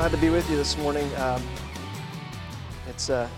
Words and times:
Glad 0.00 0.12
to 0.12 0.16
be 0.16 0.30
with 0.30 0.48
you 0.48 0.56
this 0.56 0.78
morning. 0.78 1.14
Um, 1.16 1.42
it's 2.88 3.10
uh, 3.10 3.28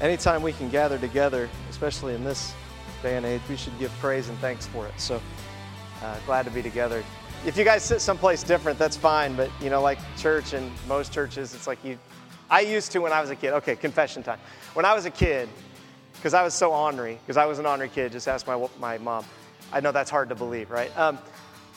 anytime 0.00 0.40
we 0.40 0.52
can 0.52 0.70
gather 0.70 0.98
together, 0.98 1.50
especially 1.68 2.14
in 2.14 2.22
this 2.22 2.54
day 3.02 3.16
and 3.16 3.26
age, 3.26 3.40
we 3.48 3.56
should 3.56 3.76
give 3.80 3.90
praise 3.98 4.28
and 4.28 4.38
thanks 4.38 4.68
for 4.68 4.86
it. 4.86 4.92
So 4.98 5.20
uh, 6.00 6.16
glad 6.26 6.44
to 6.44 6.52
be 6.52 6.62
together. 6.62 7.02
If 7.44 7.56
you 7.56 7.64
guys 7.64 7.82
sit 7.82 8.00
someplace 8.00 8.44
different, 8.44 8.78
that's 8.78 8.96
fine. 8.96 9.34
But 9.34 9.50
you 9.60 9.68
know, 9.68 9.82
like 9.82 9.98
church 10.16 10.52
and 10.52 10.70
most 10.86 11.12
churches, 11.12 11.56
it's 11.56 11.66
like 11.66 11.84
you. 11.84 11.98
I 12.48 12.60
used 12.60 12.92
to 12.92 13.00
when 13.00 13.12
I 13.12 13.20
was 13.20 13.30
a 13.30 13.34
kid. 13.34 13.54
Okay, 13.54 13.74
confession 13.74 14.22
time. 14.22 14.38
When 14.74 14.84
I 14.84 14.94
was 14.94 15.06
a 15.06 15.10
kid, 15.10 15.48
because 16.12 16.34
I 16.34 16.44
was 16.44 16.54
so 16.54 16.72
ornery, 16.72 17.18
because 17.26 17.36
I 17.36 17.46
was 17.46 17.58
an 17.58 17.66
ornery 17.66 17.88
kid. 17.88 18.12
Just 18.12 18.28
ask 18.28 18.46
my 18.46 18.68
my 18.78 18.98
mom. 18.98 19.24
I 19.72 19.80
know 19.80 19.90
that's 19.90 20.10
hard 20.10 20.28
to 20.28 20.36
believe, 20.36 20.70
right? 20.70 20.96
Um, 20.96 21.18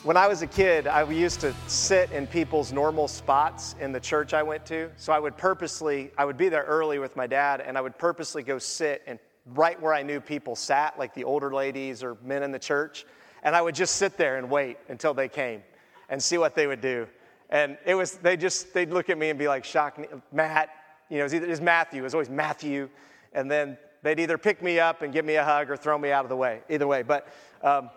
when 0.03 0.15
I 0.15 0.27
was 0.27 0.41
a 0.43 0.47
kid, 0.47 0.87
I 0.87 1.03
used 1.09 1.41
to 1.41 1.53
sit 1.67 2.11
in 2.11 2.27
people's 2.27 2.71
normal 2.71 3.07
spots 3.07 3.75
in 3.79 3.91
the 3.91 3.99
church 3.99 4.33
I 4.33 4.43
went 4.43 4.65
to. 4.67 4.91
So 4.95 5.11
I 5.11 5.19
would 5.19 5.37
purposely, 5.37 6.11
I 6.17 6.25
would 6.25 6.37
be 6.37 6.49
there 6.49 6.63
early 6.63 6.99
with 6.99 7.15
my 7.15 7.25
dad, 7.25 7.61
and 7.61 7.77
I 7.77 7.81
would 7.81 7.97
purposely 7.97 8.43
go 8.43 8.59
sit 8.59 9.01
and 9.07 9.17
right 9.55 9.81
where 9.81 9.93
I 9.93 10.03
knew 10.03 10.19
people 10.19 10.55
sat, 10.55 10.99
like 10.99 11.13
the 11.13 11.23
older 11.23 11.53
ladies 11.53 12.03
or 12.03 12.15
men 12.23 12.43
in 12.43 12.51
the 12.51 12.59
church. 12.59 13.05
And 13.43 13.55
I 13.55 13.61
would 13.61 13.75
just 13.75 13.95
sit 13.95 14.17
there 14.17 14.37
and 14.37 14.49
wait 14.49 14.77
until 14.87 15.13
they 15.13 15.27
came 15.27 15.63
and 16.09 16.21
see 16.21 16.37
what 16.37 16.53
they 16.53 16.67
would 16.67 16.81
do. 16.81 17.07
And 17.49 17.77
it 17.85 17.95
was, 17.95 18.13
they 18.17 18.37
just, 18.37 18.73
they'd 18.73 18.91
look 18.91 19.09
at 19.09 19.17
me 19.17 19.29
and 19.29 19.39
be 19.39 19.47
like, 19.47 19.65
shocked, 19.65 19.99
Matt, 20.31 20.69
you 21.09 21.17
know, 21.17 21.21
it 21.21 21.23
was, 21.23 21.33
either, 21.33 21.45
it 21.47 21.49
was 21.49 21.61
Matthew, 21.61 22.01
it 22.01 22.03
was 22.03 22.13
always 22.13 22.29
Matthew. 22.29 22.89
And 23.33 23.49
then 23.49 23.77
they'd 24.03 24.19
either 24.19 24.37
pick 24.37 24.61
me 24.61 24.79
up 24.79 25.01
and 25.01 25.11
give 25.11 25.25
me 25.25 25.35
a 25.35 25.43
hug 25.43 25.71
or 25.71 25.77
throw 25.77 25.97
me 25.97 26.11
out 26.11 26.23
of 26.23 26.29
the 26.29 26.35
way, 26.35 26.61
either 26.69 26.85
way. 26.85 27.01
But, 27.03 27.27
um, 27.63 27.89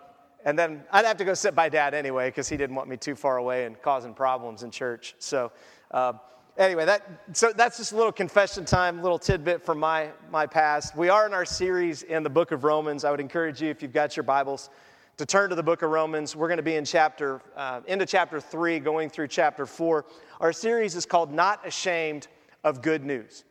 and 0.45 0.57
then 0.57 0.83
I'd 0.91 1.05
have 1.05 1.17
to 1.17 1.25
go 1.25 1.33
sit 1.33 1.55
by 1.55 1.69
dad 1.69 1.93
anyway 1.93 2.29
because 2.29 2.49
he 2.49 2.57
didn't 2.57 2.75
want 2.75 2.89
me 2.89 2.97
too 2.97 3.15
far 3.15 3.37
away 3.37 3.65
and 3.65 3.81
causing 3.81 4.13
problems 4.13 4.63
in 4.63 4.71
church. 4.71 5.15
So, 5.19 5.51
uh, 5.91 6.13
anyway, 6.57 6.85
that, 6.85 7.07
so 7.33 7.51
that's 7.53 7.77
just 7.77 7.91
a 7.91 7.95
little 7.95 8.11
confession 8.11 8.65
time, 8.65 9.01
little 9.01 9.19
tidbit 9.19 9.63
from 9.63 9.79
my, 9.79 10.09
my 10.31 10.45
past. 10.45 10.95
We 10.95 11.09
are 11.09 11.25
in 11.25 11.33
our 11.33 11.45
series 11.45 12.03
in 12.03 12.23
the 12.23 12.29
book 12.29 12.51
of 12.51 12.63
Romans. 12.63 13.03
I 13.03 13.11
would 13.11 13.19
encourage 13.19 13.61
you, 13.61 13.69
if 13.69 13.81
you've 13.81 13.93
got 13.93 14.15
your 14.15 14.23
Bibles, 14.23 14.69
to 15.17 15.25
turn 15.25 15.49
to 15.49 15.55
the 15.55 15.63
book 15.63 15.81
of 15.81 15.91
Romans. 15.91 16.35
We're 16.35 16.47
going 16.47 16.57
to 16.57 16.63
be 16.63 16.75
in 16.75 16.85
chapter, 16.85 17.41
uh, 17.55 17.81
into 17.87 18.05
chapter 18.05 18.39
three, 18.41 18.79
going 18.79 19.09
through 19.09 19.27
chapter 19.27 19.65
four. 19.65 20.05
Our 20.39 20.53
series 20.53 20.95
is 20.95 21.05
called 21.05 21.31
Not 21.31 21.65
Ashamed 21.67 22.27
of 22.63 22.81
Good 22.81 23.03
News. 23.03 23.43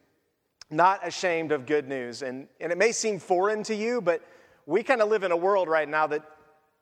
Not 0.71 1.07
Ashamed 1.07 1.53
of 1.53 1.67
Good 1.67 1.89
News. 1.89 2.23
And, 2.23 2.49
and 2.61 2.73
it 2.73 2.79
may 2.79 2.93
seem 2.93 3.19
foreign 3.19 3.63
to 3.65 3.75
you, 3.75 4.01
but 4.01 4.23
we 4.67 4.83
kind 4.83 5.01
of 5.03 5.09
live 5.09 5.23
in 5.23 5.33
a 5.33 5.37
world 5.37 5.69
right 5.69 5.89
now 5.89 6.07
that 6.09 6.23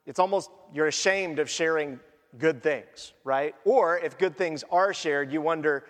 it's 0.09 0.19
almost 0.19 0.51
you're 0.73 0.87
ashamed 0.87 1.39
of 1.39 1.51
sharing 1.51 2.01
good 2.39 2.62
things, 2.62 3.12
right? 3.25 3.55
Or 3.67 3.98
if 3.98 4.17
good 4.17 4.39
things 4.39 4.64
are 4.73 4.95
shared, 4.95 5.31
you 5.31 5.42
wonder, 5.42 5.84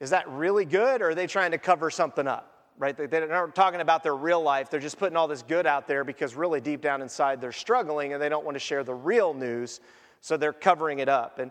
is 0.00 0.10
that 0.10 0.28
really 0.28 0.66
good 0.66 1.00
or 1.00 1.10
are 1.10 1.14
they 1.14 1.26
trying 1.26 1.52
to 1.52 1.58
cover 1.58 1.90
something 1.90 2.26
up? 2.28 2.54
Right? 2.76 2.96
They're 2.96 3.26
not 3.26 3.56
talking 3.56 3.80
about 3.80 4.04
their 4.04 4.14
real 4.14 4.40
life. 4.40 4.70
They're 4.70 4.78
just 4.78 4.98
putting 4.98 5.16
all 5.16 5.26
this 5.26 5.42
good 5.42 5.66
out 5.66 5.88
there 5.88 6.04
because 6.04 6.36
really 6.36 6.60
deep 6.60 6.82
down 6.82 7.02
inside 7.02 7.40
they're 7.40 7.50
struggling 7.50 8.12
and 8.12 8.22
they 8.22 8.28
don't 8.28 8.44
want 8.44 8.54
to 8.54 8.60
share 8.60 8.84
the 8.84 8.94
real 8.94 9.34
news, 9.34 9.80
so 10.20 10.36
they're 10.36 10.52
covering 10.52 11.00
it 11.00 11.08
up. 11.08 11.38
And 11.40 11.50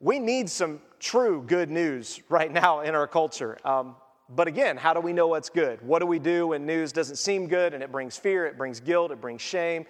we 0.00 0.18
need 0.18 0.50
some 0.50 0.80
true 0.98 1.42
good 1.46 1.70
news 1.70 2.20
right 2.28 2.52
now 2.52 2.80
in 2.80 2.94
our 2.94 3.06
culture. 3.06 3.56
Um, 3.64 3.94
but 4.28 4.48
again, 4.48 4.76
how 4.76 4.92
do 4.92 5.00
we 5.00 5.12
know 5.12 5.28
what's 5.28 5.48
good? 5.48 5.80
What 5.80 6.00
do 6.00 6.06
we 6.06 6.18
do 6.18 6.48
when 6.48 6.66
news 6.66 6.92
doesn't 6.92 7.16
seem 7.16 7.46
good 7.46 7.72
and 7.72 7.82
it 7.82 7.92
brings 7.92 8.18
fear, 8.18 8.44
it 8.46 8.58
brings 8.58 8.80
guilt, 8.80 9.12
it 9.12 9.20
brings 9.20 9.40
shame? 9.40 9.86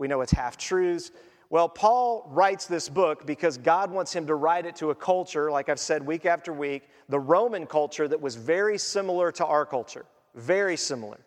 We 0.00 0.08
know 0.08 0.22
it's 0.22 0.32
half 0.32 0.56
truths. 0.56 1.10
Well, 1.50 1.68
Paul 1.68 2.26
writes 2.30 2.64
this 2.64 2.88
book 2.88 3.26
because 3.26 3.58
God 3.58 3.90
wants 3.90 4.14
him 4.14 4.26
to 4.28 4.34
write 4.34 4.64
it 4.64 4.74
to 4.76 4.90
a 4.90 4.94
culture, 4.94 5.50
like 5.50 5.68
I've 5.68 5.78
said 5.78 6.04
week 6.06 6.24
after 6.24 6.54
week, 6.54 6.88
the 7.10 7.20
Roman 7.20 7.66
culture 7.66 8.08
that 8.08 8.18
was 8.18 8.34
very 8.34 8.78
similar 8.78 9.30
to 9.32 9.44
our 9.44 9.66
culture, 9.66 10.06
very 10.34 10.78
similar. 10.78 11.18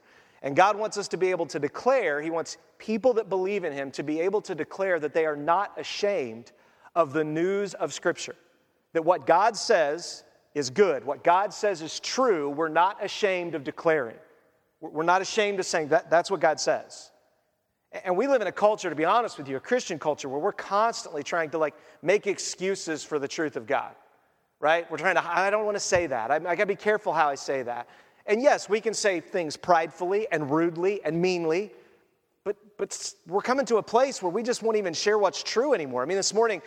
And 0.42 0.56
God 0.56 0.76
wants 0.76 0.98
us 0.98 1.08
to 1.10 1.18
be 1.18 1.30
able 1.30 1.46
to 1.48 1.60
declare, 1.60 2.20
He 2.20 2.32
wants 2.32 2.58
people 2.80 3.14
that 3.14 3.30
believe 3.30 3.64
in 3.64 3.74
Him 3.74 3.92
to 3.92 4.02
be 4.02 4.20
able 4.22 4.42
to 4.42 4.56
declare 4.56 5.00
that 5.00 5.14
they 5.14 5.28
are 5.28 5.36
not 5.36 5.80
ashamed 5.80 6.52
of 6.96 7.14
the 7.14 7.24
news 7.24 7.76
of 7.76 7.94
Scripture. 7.94 8.36
That 8.94 9.06
what 9.06 9.28
God 9.28 9.56
says 9.56 10.24
is 10.56 10.72
good, 10.72 11.06
what 11.06 11.24
God 11.24 11.54
says 11.54 11.84
is 11.84 12.00
true, 12.00 12.50
we're 12.50 12.70
not 12.70 13.04
ashamed 13.06 13.54
of 13.54 13.64
declaring. 13.64 14.18
We're 14.82 15.04
not 15.04 15.22
ashamed 15.22 15.60
of 15.60 15.68
saying 15.68 15.90
that 15.90 16.10
that's 16.10 16.32
what 16.32 16.40
God 16.40 16.60
says. 16.60 17.12
And 18.04 18.18
we 18.18 18.28
live 18.28 18.42
in 18.42 18.48
a 18.48 18.52
culture, 18.52 18.90
to 18.90 18.96
be 18.96 19.06
honest 19.06 19.38
with 19.38 19.48
you, 19.48 19.58
a 19.58 19.59
Christian 19.59 20.00
culture 20.00 20.28
where 20.28 20.40
we're 20.40 20.52
constantly 20.52 21.22
trying 21.22 21.52
to 21.52 21.59
like 21.59 21.76
make 22.02 22.26
excuses 22.26 23.04
for 23.04 23.20
the 23.20 23.28
truth 23.28 23.56
of 23.56 23.68
God, 23.68 23.94
right? 24.59 24.90
We're 24.90 24.98
trying 24.98 25.16
to, 25.16 25.24
I 25.24 25.52
don't 25.52 25.66
want 25.66 25.76
to 25.76 25.84
say 25.84 26.08
that. 26.08 26.31
I, 26.31 26.36
I 26.36 26.40
got 26.40 26.56
to 26.56 26.66
be 26.66 26.76
careful 26.76 27.14
how 27.14 27.30
I 27.30 27.36
say 27.36 27.62
that. 27.64 27.88
And 28.26 28.42
yes, 28.42 28.68
we 28.68 28.81
can 28.81 28.96
say 28.96 29.20
things 29.20 29.56
pridefully 29.56 30.28
and 30.31 30.50
rudely 30.50 31.04
and 31.04 31.22
meanly, 31.22 31.72
but, 32.44 32.56
but 32.78 33.14
we're 33.28 33.42
coming 33.42 33.66
to 33.68 33.78
a 33.78 33.84
place 33.84 34.24
where 34.24 34.31
we 34.31 34.42
just 34.42 34.64
won't 34.64 34.78
even 34.78 34.94
share 34.94 35.20
what's 35.20 35.44
true 35.44 35.74
anymore. 35.74 36.02
I 36.02 36.06
mean, 36.06 36.18
this 36.18 36.34
morning, 36.34 36.62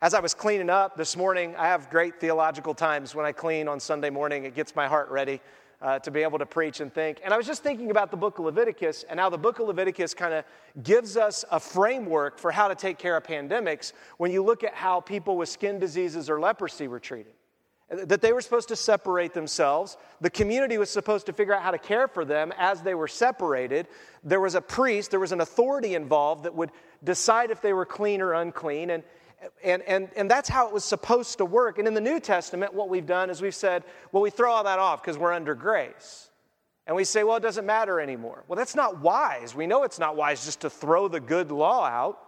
as 0.00 0.14
I 0.14 0.20
was 0.20 0.32
cleaning 0.32 0.70
up 0.70 0.96
this 0.96 1.14
morning, 1.14 1.54
I 1.56 1.66
have 1.66 1.90
great 1.90 2.18
theological 2.18 2.74
times 2.74 3.14
when 3.14 3.26
I 3.26 3.32
clean 3.32 3.68
on 3.68 3.80
Sunday 3.80 4.08
morning. 4.08 4.44
It 4.44 4.54
gets 4.54 4.74
my 4.74 4.88
heart 4.88 5.10
ready 5.10 5.40
uh, 5.82 5.98
to 6.00 6.10
be 6.10 6.22
able 6.22 6.38
to 6.38 6.46
preach 6.46 6.80
and 6.80 6.92
think. 6.92 7.20
And 7.24 7.32
I 7.32 7.36
was 7.36 7.46
just 7.46 7.62
thinking 7.62 7.90
about 7.90 8.10
the 8.10 8.16
book 8.16 8.38
of 8.38 8.44
Leviticus 8.44 9.04
and 9.08 9.18
how 9.18 9.30
the 9.30 9.38
book 9.38 9.58
of 9.58 9.66
Leviticus 9.66 10.14
kind 10.14 10.34
of 10.34 10.44
gives 10.82 11.16
us 11.16 11.44
a 11.50 11.58
framework 11.58 12.38
for 12.38 12.50
how 12.50 12.68
to 12.68 12.74
take 12.74 12.98
care 12.98 13.16
of 13.16 13.24
pandemics 13.24 13.92
when 14.18 14.30
you 14.30 14.42
look 14.42 14.62
at 14.62 14.74
how 14.74 15.00
people 15.00 15.36
with 15.36 15.48
skin 15.48 15.78
diseases 15.78 16.28
or 16.28 16.38
leprosy 16.38 16.86
were 16.86 17.00
treated. 17.00 17.32
That 17.88 18.20
they 18.20 18.32
were 18.32 18.40
supposed 18.40 18.68
to 18.68 18.76
separate 18.76 19.34
themselves. 19.34 19.96
The 20.20 20.30
community 20.30 20.78
was 20.78 20.90
supposed 20.90 21.26
to 21.26 21.32
figure 21.32 21.54
out 21.54 21.62
how 21.62 21.72
to 21.72 21.78
care 21.78 22.06
for 22.06 22.24
them 22.24 22.52
as 22.56 22.82
they 22.82 22.94
were 22.94 23.08
separated. 23.08 23.88
There 24.22 24.40
was 24.40 24.54
a 24.54 24.60
priest, 24.60 25.10
there 25.10 25.18
was 25.18 25.32
an 25.32 25.40
authority 25.40 25.96
involved 25.96 26.44
that 26.44 26.54
would 26.54 26.70
decide 27.02 27.50
if 27.50 27.60
they 27.60 27.72
were 27.72 27.86
clean 27.86 28.20
or 28.20 28.34
unclean. 28.34 28.90
And, 28.90 29.02
and, 29.62 29.82
and, 29.82 30.08
and 30.16 30.30
that's 30.30 30.48
how 30.48 30.66
it 30.66 30.72
was 30.72 30.84
supposed 30.84 31.38
to 31.38 31.44
work. 31.44 31.78
And 31.78 31.88
in 31.88 31.94
the 31.94 32.00
New 32.00 32.20
Testament, 32.20 32.74
what 32.74 32.88
we've 32.88 33.06
done 33.06 33.30
is 33.30 33.40
we've 33.40 33.54
said, 33.54 33.84
well, 34.12 34.22
we 34.22 34.30
throw 34.30 34.52
all 34.52 34.64
that 34.64 34.78
off 34.78 35.02
because 35.02 35.18
we're 35.18 35.32
under 35.32 35.54
grace. 35.54 36.30
And 36.86 36.96
we 36.96 37.04
say, 37.04 37.24
well, 37.24 37.36
it 37.36 37.42
doesn't 37.42 37.66
matter 37.66 38.00
anymore. 38.00 38.44
Well, 38.48 38.56
that's 38.56 38.74
not 38.74 39.00
wise. 39.00 39.54
We 39.54 39.66
know 39.66 39.84
it's 39.84 39.98
not 39.98 40.16
wise 40.16 40.44
just 40.44 40.60
to 40.62 40.70
throw 40.70 41.08
the 41.08 41.20
good 41.20 41.50
law 41.52 41.84
out. 41.84 42.18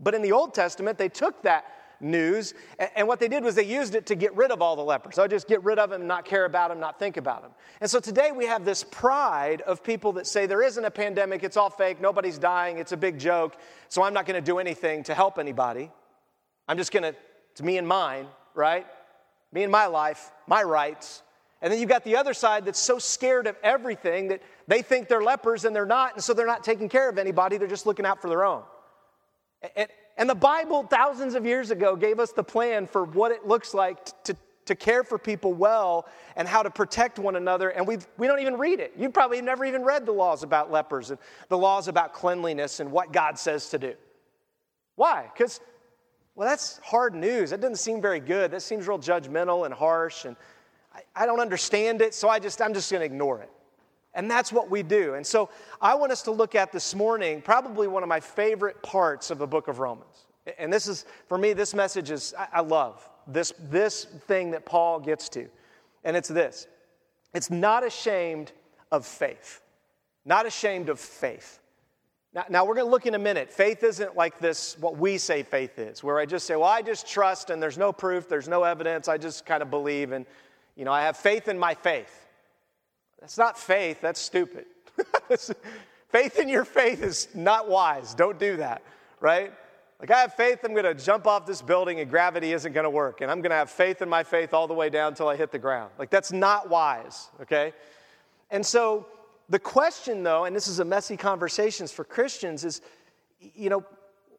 But 0.00 0.14
in 0.14 0.22
the 0.22 0.32
Old 0.32 0.54
Testament, 0.54 0.98
they 0.98 1.08
took 1.08 1.42
that 1.42 1.66
news, 2.00 2.54
and 2.96 3.06
what 3.08 3.18
they 3.18 3.28
did 3.28 3.42
was 3.42 3.54
they 3.54 3.64
used 3.64 3.94
it 3.94 4.06
to 4.06 4.14
get 4.14 4.34
rid 4.36 4.50
of 4.50 4.60
all 4.60 4.76
the 4.76 4.82
lepers. 4.82 5.14
So 5.14 5.26
just 5.26 5.48
get 5.48 5.62
rid 5.64 5.78
of 5.78 5.90
them, 5.90 6.06
not 6.06 6.24
care 6.24 6.44
about 6.44 6.68
them, 6.68 6.80
not 6.80 6.98
think 6.98 7.16
about 7.16 7.42
them. 7.42 7.52
And 7.80 7.90
so 7.90 8.00
today 8.00 8.30
we 8.32 8.46
have 8.46 8.64
this 8.64 8.84
pride 8.84 9.62
of 9.62 9.82
people 9.82 10.12
that 10.14 10.26
say 10.26 10.46
there 10.46 10.62
isn't 10.62 10.84
a 10.84 10.90
pandemic, 10.90 11.42
it's 11.42 11.56
all 11.56 11.70
fake, 11.70 12.00
nobody's 12.00 12.38
dying, 12.38 12.78
it's 12.78 12.92
a 12.92 12.96
big 12.96 13.18
joke, 13.18 13.56
so 13.88 14.02
I'm 14.02 14.12
not 14.12 14.26
going 14.26 14.34
to 14.34 14.44
do 14.44 14.58
anything 14.58 15.02
to 15.04 15.14
help 15.14 15.38
anybody. 15.38 15.90
I'm 16.68 16.76
just 16.76 16.92
gonna, 16.92 17.14
it's 17.52 17.62
me 17.62 17.78
and 17.78 17.86
mine, 17.86 18.26
right? 18.54 18.86
Me 19.52 19.62
and 19.62 19.72
my 19.72 19.86
life, 19.86 20.30
my 20.46 20.62
rights. 20.62 21.22
And 21.62 21.72
then 21.72 21.80
you've 21.80 21.88
got 21.88 22.04
the 22.04 22.16
other 22.16 22.34
side 22.34 22.64
that's 22.66 22.78
so 22.78 22.98
scared 22.98 23.46
of 23.46 23.56
everything 23.62 24.28
that 24.28 24.42
they 24.68 24.82
think 24.82 25.08
they're 25.08 25.22
lepers 25.22 25.64
and 25.64 25.74
they're 25.74 25.86
not, 25.86 26.14
and 26.14 26.22
so 26.22 26.34
they're 26.34 26.46
not 26.46 26.62
taking 26.62 26.88
care 26.88 27.08
of 27.08 27.18
anybody, 27.18 27.56
they're 27.56 27.68
just 27.68 27.86
looking 27.86 28.04
out 28.04 28.20
for 28.20 28.28
their 28.28 28.44
own. 28.44 28.62
And, 29.76 29.88
and 30.16 30.28
the 30.28 30.34
Bible, 30.34 30.82
thousands 30.84 31.34
of 31.34 31.46
years 31.46 31.70
ago, 31.70 31.96
gave 31.96 32.20
us 32.20 32.32
the 32.32 32.44
plan 32.44 32.86
for 32.86 33.04
what 33.04 33.32
it 33.32 33.46
looks 33.46 33.74
like 33.74 33.98
to, 34.24 34.36
to 34.66 34.74
care 34.74 35.04
for 35.04 35.18
people 35.18 35.52
well 35.52 36.06
and 36.36 36.46
how 36.46 36.62
to 36.62 36.70
protect 36.70 37.18
one 37.18 37.36
another, 37.36 37.70
and 37.70 37.86
we 37.86 37.98
we 38.16 38.26
don't 38.26 38.40
even 38.40 38.56
read 38.56 38.80
it. 38.80 38.92
You 38.96 39.10
probably 39.10 39.40
never 39.40 39.64
even 39.64 39.82
read 39.82 40.06
the 40.06 40.12
laws 40.12 40.42
about 40.42 40.70
lepers 40.70 41.10
and 41.10 41.18
the 41.48 41.58
laws 41.58 41.88
about 41.88 42.12
cleanliness 42.12 42.80
and 42.80 42.90
what 42.90 43.12
God 43.12 43.38
says 43.38 43.68
to 43.70 43.78
do. 43.78 43.94
Why? 44.96 45.28
Because 45.32 45.60
well, 46.34 46.48
that's 46.48 46.80
hard 46.84 47.14
news. 47.14 47.50
That 47.50 47.60
doesn't 47.60 47.76
seem 47.76 48.00
very 48.00 48.20
good. 48.20 48.50
That 48.50 48.62
seems 48.62 48.88
real 48.88 48.98
judgmental 48.98 49.66
and 49.66 49.74
harsh, 49.74 50.24
and 50.24 50.36
I, 50.94 51.02
I 51.14 51.26
don't 51.26 51.40
understand 51.40 52.02
it, 52.02 52.14
so 52.14 52.28
I 52.28 52.38
just, 52.38 52.60
I'm 52.60 52.74
just 52.74 52.90
going 52.90 53.00
to 53.00 53.06
ignore 53.06 53.40
it. 53.40 53.50
And 54.14 54.30
that's 54.30 54.52
what 54.52 54.70
we 54.70 54.82
do. 54.82 55.14
And 55.14 55.26
so 55.26 55.50
I 55.80 55.94
want 55.96 56.12
us 56.12 56.22
to 56.22 56.30
look 56.30 56.54
at 56.54 56.70
this 56.70 56.94
morning 56.94 57.42
probably 57.42 57.88
one 57.88 58.02
of 58.02 58.08
my 58.08 58.20
favorite 58.20 58.80
parts 58.82 59.30
of 59.30 59.38
the 59.38 59.46
book 59.46 59.66
of 59.66 59.80
Romans. 59.80 60.26
And 60.58 60.72
this 60.72 60.86
is, 60.86 61.04
for 61.26 61.36
me, 61.36 61.52
this 61.52 61.74
message 61.74 62.10
is, 62.10 62.32
I, 62.38 62.46
I 62.54 62.60
love 62.60 63.08
this, 63.26 63.52
this 63.70 64.04
thing 64.04 64.50
that 64.52 64.64
Paul 64.64 65.00
gets 65.00 65.28
to. 65.30 65.48
And 66.04 66.16
it's 66.16 66.28
this 66.28 66.66
it's 67.32 67.50
not 67.50 67.84
ashamed 67.84 68.52
of 68.92 69.04
faith. 69.04 69.60
Not 70.24 70.46
ashamed 70.46 70.88
of 70.88 71.00
faith. 71.00 71.58
Now, 72.34 72.44
now 72.48 72.64
we're 72.64 72.74
going 72.74 72.86
to 72.86 72.90
look 72.90 73.06
in 73.06 73.14
a 73.14 73.18
minute. 73.18 73.52
Faith 73.52 73.84
isn't 73.84 74.16
like 74.16 74.40
this, 74.40 74.76
what 74.80 74.96
we 74.96 75.18
say 75.18 75.44
faith 75.44 75.78
is, 75.78 76.02
where 76.02 76.18
I 76.18 76.26
just 76.26 76.46
say, 76.46 76.56
well, 76.56 76.68
I 76.68 76.82
just 76.82 77.06
trust 77.06 77.50
and 77.50 77.62
there's 77.62 77.78
no 77.78 77.92
proof, 77.92 78.28
there's 78.28 78.48
no 78.48 78.64
evidence, 78.64 79.06
I 79.06 79.18
just 79.18 79.46
kind 79.46 79.62
of 79.62 79.70
believe 79.70 80.10
and, 80.10 80.26
you 80.74 80.84
know, 80.84 80.92
I 80.92 81.02
have 81.02 81.16
faith 81.16 81.46
in 81.46 81.58
my 81.58 81.74
faith. 81.74 82.26
That's 83.20 83.38
not 83.38 83.56
faith, 83.56 84.00
that's 84.00 84.20
stupid. 84.20 84.66
faith 86.08 86.38
in 86.40 86.48
your 86.48 86.64
faith 86.64 87.02
is 87.02 87.28
not 87.34 87.68
wise. 87.68 88.14
Don't 88.14 88.38
do 88.38 88.56
that, 88.56 88.82
right? 89.20 89.52
Like, 90.00 90.10
I 90.10 90.20
have 90.22 90.34
faith 90.34 90.58
I'm 90.64 90.72
going 90.72 90.84
to 90.84 90.94
jump 90.94 91.28
off 91.28 91.46
this 91.46 91.62
building 91.62 92.00
and 92.00 92.10
gravity 92.10 92.52
isn't 92.52 92.72
going 92.72 92.84
to 92.84 92.90
work. 92.90 93.20
And 93.20 93.30
I'm 93.30 93.40
going 93.40 93.50
to 93.50 93.56
have 93.56 93.70
faith 93.70 94.02
in 94.02 94.08
my 94.08 94.24
faith 94.24 94.52
all 94.52 94.66
the 94.66 94.74
way 94.74 94.90
down 94.90 95.12
until 95.12 95.28
I 95.28 95.36
hit 95.36 95.52
the 95.52 95.58
ground. 95.58 95.92
Like, 95.98 96.10
that's 96.10 96.32
not 96.32 96.68
wise, 96.68 97.28
okay? 97.42 97.72
And 98.50 98.66
so, 98.66 99.06
the 99.48 99.58
question, 99.58 100.22
though, 100.22 100.44
and 100.44 100.54
this 100.54 100.68
is 100.68 100.78
a 100.78 100.84
messy 100.84 101.16
conversations 101.16 101.92
for 101.92 102.04
Christians, 102.04 102.64
is, 102.64 102.80
you 103.38 103.68
know, 103.70 103.84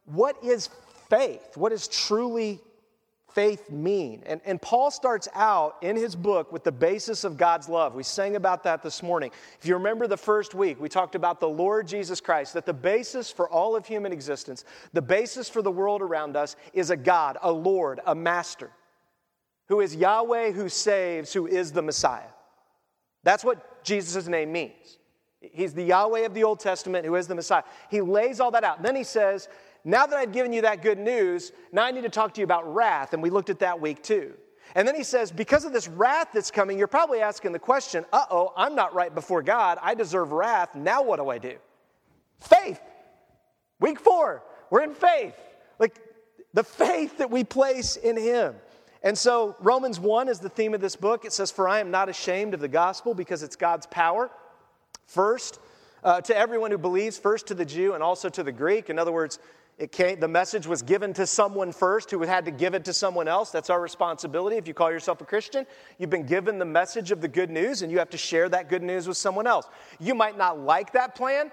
what 0.06 0.36
is 0.44 0.69
faith? 1.10 1.57
What 1.57 1.72
is 1.72 1.88
truly 1.88 2.60
faith 3.34 3.69
mean? 3.69 4.24
And, 4.25 4.42
and 4.46 4.62
Paul 4.62 4.90
starts 4.90 5.28
out 5.36 5.75
in 5.81 5.96
his 5.96 6.16
book 6.16 6.52
with 6.52 6.63
the 6.63 6.72
basis 6.72 7.24
of 7.24 7.38
God's 7.38 7.68
love. 7.68 7.94
We 7.94 8.04
sang 8.04 8.36
about 8.36 8.63
that 8.63 8.81
this 8.81 9.04
morning. 9.04 9.31
If 9.60 9.68
you 9.68 9.75
remember 9.75 10.07
the 10.07 10.18
first 10.18 10.56
week, 10.56 10.80
we 10.80 10.90
talked 10.90 11.16
about 11.16 11.40
the 11.40 11.50
Lord 11.50 11.88
Jesus 11.88 12.22
Christ, 12.22 12.54
that 12.54 12.66
the 12.66 12.74
basis 12.74 13.30
for 13.30 13.50
all 13.50 13.75
of 13.75 13.86
human 13.86 14.13
existence, 14.13 14.63
the 14.94 15.02
basis 15.02 15.50
for 15.50 15.62
the 15.62 15.72
world 15.72 16.02
around 16.02 16.36
us, 16.36 16.56
is 16.74 16.90
a 16.90 16.98
God, 16.98 17.38
a 17.42 17.52
Lord, 17.52 18.00
a 18.06 18.16
Master, 18.16 18.72
who 19.68 19.81
is 19.81 19.96
Yahweh, 19.96 20.52
who 20.52 20.69
saves, 20.69 21.34
who 21.34 21.46
is 21.46 21.72
the 21.72 21.81
Messiah. 21.81 22.30
That's 23.24 23.44
what 23.44 23.75
Jesus' 23.85 24.27
name 24.27 24.51
means. 24.51 24.97
He's 25.39 25.73
the 25.73 25.83
Yahweh 25.83 26.25
of 26.25 26.33
the 26.33 26.43
Old 26.43 26.59
Testament, 26.59 27.05
who 27.05 27.15
is 27.15 27.27
the 27.27 27.35
Messiah. 27.35 27.63
He 27.89 28.01
lays 28.01 28.39
all 28.39 28.51
that 28.51 28.63
out. 28.63 28.81
Then 28.81 28.95
he 28.95 29.03
says, 29.03 29.47
now 29.83 30.07
that 30.07 30.17
I've 30.17 30.31
given 30.31 30.51
you 30.51 30.63
that 30.63 30.81
good 30.81 30.97
news, 30.97 31.51
now 31.71 31.83
I 31.83 31.91
need 31.91 32.01
to 32.01 32.09
talk 32.09 32.33
to 32.33 32.41
you 32.41 32.45
about 32.45 32.73
wrath. 32.73 33.13
And 33.13 33.21
we 33.21 33.29
looked 33.29 33.51
at 33.51 33.59
that 33.59 33.79
week 33.79 34.01
too. 34.01 34.33
And 34.73 34.87
then 34.87 34.95
he 34.95 35.03
says, 35.03 35.31
because 35.31 35.63
of 35.63 35.71
this 35.71 35.87
wrath 35.87 36.29
that's 36.33 36.49
coming, 36.49 36.79
you're 36.79 36.87
probably 36.87 37.21
asking 37.21 37.51
the 37.51 37.59
question, 37.59 38.03
uh 38.11 38.25
oh, 38.31 38.51
I'm 38.57 38.73
not 38.73 38.95
right 38.95 39.13
before 39.13 39.43
God. 39.43 39.77
I 39.81 39.93
deserve 39.93 40.31
wrath. 40.31 40.75
Now 40.75 41.03
what 41.03 41.17
do 41.17 41.29
I 41.29 41.37
do? 41.37 41.57
Faith. 42.39 42.81
Week 43.79 43.99
four, 43.99 44.43
we're 44.71 44.81
in 44.81 44.95
faith. 44.95 45.35
Like 45.77 45.99
the 46.53 46.63
faith 46.63 47.19
that 47.19 47.29
we 47.29 47.43
place 47.43 47.95
in 47.95 48.17
him. 48.17 48.55
And 49.06 49.16
so 49.16 49.56
Romans 49.60 50.00
1 50.00 50.28
is 50.28 50.40
the 50.40 50.50
theme 50.50 50.74
of 50.74 50.81
this 50.81 50.96
book. 50.96 51.25
It 51.25 51.31
says, 51.31 51.52
For 51.52 51.69
I 51.69 51.80
am 51.80 51.92
not 51.92 52.10
ashamed 52.10 52.56
of 52.56 52.60
the 52.60 52.68
gospel 52.68 53.13
because 53.13 53.44
it's 53.44 53.56
God's 53.56 53.86
power. 53.86 54.31
First, 55.06 55.60
uh, 56.04 56.22
to 56.22 56.36
everyone 56.36 56.72
who 56.72 56.80
believes, 56.80 57.19
first 57.19 57.46
to 57.48 57.54
the 57.54 57.66
Jew 57.66 57.94
and 57.94 58.02
also 58.02 58.30
to 58.30 58.42
the 58.42 58.52
Greek. 58.52 58.90
In 58.90 58.98
other 58.98 59.12
words, 59.12 59.38
it 59.78 59.92
came, 59.92 60.19
the 60.19 60.28
message 60.28 60.66
was 60.66 60.81
given 60.81 61.13
to 61.13 61.28
someone 61.28 61.72
first 61.72 62.10
who 62.10 62.19
had 62.24 62.46
to 62.46 62.52
give 62.52 62.74
it 62.74 62.84
to 62.86 62.94
someone 62.94 63.28
else. 63.28 63.52
That's 63.52 63.69
our 63.69 63.80
responsibility. 63.80 64.57
If 64.57 64.68
you 64.68 64.74
call 64.74 64.92
yourself 64.92 65.22
a 65.22 65.25
Christian, 65.25 65.68
you've 66.00 66.10
been 66.10 66.25
given 66.25 66.57
the 66.57 66.66
message 66.66 67.12
of 67.12 67.22
the 67.22 67.28
good 67.28 67.52
news 67.52 67.84
and 67.84 67.92
you 67.92 68.00
have 68.00 68.10
to 68.10 68.18
share 68.18 68.50
that 68.50 68.69
good 68.69 68.81
news 68.81 69.07
with 69.07 69.18
someone 69.18 69.46
else. 69.46 69.68
You 70.00 70.16
might 70.16 70.36
not 70.36 70.60
like 70.60 70.94
that 70.94 71.13
plan. 71.13 71.52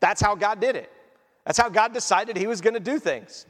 That's 0.00 0.20
how 0.20 0.34
God 0.34 0.60
did 0.60 0.76
it. 0.76 0.92
That's 1.46 1.58
how 1.58 1.70
God 1.70 1.94
decided 1.94 2.36
He 2.36 2.46
was 2.46 2.60
going 2.60 2.74
to 2.74 2.80
do 2.80 2.98
things. 2.98 3.46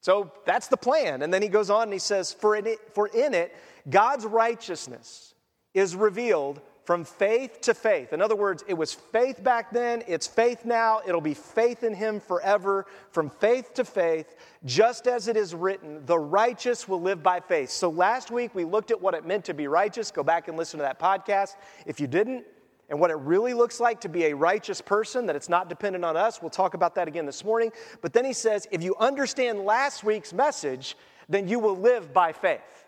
So 0.00 0.32
that's 0.44 0.68
the 0.68 0.76
plan. 0.76 1.22
And 1.22 1.32
then 1.32 1.42
He 1.42 1.48
goes 1.48 1.70
on 1.70 1.84
and 1.84 1.92
He 1.92 1.98
says, 1.98 2.32
For 2.32 2.56
in 2.56 2.66
it, 2.66 2.78
for 2.94 3.08
in 3.08 3.34
it 3.34 3.54
God's 3.88 4.24
righteousness 4.24 5.34
is 5.74 5.94
revealed 5.94 6.60
from 6.88 7.04
faith 7.04 7.60
to 7.60 7.74
faith. 7.74 8.14
In 8.14 8.22
other 8.22 8.34
words, 8.34 8.64
it 8.66 8.72
was 8.72 8.94
faith 8.94 9.44
back 9.44 9.70
then, 9.70 10.02
it's 10.06 10.26
faith 10.26 10.64
now, 10.64 11.02
it'll 11.06 11.20
be 11.20 11.34
faith 11.34 11.84
in 11.84 11.92
Him 11.92 12.18
forever, 12.18 12.86
from 13.10 13.28
faith 13.28 13.74
to 13.74 13.84
faith, 13.84 14.36
just 14.64 15.06
as 15.06 15.28
it 15.28 15.36
is 15.36 15.54
written, 15.54 16.06
the 16.06 16.18
righteous 16.18 16.88
will 16.88 17.02
live 17.02 17.22
by 17.22 17.40
faith. 17.40 17.68
So 17.68 17.90
last 17.90 18.30
week 18.30 18.54
we 18.54 18.64
looked 18.64 18.90
at 18.90 18.98
what 18.98 19.12
it 19.12 19.26
meant 19.26 19.44
to 19.44 19.52
be 19.52 19.68
righteous. 19.68 20.10
Go 20.10 20.22
back 20.22 20.48
and 20.48 20.56
listen 20.56 20.78
to 20.78 20.82
that 20.82 20.98
podcast 20.98 21.56
if 21.84 22.00
you 22.00 22.06
didn't. 22.06 22.46
And 22.88 22.98
what 22.98 23.10
it 23.10 23.18
really 23.18 23.52
looks 23.52 23.80
like 23.80 24.00
to 24.00 24.08
be 24.08 24.24
a 24.26 24.34
righteous 24.34 24.80
person, 24.80 25.26
that 25.26 25.36
it's 25.36 25.48
not 25.48 25.68
dependent 25.68 26.04
on 26.04 26.16
us. 26.16 26.40
We'll 26.40 26.50
talk 26.50 26.74
about 26.74 26.94
that 26.94 27.06
again 27.06 27.26
this 27.26 27.44
morning. 27.44 27.70
But 28.00 28.12
then 28.12 28.24
he 28.24 28.32
says, 28.32 28.66
if 28.70 28.82
you 28.82 28.96
understand 28.98 29.60
last 29.60 30.04
week's 30.04 30.32
message, 30.32 30.96
then 31.28 31.48
you 31.48 31.58
will 31.58 31.76
live 31.76 32.14
by 32.14 32.32
faith. 32.32 32.86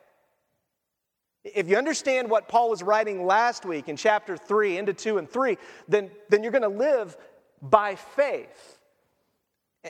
If 1.44 1.68
you 1.68 1.76
understand 1.76 2.30
what 2.30 2.48
Paul 2.48 2.70
was 2.70 2.82
writing 2.82 3.26
last 3.26 3.64
week 3.64 3.88
in 3.88 3.96
chapter 3.96 4.36
3, 4.36 4.78
into 4.78 4.92
2 4.92 5.18
and 5.18 5.28
3, 5.28 5.58
then, 5.88 6.10
then 6.28 6.42
you're 6.42 6.52
going 6.52 6.62
to 6.62 6.68
live 6.68 7.16
by 7.62 7.94
faith. 7.94 8.78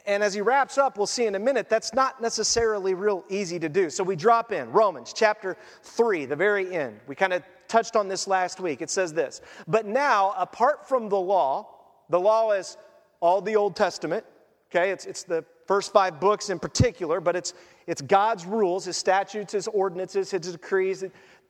And 0.06 0.22
as 0.22 0.34
he 0.34 0.40
wraps 0.40 0.78
up, 0.78 0.96
we'll 0.96 1.08
see 1.08 1.26
in 1.26 1.34
a 1.34 1.40
minute, 1.40 1.68
that's 1.68 1.92
not 1.92 2.22
necessarily 2.22 2.94
real 2.94 3.24
easy 3.28 3.58
to 3.58 3.68
do. 3.68 3.90
So 3.90 4.04
we 4.04 4.14
drop 4.14 4.52
in 4.52 4.70
Romans 4.70 5.12
chapter 5.12 5.56
3, 5.82 6.26
the 6.26 6.36
very 6.36 6.72
end. 6.72 7.00
We 7.08 7.16
kind 7.16 7.32
of 7.32 7.42
touched 7.70 7.96
on 7.96 8.08
this 8.08 8.26
last 8.26 8.61
week. 8.61 8.82
It 8.82 8.90
says 8.90 9.14
this 9.14 9.40
But 9.67 9.87
now, 9.87 10.34
apart 10.37 10.88
from 10.88 11.08
the 11.08 11.19
law, 11.19 11.69
the 12.11 12.20
law 12.20 12.52
is 12.52 12.76
all 13.20 13.40
the 13.40 13.56
Old 13.56 13.76
Testament, 13.76 14.25
okay? 14.70 14.90
It's, 14.90 15.06
it's 15.06 15.22
the 15.22 15.44
first 15.67 15.93
five 15.93 16.20
books 16.20 16.50
in 16.50 16.58
particular, 16.58 17.20
but 17.20 17.37
it's, 17.37 17.55
it's 17.87 18.02
God's 18.02 18.44
rules, 18.44 18.84
His 18.84 18.96
statutes, 18.96 19.52
His 19.52 19.69
ordinances, 19.69 20.31
His 20.31 20.52
decrees, 20.52 21.05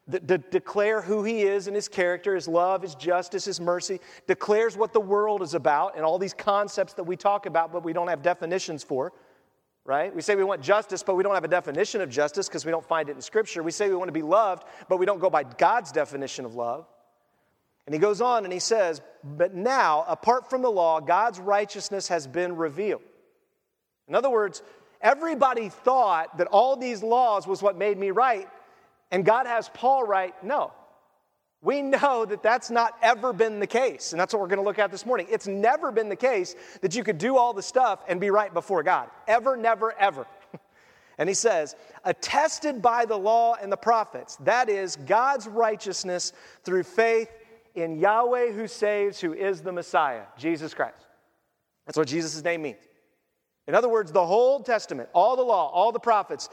de- 0.09 0.39
declare 0.39 1.01
who 1.01 1.23
he 1.23 1.43
is 1.43 1.67
and 1.67 1.77
his 1.77 1.89
character, 1.89 2.35
his 2.35 2.49
love, 2.49 2.83
his 2.83 2.95
justice, 2.95 3.45
his 3.45 3.61
mercy, 3.61 4.01
declares 4.27 4.77
what 4.77 4.93
the 4.93 5.01
world 5.01 5.43
is 5.43 5.55
about 5.55 5.97
and 5.97 6.05
all 6.05 6.19
these 6.19 6.35
concepts 6.35 6.95
that 6.95 7.05
we 7.05 7.17
talk 7.17 7.47
about, 7.47 7.73
but 7.73 7.85
we 7.85 7.93
don't 7.93 8.09
have 8.09 8.23
definitions 8.23 8.83
for, 8.83 9.13
right? 9.85 10.15
We 10.15 10.23
say 10.23 10.37
we 10.37 10.45
want 10.45 10.63
justice, 10.63 11.03
but 11.03 11.17
we 11.17 11.23
don't 11.23 11.35
have 11.35 11.45
a 11.45 11.49
definition 11.49 12.01
of 12.01 12.11
justice 12.11 12.49
because 12.49 12.65
we 12.65 12.71
don't 12.71 12.85
find 12.85 13.09
it 13.09 13.17
in 13.17 13.23
Scripture. 13.23 13.63
We 13.63 13.73
say 13.73 13.89
we 13.89 13.97
want 13.97 14.09
to 14.09 14.13
be 14.13 14.23
loved, 14.23 14.65
but 14.89 14.99
we 14.99 15.07
don't 15.07 15.21
go 15.21 15.31
by 15.31 15.45
God's 15.45 15.93
definition 15.93 16.45
of 16.45 16.55
love. 16.55 16.87
And 17.87 17.95
he 17.95 17.99
goes 17.99 18.21
on 18.21 18.45
and 18.45 18.53
he 18.53 18.61
says, 18.61 19.01
But 19.25 19.55
now, 19.55 20.05
apart 20.07 20.49
from 20.49 20.63
the 20.63 20.71
law, 20.71 21.01
God's 21.01 21.41
righteousness 21.41 22.09
has 22.09 22.27
been 22.27 22.57
revealed. 22.57 23.03
In 24.07 24.15
other 24.15 24.31
words, 24.31 24.63
everybody 25.01 25.69
thought 25.69 26.39
that 26.39 26.47
all 26.49 26.77
these 26.77 27.03
laws 27.03 27.47
was 27.47 27.63
what 27.63 27.77
made 27.77 27.99
me 27.99 28.11
right, 28.11 28.49
and 29.11 29.25
God 29.25 29.47
has 29.47 29.69
Paul 29.71 30.05
write, 30.05 30.45
no. 30.45 30.73
We 31.63 31.83
know 31.83 32.25
that 32.25 32.43
that's 32.43 32.71
not 32.71 32.95
ever 33.03 33.33
been 33.33 33.61
the 33.61 33.67
case. 33.67 34.13
And 34.13 34.21
that's 34.21 34.33
what 34.33 34.41
we're 34.41 34.49
going 34.49 34.61
to 34.61 34.65
look 34.65 34.79
at 34.79 34.91
this 34.91 35.05
morning. 35.05 35.27
It's 35.29 35.47
never 35.47 35.93
been 35.93 36.09
the 36.09 36.17
case 36.17 36.55
that 36.81 36.95
you 36.95 37.05
could 37.05 37.19
do 37.19 37.37
all 37.37 37.53
the 37.53 37.63
stuff 37.63 38.03
and 38.09 38.19
be 38.19 38.31
right 38.31 38.53
before 38.53 38.83
God. 38.83 39.11
Ever, 39.29 39.57
never, 39.59 39.93
ever. 39.99 40.27
and 41.19 41.29
he 41.29 41.35
says, 41.35 41.77
attested 42.05 42.81
by 42.81 43.05
the 43.05 43.17
law 43.17 43.57
and 43.61 43.71
the 43.71 43.77
prophets, 43.77 44.37
that 44.37 44.71
is 44.71 44.97
God's 44.97 45.47
righteousness 45.47 46.33
through 46.65 46.85
faith 46.85 47.31
in 47.75 47.99
Yahweh 47.99 48.53
who 48.53 48.67
saves, 48.67 49.21
who 49.21 49.35
is 49.35 49.61
the 49.61 49.73
Messiah, 49.73 50.23
Jesus 50.39 50.73
Christ. 50.73 51.07
That's 51.85 51.99
what 51.99 52.09
Jesus' 52.09 52.43
name 52.43 52.63
means. 52.63 52.81
In 53.69 53.75
other 53.75 53.89
words, 53.89 54.13
the 54.13 54.25
whole 54.25 54.61
Testament, 54.61 55.11
all 55.13 55.37
the 55.37 55.43
law, 55.43 55.69
all 55.69 55.93
the 55.93 56.01
prophets, 56.01 56.49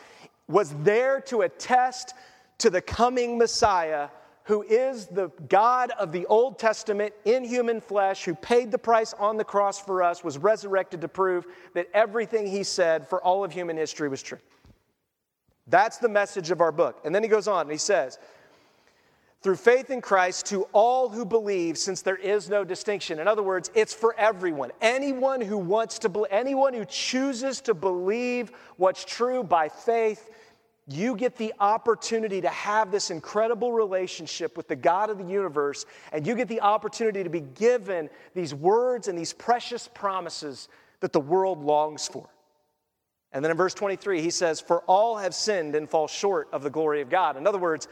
was 0.49 0.73
there 0.83 1.21
to 1.21 1.41
attest 1.41 2.13
to 2.59 2.69
the 2.69 2.81
coming 2.81 3.37
Messiah 3.37 4.09
who 4.47 4.63
is 4.63 5.07
the 5.07 5.29
God 5.49 5.91
of 5.99 6.13
the 6.13 6.25
Old 6.27 6.57
Testament 6.57 7.13
in 7.25 7.43
human 7.43 7.81
flesh, 7.81 8.23
who 8.23 8.33
paid 8.33 8.71
the 8.71 8.77
price 8.77 9.13
on 9.19 9.35
the 9.35 9.43
cross 9.43 9.77
for 9.77 10.01
us, 10.01 10.23
was 10.23 10.37
resurrected 10.37 11.01
to 11.01 11.09
prove 11.09 11.45
that 11.73 11.89
everything 11.93 12.47
he 12.47 12.63
said 12.63 13.05
for 13.05 13.21
all 13.21 13.43
of 13.43 13.51
human 13.51 13.75
history 13.75 14.07
was 14.07 14.23
true. 14.23 14.39
That's 15.67 15.97
the 15.97 16.07
message 16.07 16.49
of 16.49 16.61
our 16.61 16.71
book. 16.71 17.01
And 17.03 17.13
then 17.13 17.23
he 17.23 17.29
goes 17.29 17.49
on 17.49 17.63
and 17.63 17.71
he 17.71 17.77
says, 17.77 18.19
through 19.41 19.57
faith 19.57 19.89
in 19.89 19.99
Christ 19.99 20.45
to 20.45 20.63
all 20.71 21.09
who 21.09 21.25
believe, 21.25 21.77
since 21.77 22.01
there 22.01 22.15
is 22.15 22.49
no 22.49 22.63
distinction. 22.63 23.19
In 23.19 23.27
other 23.27 23.43
words, 23.43 23.69
it's 23.75 23.93
for 23.93 24.15
everyone. 24.17 24.71
Anyone 24.81 25.41
who 25.41 25.57
wants 25.57 25.99
to, 25.99 26.25
anyone 26.31 26.73
who 26.73 26.85
chooses 26.85 27.59
to 27.61 27.73
believe 27.73 28.51
what's 28.77 29.03
true 29.03 29.43
by 29.43 29.67
faith 29.67 30.29
you 30.87 31.15
get 31.15 31.35
the 31.35 31.53
opportunity 31.59 32.39
to 32.39 32.49
have 32.49 32.91
this 32.91 33.11
incredible 33.11 33.73
relationship 33.73 34.55
with 34.55 34.69
the 34.69 34.75
God 34.75 35.09
of 35.09 35.17
the 35.17 35.25
universe, 35.25 35.85
and 36.13 36.25
you 36.25 36.33
get 36.33 36.47
the 36.47 36.61
opportunity 36.61 37.23
to 37.23 37.29
be 37.29 37.41
given 37.41 38.09
these 38.33 38.53
words 38.53 39.09
and 39.09 39.17
these 39.17 39.33
precious 39.33 39.89
promises 39.89 40.69
that 41.01 41.11
the 41.11 41.19
world 41.19 41.61
longs 41.61 42.07
for. 42.07 42.29
And 43.33 43.43
then 43.43 43.51
in 43.51 43.57
verse 43.57 43.73
23, 43.73 44.21
he 44.21 44.29
says, 44.29 44.61
For 44.61 44.81
all 44.83 45.17
have 45.17 45.35
sinned 45.35 45.75
and 45.75 45.89
fall 45.89 46.07
short 46.07 46.47
of 46.53 46.63
the 46.63 46.69
glory 46.69 47.01
of 47.01 47.09
God. 47.09 47.35
In 47.35 47.45
other 47.45 47.57
words, 47.57 47.89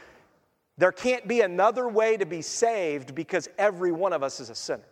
there 0.77 0.93
can't 0.93 1.27
be 1.27 1.41
another 1.41 1.89
way 1.89 2.15
to 2.15 2.25
be 2.25 2.41
saved 2.41 3.13
because 3.13 3.49
every 3.57 3.91
one 3.91 4.13
of 4.13 4.23
us 4.23 4.39
is 4.39 4.49
a 4.49 4.55
sinner. 4.55 4.87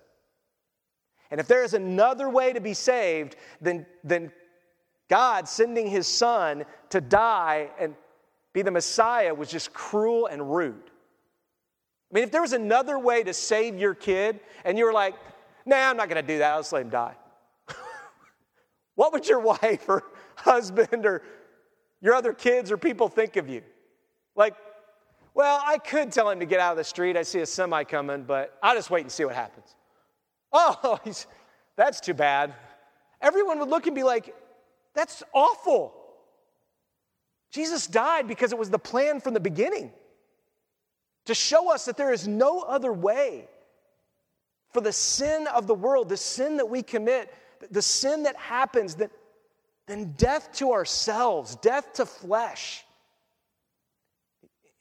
And 1.31 1.39
if 1.39 1.47
there 1.47 1.63
is 1.63 1.73
another 1.73 2.29
way 2.29 2.53
to 2.53 2.59
be 2.59 2.73
saved, 2.73 3.37
then, 3.61 3.85
then 4.03 4.31
God 5.09 5.47
sending 5.47 5.87
his 5.87 6.07
son 6.07 6.65
to 6.89 7.01
die 7.01 7.69
and 7.79 7.95
be 8.53 8.61
the 8.61 8.71
Messiah 8.71 9.33
was 9.33 9.49
just 9.49 9.73
cruel 9.73 10.27
and 10.27 10.53
rude. 10.53 10.89
I 12.11 12.15
mean, 12.15 12.23
if 12.23 12.31
there 12.31 12.41
was 12.41 12.53
another 12.53 12.99
way 12.99 13.23
to 13.23 13.33
save 13.33 13.77
your 13.77 13.95
kid 13.95 14.39
and 14.63 14.77
you 14.77 14.85
were 14.85 14.93
like, 14.93 15.15
nah, 15.65 15.89
I'm 15.89 15.97
not 15.97 16.09
going 16.09 16.23
to 16.23 16.27
do 16.27 16.37
that, 16.39 16.53
I'll 16.53 16.59
just 16.59 16.71
let 16.71 16.83
him 16.83 16.89
die. 16.89 17.15
what 18.95 19.11
would 19.13 19.27
your 19.27 19.39
wife 19.61 19.89
or 19.89 20.03
husband 20.35 21.05
or 21.05 21.23
your 22.01 22.13
other 22.13 22.33
kids 22.33 22.71
or 22.71 22.77
people 22.77 23.07
think 23.07 23.35
of 23.35 23.49
you? 23.49 23.63
Like, 24.35 24.55
well, 25.33 25.61
I 25.65 25.79
could 25.79 26.11
tell 26.11 26.29
him 26.29 26.39
to 26.39 26.45
get 26.45 26.59
out 26.59 26.71
of 26.71 26.77
the 26.77 26.83
street. 26.83 27.17
I 27.17 27.23
see 27.23 27.39
a 27.39 27.45
semi 27.45 27.83
coming, 27.83 28.23
but 28.23 28.57
I'll 28.61 28.75
just 28.75 28.91
wait 28.91 29.01
and 29.01 29.11
see 29.11 29.25
what 29.25 29.33
happens. 29.33 29.75
Oh, 30.51 30.99
that's 31.75 31.99
too 31.99 32.13
bad. 32.13 32.53
Everyone 33.21 33.57
would 33.59 33.69
look 33.69 33.87
and 33.87 33.95
be 33.95 34.03
like, 34.03 34.35
That's 34.93 35.23
awful. 35.33 35.93
Jesus 37.51 37.87
died 37.87 38.27
because 38.27 38.51
it 38.51 38.57
was 38.57 38.69
the 38.69 38.79
plan 38.79 39.19
from 39.21 39.33
the 39.33 39.39
beginning 39.39 39.91
to 41.25 41.33
show 41.33 41.71
us 41.71 41.85
that 41.85 41.97
there 41.97 42.11
is 42.11 42.27
no 42.27 42.61
other 42.61 42.91
way 42.91 43.47
for 44.71 44.81
the 44.81 44.91
sin 44.91 45.47
of 45.47 45.67
the 45.67 45.75
world, 45.75 46.09
the 46.09 46.17
sin 46.17 46.57
that 46.57 46.67
we 46.67 46.81
commit, 46.81 47.33
the 47.71 47.81
sin 47.81 48.23
that 48.23 48.35
happens, 48.35 48.95
that, 48.95 49.11
than 49.87 50.13
death 50.13 50.51
to 50.53 50.71
ourselves, 50.71 51.55
death 51.57 51.93
to 51.93 52.05
flesh. 52.05 52.83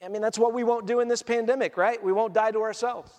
I 0.02 0.08
mean, 0.08 0.22
that's 0.22 0.38
what 0.38 0.52
we 0.52 0.64
won't 0.64 0.86
do 0.86 1.00
in 1.00 1.08
this 1.08 1.22
pandemic, 1.22 1.76
right? 1.76 2.02
We 2.02 2.12
won't 2.12 2.34
die 2.34 2.50
to 2.50 2.62
ourselves. 2.62 3.12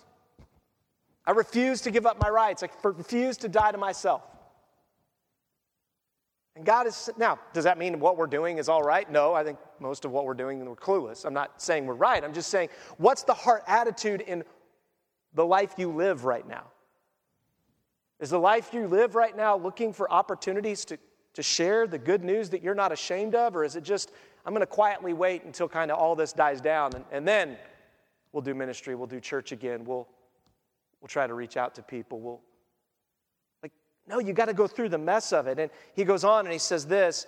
I 1.26 1.30
refuse 1.30 1.80
to 1.82 1.90
give 1.90 2.04
up 2.04 2.20
my 2.20 2.28
rights. 2.28 2.62
I 2.62 2.68
refuse 2.82 3.38
to 3.38 3.48
die 3.48 3.72
to 3.72 3.78
myself. 3.78 4.22
And 6.56 6.64
God 6.64 6.86
is, 6.86 7.10
now, 7.16 7.38
does 7.52 7.64
that 7.64 7.78
mean 7.78 7.98
what 7.98 8.16
we're 8.16 8.28
doing 8.28 8.58
is 8.58 8.68
all 8.68 8.82
right? 8.82 9.10
No, 9.10 9.34
I 9.34 9.42
think 9.42 9.58
most 9.80 10.04
of 10.04 10.12
what 10.12 10.24
we're 10.24 10.34
doing, 10.34 10.64
we're 10.64 10.76
clueless. 10.76 11.24
I'm 11.24 11.34
not 11.34 11.60
saying 11.60 11.86
we're 11.86 11.94
right. 11.94 12.22
I'm 12.22 12.32
just 12.32 12.48
saying, 12.48 12.68
what's 12.96 13.24
the 13.24 13.34
heart 13.34 13.64
attitude 13.66 14.20
in 14.20 14.44
the 15.34 15.44
life 15.44 15.74
you 15.78 15.90
live 15.90 16.24
right 16.24 16.46
now? 16.46 16.64
Is 18.20 18.30
the 18.30 18.38
life 18.38 18.72
you 18.72 18.86
live 18.86 19.16
right 19.16 19.36
now 19.36 19.56
looking 19.56 19.92
for 19.92 20.10
opportunities 20.10 20.84
to, 20.86 20.98
to 21.34 21.42
share 21.42 21.88
the 21.88 21.98
good 21.98 22.22
news 22.22 22.50
that 22.50 22.62
you're 22.62 22.74
not 22.74 22.92
ashamed 22.92 23.34
of? 23.34 23.56
Or 23.56 23.64
is 23.64 23.74
it 23.74 23.82
just, 23.82 24.12
I'm 24.46 24.52
going 24.52 24.60
to 24.60 24.66
quietly 24.66 25.12
wait 25.12 25.44
until 25.44 25.68
kind 25.68 25.90
of 25.90 25.98
all 25.98 26.14
this 26.14 26.32
dies 26.32 26.60
down 26.60 26.94
and, 26.94 27.04
and 27.10 27.26
then 27.26 27.58
we'll 28.32 28.42
do 28.42 28.54
ministry, 28.54 28.94
we'll 28.94 29.06
do 29.06 29.20
church 29.20 29.52
again, 29.52 29.84
we'll, 29.84 30.08
we'll 31.00 31.08
try 31.08 31.26
to 31.26 31.34
reach 31.34 31.56
out 31.56 31.74
to 31.74 31.82
people, 31.82 32.20
we'll, 32.20 32.40
no, 34.06 34.18
you 34.18 34.32
got 34.32 34.46
to 34.46 34.54
go 34.54 34.66
through 34.66 34.90
the 34.90 34.98
mess 34.98 35.32
of 35.32 35.46
it. 35.46 35.58
And 35.58 35.70
he 35.94 36.04
goes 36.04 36.24
on 36.24 36.44
and 36.44 36.52
he 36.52 36.58
says 36.58 36.86
this 36.86 37.26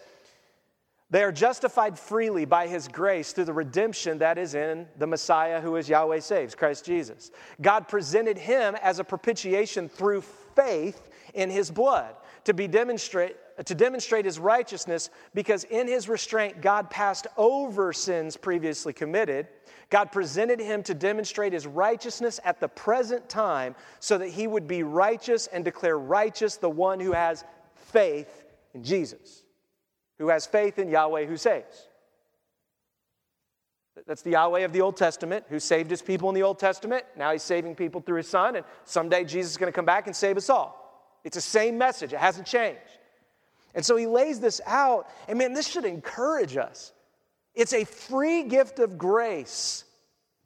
They 1.10 1.22
are 1.22 1.32
justified 1.32 1.98
freely 1.98 2.44
by 2.44 2.66
his 2.66 2.88
grace 2.88 3.32
through 3.32 3.46
the 3.46 3.52
redemption 3.52 4.18
that 4.18 4.38
is 4.38 4.54
in 4.54 4.86
the 4.98 5.06
Messiah 5.06 5.60
who 5.60 5.76
is 5.76 5.88
Yahweh 5.88 6.20
saves, 6.20 6.54
Christ 6.54 6.84
Jesus. 6.84 7.30
God 7.60 7.88
presented 7.88 8.36
him 8.36 8.76
as 8.82 8.98
a 8.98 9.04
propitiation 9.04 9.88
through 9.88 10.22
faith 10.54 11.08
in 11.34 11.50
his 11.50 11.70
blood 11.70 12.14
to 12.46 12.54
be 12.54 12.66
demonstrate 12.66 13.36
to 13.64 13.74
demonstrate 13.74 14.24
his 14.24 14.38
righteousness 14.38 15.08
because 15.32 15.64
in 15.64 15.86
his 15.88 16.08
restraint 16.08 16.60
God 16.60 16.90
passed 16.90 17.26
over 17.36 17.92
sins 17.92 18.36
previously 18.36 18.92
committed 18.92 19.48
God 19.88 20.10
presented 20.10 20.58
him 20.58 20.82
to 20.84 20.94
demonstrate 20.94 21.52
his 21.52 21.66
righteousness 21.66 22.40
at 22.44 22.60
the 22.60 22.68
present 22.68 23.28
time 23.28 23.76
so 24.00 24.18
that 24.18 24.28
he 24.28 24.46
would 24.46 24.66
be 24.66 24.82
righteous 24.82 25.46
and 25.46 25.64
declare 25.64 25.98
righteous 25.98 26.56
the 26.56 26.68
one 26.68 26.98
who 26.98 27.12
has 27.12 27.44
faith 27.74 28.44
in 28.74 28.82
Jesus, 28.82 29.44
who 30.18 30.28
has 30.28 30.44
faith 30.44 30.78
in 30.78 30.88
Yahweh 30.88 31.26
who 31.26 31.36
saves. 31.36 31.88
That's 34.06 34.22
the 34.22 34.32
Yahweh 34.32 34.60
of 34.60 34.72
the 34.72 34.80
Old 34.80 34.96
Testament 34.96 35.44
who 35.48 35.58
saved 35.58 35.90
his 35.90 36.02
people 36.02 36.28
in 36.28 36.34
the 36.34 36.42
Old 36.42 36.58
Testament. 36.58 37.04
Now 37.16 37.32
he's 37.32 37.42
saving 37.42 37.76
people 37.76 38.00
through 38.00 38.18
his 38.18 38.28
son, 38.28 38.56
and 38.56 38.64
someday 38.84 39.24
Jesus 39.24 39.52
is 39.52 39.56
going 39.56 39.72
to 39.72 39.74
come 39.74 39.86
back 39.86 40.06
and 40.06 40.14
save 40.14 40.36
us 40.36 40.50
all. 40.50 40.85
It's 41.26 41.34
the 41.34 41.40
same 41.40 41.76
message, 41.76 42.12
it 42.12 42.20
hasn't 42.20 42.46
changed. 42.46 42.78
And 43.74 43.84
so 43.84 43.96
he 43.96 44.06
lays 44.06 44.38
this 44.38 44.60
out, 44.64 45.08
and 45.26 45.36
man, 45.36 45.54
this 45.54 45.66
should 45.66 45.84
encourage 45.84 46.56
us. 46.56 46.92
It's 47.52 47.72
a 47.72 47.84
free 47.84 48.44
gift 48.44 48.78
of 48.78 48.96
grace 48.96 49.82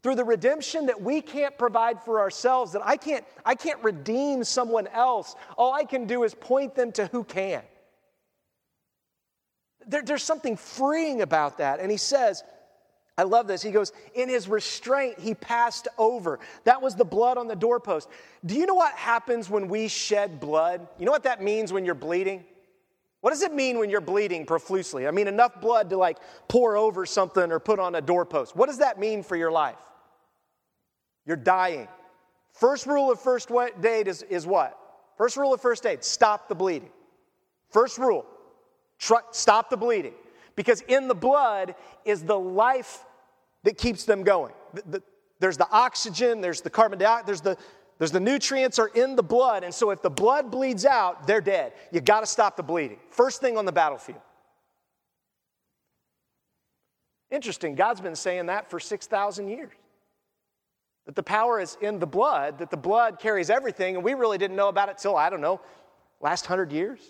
through 0.03 0.15
the 0.15 0.25
redemption 0.25 0.87
that 0.87 1.03
we 1.03 1.21
can't 1.21 1.59
provide 1.59 2.03
for 2.03 2.19
ourselves, 2.19 2.73
that 2.73 2.81
I 2.83 2.97
can't, 2.97 3.27
I 3.45 3.57
can't 3.57 3.85
redeem 3.85 4.43
someone 4.43 4.87
else. 4.87 5.37
All 5.59 5.75
I 5.75 5.85
can 5.85 6.07
do 6.07 6.23
is 6.23 6.33
point 6.33 6.75
them 6.75 6.93
to 6.93 7.05
who 7.09 7.25
can. 7.25 7.61
There, 9.87 10.01
there's 10.01 10.23
something 10.23 10.57
freeing 10.57 11.21
about 11.21 11.59
that. 11.59 11.81
And 11.81 11.91
he 11.91 11.99
says, 11.99 12.43
I 13.21 13.25
love 13.25 13.47
this. 13.47 13.61
He 13.61 13.71
goes, 13.71 13.93
In 14.15 14.31
his 14.31 14.49
restraint, 14.49 15.19
he 15.19 15.35
passed 15.35 15.89
over. 15.99 16.39
That 16.65 16.81
was 16.81 16.95
the 16.95 17.05
blood 17.05 17.37
on 17.37 17.49
the 17.49 17.55
doorpost. 17.55 18.09
Do 18.47 18.55
you 18.55 18.65
know 18.65 18.75
what 18.75 18.95
happens 18.95 19.51
when 19.51 19.69
we 19.69 19.89
shed 19.89 20.41
blood? 20.41 20.89
You 20.99 21.05
know 21.05 21.13
what 21.13 21.25
that 21.25 21.43
means 21.43 21.71
when 21.71 21.85
you're 21.85 21.95
bleeding? 21.95 22.47
What 23.21 23.33
does 23.33 23.43
it 23.43 23.53
mean 23.53 23.79
when 23.79 23.91
you're 23.91 24.01
bleeding 24.01 24.47
profusely? 24.47 25.07
I 25.07 25.11
mean, 25.11 25.29
enough 25.29 25.61
blood 25.61 25.91
to 25.91 25.99
like 25.99 26.17
pour 26.49 26.79
over 26.79 27.05
something 27.05 27.53
or 27.53 27.61
put 27.61 27.79
on 27.79 27.95
a 27.95 28.01
doorpost. 28.01 28.57
What 28.57 28.71
does 28.71 28.79
that 28.79 28.99
mean 28.99 29.23
for 29.23 29.37
your 29.37 29.53
life? 29.53 29.77
You're 31.27 31.37
dying. 31.37 31.89
First 32.55 32.87
rule 32.87 33.13
of 33.13 33.21
first 33.21 33.51
aid 33.85 34.09
is, 34.09 34.23
is 34.23 34.47
what? 34.47 34.79
First 35.19 35.37
rule 35.37 35.53
of 35.53 35.61
first 35.61 35.85
aid 35.85 36.03
stop 36.03 36.49
the 36.49 36.55
bleeding. 36.55 36.89
First 37.69 37.99
rule 37.99 38.25
tr- 38.99 39.27
stop 39.31 39.69
the 39.69 39.77
bleeding. 39.77 40.15
Because 40.57 40.81
in 40.89 41.07
the 41.07 41.15
blood 41.15 41.75
is 42.07 42.23
the 42.23 42.39
life 42.39 43.05
that 43.65 43.79
keeps 43.79 44.05
them 44.05 44.23
going. 44.23 44.53
The, 44.75 44.83
the, 44.83 45.03
there's 45.39 45.57
the 45.57 45.69
oxygen, 45.71 46.41
there's 46.41 46.61
the 46.61 46.71
carbon 46.71 46.99
dioxide, 46.99 47.27
there's 47.27 47.41
the, 47.41 47.57
there's 47.99 48.13
the 48.13 48.21
nutrients 48.21 48.79
are 48.79 48.89
in 48.89 49.17
the 49.17 49.23
blood, 49.23 49.65
and 49.65 49.75
so 49.75 49.91
if 49.91 50.01
the 50.01 50.11
blood 50.11 50.51
bleeds 50.51 50.87
out, 50.87 51.27
they're 51.27 51.41
dead. 51.41 51.73
You 51.93 52.01
got 52.01 52.21
to 52.21 52.27
stop 52.27 52.57
the 52.57 52.63
bleeding. 52.63 52.99
First 53.11 53.41
thing 53.41 53.59
on 53.59 53.65
the 53.65 53.73
battlefield. 53.73 54.21
Interesting, 57.31 57.75
God's 57.75 58.01
been 58.01 58.17
saying 58.17 58.47
that 58.47 58.71
for 58.71 58.81
6,000 58.81 59.49
years. 59.49 59.73
That 61.07 61.15
the 61.15 61.23
power 61.23 61.61
is 61.61 61.77
in 61.81 61.99
the 61.99 62.07
blood, 62.07 62.59
that 62.59 62.71
the 62.71 62.77
blood 62.77 63.19
carries 63.19 63.51
everything, 63.51 63.97
and 63.97 64.05
we 64.05 64.15
really 64.15 64.39
didn't 64.39 64.57
know 64.57 64.69
about 64.69 64.89
it 64.89 64.99
till, 64.99 65.17
I 65.17 65.31
don't 65.31 65.41
know, 65.41 65.61
last 66.21 66.47
hundred 66.47 66.73
years. 66.73 67.01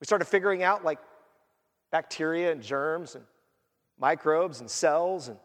We 0.00 0.06
started 0.06 0.24
figuring 0.24 0.62
out 0.62 0.84
like 0.84 0.98
bacteria 1.92 2.52
and 2.52 2.62
germs 2.62 3.14
and 3.14 3.24
microbes 4.00 4.60
and 4.60 4.70
cells, 4.70 5.28
and 5.28 5.38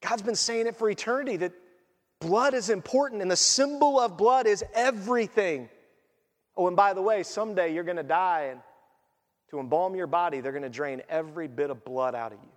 God's 0.00 0.22
been 0.22 0.36
saying 0.36 0.66
it 0.66 0.76
for 0.76 0.88
eternity 0.90 1.38
that 1.38 1.52
Blood 2.24 2.54
is 2.54 2.70
important, 2.70 3.20
and 3.20 3.30
the 3.30 3.36
symbol 3.36 4.00
of 4.00 4.16
blood 4.16 4.46
is 4.46 4.64
everything. 4.72 5.68
Oh, 6.56 6.68
and 6.68 6.76
by 6.76 6.94
the 6.94 7.02
way, 7.02 7.22
someday 7.22 7.74
you're 7.74 7.84
going 7.84 7.98
to 7.98 8.02
die, 8.02 8.48
and 8.52 8.60
to 9.50 9.60
embalm 9.60 9.94
your 9.94 10.06
body, 10.06 10.40
they're 10.40 10.52
going 10.52 10.62
to 10.62 10.70
drain 10.70 11.02
every 11.10 11.48
bit 11.48 11.68
of 11.68 11.84
blood 11.84 12.14
out 12.14 12.32
of 12.32 12.38
you. 12.42 12.48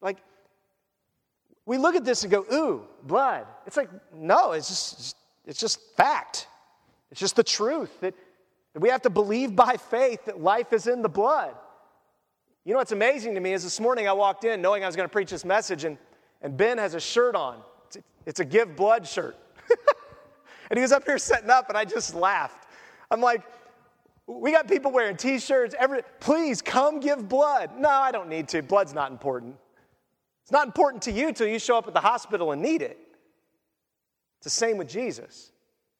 Like, 0.00 0.18
we 1.66 1.76
look 1.76 1.96
at 1.96 2.04
this 2.04 2.22
and 2.22 2.30
go, 2.30 2.46
ooh, 2.52 2.86
blood. 3.02 3.46
It's 3.66 3.76
like, 3.76 3.90
no, 4.14 4.52
it's 4.52 4.68
just, 4.68 5.16
it's 5.44 5.58
just 5.58 5.80
fact. 5.96 6.46
It's 7.10 7.20
just 7.20 7.34
the 7.34 7.42
truth 7.42 8.00
that, 8.00 8.14
that 8.74 8.80
we 8.80 8.88
have 8.88 9.02
to 9.02 9.10
believe 9.10 9.56
by 9.56 9.76
faith 9.76 10.24
that 10.26 10.40
life 10.40 10.72
is 10.72 10.86
in 10.86 11.02
the 11.02 11.08
blood. 11.08 11.54
You 12.64 12.72
know 12.72 12.78
what's 12.78 12.92
amazing 12.92 13.34
to 13.34 13.40
me 13.40 13.52
is 13.52 13.62
this 13.62 13.80
morning 13.80 14.06
I 14.06 14.12
walked 14.12 14.44
in 14.44 14.60
knowing 14.60 14.84
I 14.84 14.86
was 14.86 14.96
going 14.96 15.08
to 15.08 15.12
preach 15.12 15.30
this 15.30 15.44
message, 15.44 15.84
and, 15.84 15.98
and 16.42 16.56
Ben 16.56 16.78
has 16.78 16.94
a 16.94 17.00
shirt 17.00 17.34
on. 17.34 17.62
It's, 17.86 17.98
it's 18.26 18.40
a 18.40 18.44
Give 18.44 18.76
Blood 18.76 19.06
shirt. 19.06 19.36
and 20.70 20.78
he 20.78 20.82
was 20.82 20.92
up 20.92 21.04
here 21.04 21.18
setting 21.18 21.50
up, 21.50 21.68
and 21.68 21.76
I 21.76 21.84
just 21.84 22.14
laughed. 22.14 22.68
I'm 23.10 23.20
like, 23.20 23.42
we 24.26 24.52
got 24.52 24.68
people 24.68 24.92
wearing 24.92 25.16
t 25.16 25.38
shirts, 25.38 25.74
every, 25.78 26.02
please 26.20 26.62
come 26.62 27.00
give 27.00 27.28
blood. 27.28 27.70
No, 27.78 27.88
I 27.88 28.12
don't 28.12 28.28
need 28.28 28.48
to. 28.48 28.62
Blood's 28.62 28.94
not 28.94 29.10
important. 29.10 29.56
It's 30.42 30.52
not 30.52 30.66
important 30.66 31.02
to 31.04 31.12
you 31.12 31.28
until 31.28 31.48
you 31.48 31.58
show 31.58 31.76
up 31.76 31.88
at 31.88 31.94
the 31.94 32.00
hospital 32.00 32.52
and 32.52 32.62
need 32.62 32.82
it. 32.82 32.98
It's 34.38 34.44
the 34.44 34.50
same 34.50 34.78
with 34.78 34.88
Jesus. 34.88 35.49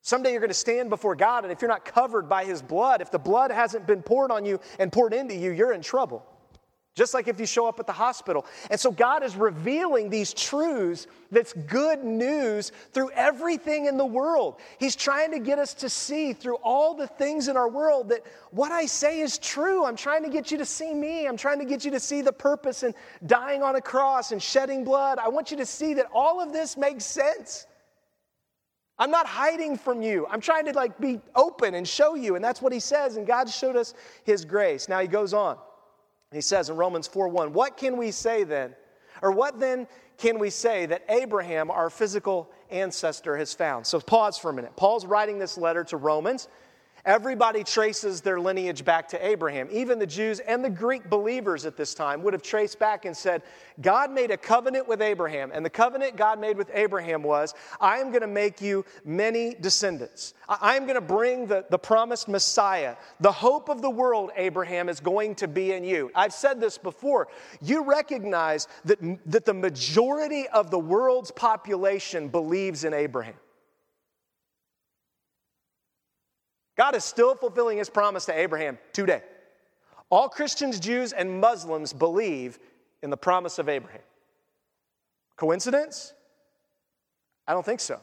Someday 0.02 0.32
you're 0.32 0.40
going 0.40 0.48
to 0.48 0.54
stand 0.54 0.88
before 0.88 1.14
God, 1.14 1.44
and 1.44 1.52
if 1.52 1.60
you're 1.60 1.70
not 1.70 1.84
covered 1.84 2.28
by 2.28 2.44
His 2.44 2.62
blood, 2.62 3.00
if 3.00 3.10
the 3.10 3.18
blood 3.18 3.50
hasn't 3.50 3.86
been 3.86 4.02
poured 4.02 4.30
on 4.30 4.44
you 4.44 4.58
and 4.78 4.92
poured 4.92 5.12
into 5.12 5.34
you, 5.34 5.50
you're 5.52 5.72
in 5.72 5.82
trouble 5.82 6.26
just 7.00 7.14
like 7.14 7.28
if 7.28 7.38
you 7.38 7.46
show 7.46 7.66
up 7.66 7.78
at 7.80 7.86
the 7.86 7.92
hospital. 7.92 8.44
And 8.70 8.78
so 8.78 8.90
God 8.90 9.22
is 9.22 9.36
revealing 9.36 10.10
these 10.10 10.34
truths 10.34 11.06
that's 11.30 11.52
good 11.52 12.04
news 12.04 12.72
through 12.92 13.10
everything 13.12 13.86
in 13.86 13.96
the 13.96 14.04
world. 14.04 14.60
He's 14.78 14.96
trying 14.96 15.30
to 15.32 15.38
get 15.38 15.58
us 15.58 15.72
to 15.74 15.88
see 15.88 16.32
through 16.32 16.56
all 16.56 16.94
the 16.94 17.06
things 17.06 17.48
in 17.48 17.56
our 17.56 17.70
world 17.70 18.08
that 18.10 18.26
what 18.50 18.72
I 18.72 18.86
say 18.86 19.20
is 19.20 19.38
true. 19.38 19.86
I'm 19.86 19.96
trying 19.96 20.24
to 20.24 20.28
get 20.28 20.50
you 20.50 20.58
to 20.58 20.66
see 20.66 20.92
me. 20.92 21.26
I'm 21.26 21.36
trying 21.36 21.60
to 21.60 21.64
get 21.64 21.84
you 21.84 21.92
to 21.92 22.00
see 22.00 22.22
the 22.22 22.32
purpose 22.32 22.82
in 22.82 22.94
dying 23.24 23.62
on 23.62 23.76
a 23.76 23.80
cross 23.80 24.32
and 24.32 24.42
shedding 24.42 24.84
blood. 24.84 25.18
I 25.18 25.28
want 25.28 25.50
you 25.50 25.56
to 25.58 25.66
see 25.66 25.94
that 25.94 26.06
all 26.12 26.38
of 26.42 26.52
this 26.52 26.76
makes 26.76 27.06
sense. 27.06 27.66
I'm 29.00 29.10
not 29.10 29.26
hiding 29.26 29.78
from 29.78 30.02
you. 30.02 30.26
I'm 30.30 30.42
trying 30.42 30.66
to 30.66 30.72
like 30.72 31.00
be 31.00 31.20
open 31.34 31.74
and 31.74 31.88
show 31.88 32.14
you. 32.14 32.36
And 32.36 32.44
that's 32.44 32.60
what 32.60 32.72
he 32.72 32.80
says. 32.80 33.16
And 33.16 33.26
God 33.26 33.48
showed 33.48 33.74
us 33.74 33.94
his 34.24 34.44
grace. 34.44 34.90
Now 34.90 35.00
he 35.00 35.08
goes 35.08 35.32
on. 35.32 35.56
He 36.30 36.42
says 36.42 36.68
in 36.68 36.76
Romans 36.76 37.06
4 37.06 37.28
1, 37.28 37.52
What 37.54 37.78
can 37.78 37.96
we 37.96 38.10
say 38.10 38.44
then? 38.44 38.74
Or 39.22 39.32
what 39.32 39.58
then 39.58 39.88
can 40.18 40.38
we 40.38 40.50
say 40.50 40.86
that 40.86 41.02
Abraham, 41.08 41.70
our 41.70 41.88
physical 41.88 42.50
ancestor, 42.70 43.36
has 43.38 43.54
found? 43.54 43.86
So 43.86 43.98
pause 44.00 44.36
for 44.36 44.50
a 44.50 44.54
minute. 44.54 44.76
Paul's 44.76 45.06
writing 45.06 45.38
this 45.38 45.56
letter 45.56 45.82
to 45.84 45.96
Romans, 45.96 46.48
Everybody 47.04 47.64
traces 47.64 48.20
their 48.20 48.38
lineage 48.38 48.84
back 48.84 49.08
to 49.08 49.26
Abraham. 49.26 49.68
Even 49.70 49.98
the 49.98 50.06
Jews 50.06 50.40
and 50.40 50.64
the 50.64 50.70
Greek 50.70 51.08
believers 51.08 51.64
at 51.64 51.76
this 51.76 51.94
time 51.94 52.22
would 52.22 52.32
have 52.32 52.42
traced 52.42 52.78
back 52.78 53.04
and 53.04 53.16
said, 53.16 53.42
God 53.80 54.10
made 54.10 54.30
a 54.30 54.36
covenant 54.36 54.86
with 54.86 55.00
Abraham. 55.00 55.50
And 55.54 55.64
the 55.64 55.70
covenant 55.70 56.16
God 56.16 56.38
made 56.38 56.56
with 56.56 56.70
Abraham 56.74 57.22
was, 57.22 57.54
I 57.80 57.98
am 57.98 58.10
going 58.10 58.20
to 58.20 58.26
make 58.26 58.60
you 58.60 58.84
many 59.04 59.54
descendants. 59.54 60.34
I 60.48 60.76
am 60.76 60.82
going 60.82 60.96
to 60.96 61.00
bring 61.00 61.46
the, 61.46 61.64
the 61.70 61.78
promised 61.78 62.28
Messiah. 62.28 62.96
The 63.20 63.32
hope 63.32 63.68
of 63.68 63.80
the 63.80 63.90
world, 63.90 64.30
Abraham, 64.36 64.88
is 64.88 65.00
going 65.00 65.34
to 65.36 65.48
be 65.48 65.72
in 65.72 65.84
you. 65.84 66.10
I've 66.14 66.34
said 66.34 66.60
this 66.60 66.76
before. 66.76 67.28
You 67.62 67.84
recognize 67.84 68.68
that, 68.84 68.98
that 69.30 69.44
the 69.44 69.54
majority 69.54 70.48
of 70.48 70.70
the 70.70 70.78
world's 70.78 71.30
population 71.30 72.28
believes 72.28 72.84
in 72.84 72.92
Abraham. 72.92 73.34
God 76.80 76.96
is 76.96 77.04
still 77.04 77.34
fulfilling 77.34 77.76
his 77.76 77.90
promise 77.90 78.24
to 78.24 78.32
Abraham 78.32 78.78
today. 78.94 79.20
All 80.08 80.30
Christians, 80.30 80.80
Jews, 80.80 81.12
and 81.12 81.38
Muslims 81.38 81.92
believe 81.92 82.58
in 83.02 83.10
the 83.10 83.18
promise 83.18 83.58
of 83.58 83.68
Abraham. 83.68 84.00
Coincidence? 85.36 86.14
I 87.46 87.52
don't 87.52 87.66
think 87.66 87.80
so. 87.80 88.00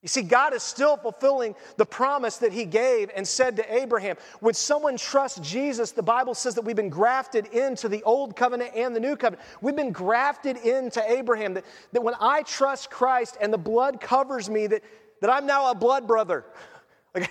You 0.00 0.08
see, 0.08 0.22
God 0.22 0.54
is 0.54 0.62
still 0.62 0.96
fulfilling 0.96 1.54
the 1.76 1.84
promise 1.84 2.38
that 2.38 2.50
He 2.50 2.64
gave 2.64 3.10
and 3.14 3.28
said 3.28 3.56
to 3.56 3.74
Abraham. 3.74 4.16
When 4.40 4.54
someone 4.54 4.96
trusts 4.96 5.38
Jesus, 5.38 5.92
the 5.92 6.02
Bible 6.02 6.34
says 6.34 6.54
that 6.54 6.62
we've 6.62 6.74
been 6.74 6.88
grafted 6.88 7.46
into 7.48 7.90
the 7.90 8.02
old 8.04 8.36
covenant 8.36 8.72
and 8.74 8.96
the 8.96 9.00
new 9.00 9.16
covenant. 9.16 9.46
We've 9.60 9.76
been 9.76 9.92
grafted 9.92 10.56
into 10.56 11.02
Abraham. 11.06 11.52
That, 11.52 11.64
that 11.92 12.02
when 12.02 12.14
I 12.18 12.42
trust 12.42 12.90
Christ 12.90 13.36
and 13.38 13.52
the 13.52 13.58
blood 13.58 14.00
covers 14.00 14.48
me, 14.48 14.66
that, 14.68 14.82
that 15.22 15.30
I'm 15.30 15.46
now 15.46 15.70
a 15.70 15.74
blood 15.74 16.06
brother. 16.06 16.44
Like, 17.14 17.30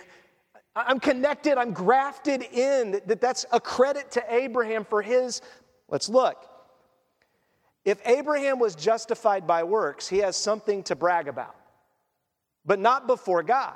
I'm 0.76 1.00
connected, 1.00 1.58
I'm 1.58 1.74
grafted 1.74 2.42
in, 2.42 3.02
that 3.06 3.20
that's 3.20 3.46
a 3.52 3.60
credit 3.60 4.12
to 4.12 4.24
Abraham 4.34 4.86
for 4.86 5.02
his. 5.02 5.42
Let's 5.90 6.08
look. 6.08 6.48
If 7.84 8.00
Abraham 8.06 8.60
was 8.60 8.76
justified 8.76 9.46
by 9.46 9.64
works, 9.64 10.08
he 10.08 10.20
has 10.20 10.38
something 10.38 10.84
to 10.84 10.96
brag 10.96 11.28
about, 11.28 11.56
but 12.66 12.80
not 12.80 13.08
before 13.08 13.44
God. 13.44 13.76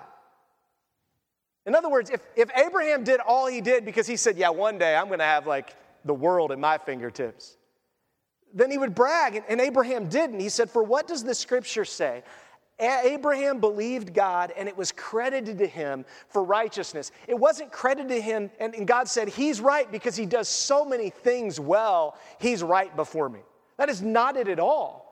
In 1.65 1.75
other 1.75 1.89
words, 1.89 2.09
if, 2.09 2.21
if 2.37 2.49
Abraham 2.55 3.03
did 3.03 3.19
all 3.19 3.47
he 3.47 3.59
did 3.59 3.83
because 3.83 4.07
he 4.07 4.15
said, 4.15 4.37
Yeah, 4.37 4.49
one 4.49 4.77
day 4.77 4.95
I'm 4.95 5.07
going 5.07 5.19
to 5.19 5.25
have 5.25 5.47
like 5.47 5.75
the 6.05 6.13
world 6.13 6.51
at 6.51 6.59
my 6.59 6.77
fingertips, 6.77 7.57
then 8.53 8.71
he 8.71 8.77
would 8.77 8.95
brag. 8.95 9.35
And, 9.35 9.45
and 9.49 9.59
Abraham 9.59 10.07
didn't. 10.07 10.39
He 10.39 10.49
said, 10.49 10.69
For 10.69 10.83
what 10.83 11.07
does 11.07 11.23
the 11.23 11.33
scripture 11.33 11.83
say? 11.83 12.23
Abraham 12.79 13.59
believed 13.59 14.13
God 14.13 14.51
and 14.57 14.67
it 14.67 14.75
was 14.75 14.91
credited 14.91 15.57
to 15.59 15.67
him 15.67 16.05
for 16.27 16.43
righteousness. 16.43 17.11
It 17.27 17.37
wasn't 17.39 17.71
credited 17.71 18.09
to 18.09 18.21
him, 18.21 18.51
and 18.59 18.85
God 18.85 19.07
said, 19.07 19.29
He's 19.29 19.61
right 19.61 19.89
because 19.89 20.15
he 20.15 20.25
does 20.25 20.49
so 20.49 20.83
many 20.83 21.09
things 21.09 21.59
well, 21.59 22.17
he's 22.39 22.61
right 22.61 22.93
before 22.95 23.29
me. 23.29 23.39
That 23.77 23.89
is 23.89 24.01
not 24.01 24.35
it 24.35 24.47
at 24.47 24.59
all. 24.59 25.05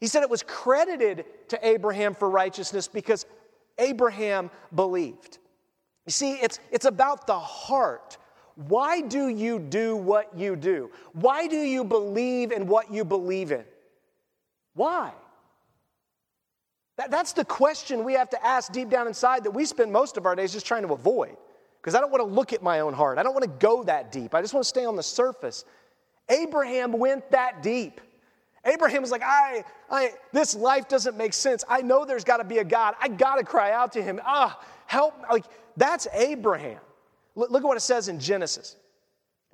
He 0.00 0.06
said 0.06 0.22
it 0.22 0.30
was 0.30 0.42
credited 0.42 1.24
to 1.48 1.66
Abraham 1.66 2.14
for 2.14 2.30
righteousness 2.30 2.88
because 2.88 3.26
Abraham 3.78 4.50
believed. 4.74 5.38
You 6.06 6.12
see, 6.12 6.32
it's, 6.34 6.60
it's 6.70 6.84
about 6.84 7.26
the 7.26 7.38
heart. 7.38 8.18
Why 8.54 9.00
do 9.00 9.28
you 9.28 9.58
do 9.58 9.96
what 9.96 10.36
you 10.36 10.56
do? 10.56 10.90
Why 11.12 11.46
do 11.46 11.56
you 11.56 11.84
believe 11.84 12.52
in 12.52 12.66
what 12.66 12.92
you 12.92 13.04
believe 13.04 13.52
in? 13.52 13.64
Why? 14.74 15.12
That, 16.98 17.10
that's 17.12 17.32
the 17.32 17.44
question 17.44 18.04
we 18.04 18.12
have 18.14 18.28
to 18.30 18.46
ask 18.46 18.72
deep 18.72 18.90
down 18.90 19.06
inside 19.06 19.44
that 19.44 19.52
we 19.52 19.64
spend 19.64 19.90
most 19.90 20.16
of 20.16 20.26
our 20.26 20.34
days 20.34 20.52
just 20.52 20.66
trying 20.66 20.82
to 20.82 20.92
avoid. 20.92 21.36
Because 21.80 21.94
I 21.94 22.00
don't 22.00 22.10
want 22.10 22.20
to 22.20 22.34
look 22.34 22.52
at 22.52 22.62
my 22.62 22.80
own 22.80 22.92
heart. 22.92 23.18
I 23.18 23.22
don't 23.22 23.32
want 23.32 23.44
to 23.44 23.66
go 23.66 23.84
that 23.84 24.12
deep. 24.12 24.34
I 24.34 24.42
just 24.42 24.52
want 24.52 24.64
to 24.64 24.68
stay 24.68 24.84
on 24.84 24.96
the 24.96 25.02
surface. 25.02 25.64
Abraham 26.28 26.92
went 26.92 27.30
that 27.30 27.62
deep. 27.62 28.00
Abraham 28.64 29.00
was 29.00 29.12
like, 29.12 29.22
I, 29.22 29.64
I, 29.88 30.12
this 30.32 30.56
life 30.56 30.88
doesn't 30.88 31.16
make 31.16 31.32
sense. 31.32 31.62
I 31.68 31.80
know 31.80 32.04
there's 32.04 32.24
got 32.24 32.38
to 32.38 32.44
be 32.44 32.58
a 32.58 32.64
God. 32.64 32.96
I 33.00 33.08
got 33.08 33.36
to 33.36 33.44
cry 33.44 33.70
out 33.70 33.92
to 33.92 34.02
him. 34.02 34.20
Ah, 34.26 34.60
help. 34.86 35.14
Like, 35.30 35.44
that's 35.76 36.08
Abraham. 36.12 36.80
Look, 37.36 37.50
look 37.50 37.62
at 37.62 37.66
what 37.66 37.76
it 37.76 37.80
says 37.80 38.08
in 38.08 38.18
Genesis. 38.18 38.76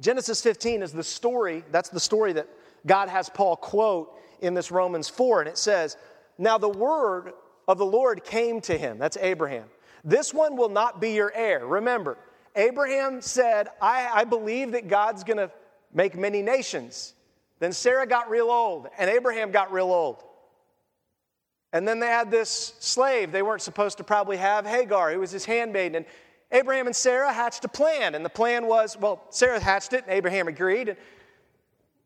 Genesis 0.00 0.40
15 0.40 0.82
is 0.82 0.92
the 0.92 1.04
story, 1.04 1.62
that's 1.70 1.90
the 1.90 2.00
story 2.00 2.32
that 2.32 2.48
God 2.86 3.08
has 3.10 3.28
Paul 3.28 3.56
quote 3.56 4.18
in 4.40 4.54
this 4.54 4.70
Romans 4.70 5.08
4. 5.08 5.40
And 5.42 5.48
it 5.48 5.58
says, 5.58 5.98
now 6.38 6.58
the 6.58 6.68
word 6.68 7.32
of 7.66 7.78
the 7.78 7.86
Lord 7.86 8.24
came 8.24 8.60
to 8.62 8.76
him. 8.76 8.98
That's 8.98 9.16
Abraham. 9.18 9.64
This 10.04 10.34
one 10.34 10.56
will 10.56 10.68
not 10.68 11.00
be 11.00 11.12
your 11.12 11.32
heir. 11.34 11.66
Remember, 11.66 12.18
Abraham 12.56 13.20
said, 13.20 13.68
I, 13.80 14.08
I 14.12 14.24
believe 14.24 14.72
that 14.72 14.88
God's 14.88 15.24
going 15.24 15.38
to 15.38 15.50
make 15.92 16.16
many 16.16 16.42
nations. 16.42 17.14
Then 17.58 17.72
Sarah 17.72 18.06
got 18.06 18.28
real 18.28 18.50
old, 18.50 18.88
and 18.98 19.08
Abraham 19.08 19.50
got 19.50 19.72
real 19.72 19.92
old. 19.92 20.22
And 21.72 21.88
then 21.88 21.98
they 21.98 22.06
had 22.06 22.30
this 22.30 22.74
slave 22.78 23.32
they 23.32 23.42
weren't 23.42 23.62
supposed 23.62 23.98
to 23.98 24.04
probably 24.04 24.36
have, 24.36 24.66
Hagar, 24.66 25.12
who 25.12 25.20
was 25.20 25.30
his 25.30 25.44
handmaiden. 25.44 25.96
And 25.96 26.06
Abraham 26.52 26.86
and 26.86 26.94
Sarah 26.94 27.32
hatched 27.32 27.64
a 27.64 27.68
plan, 27.68 28.14
and 28.14 28.24
the 28.24 28.30
plan 28.30 28.66
was 28.66 28.96
well, 28.96 29.24
Sarah 29.30 29.58
hatched 29.58 29.92
it, 29.92 30.04
and 30.04 30.12
Abraham 30.12 30.46
agreed. 30.46 30.88
And 30.90 30.98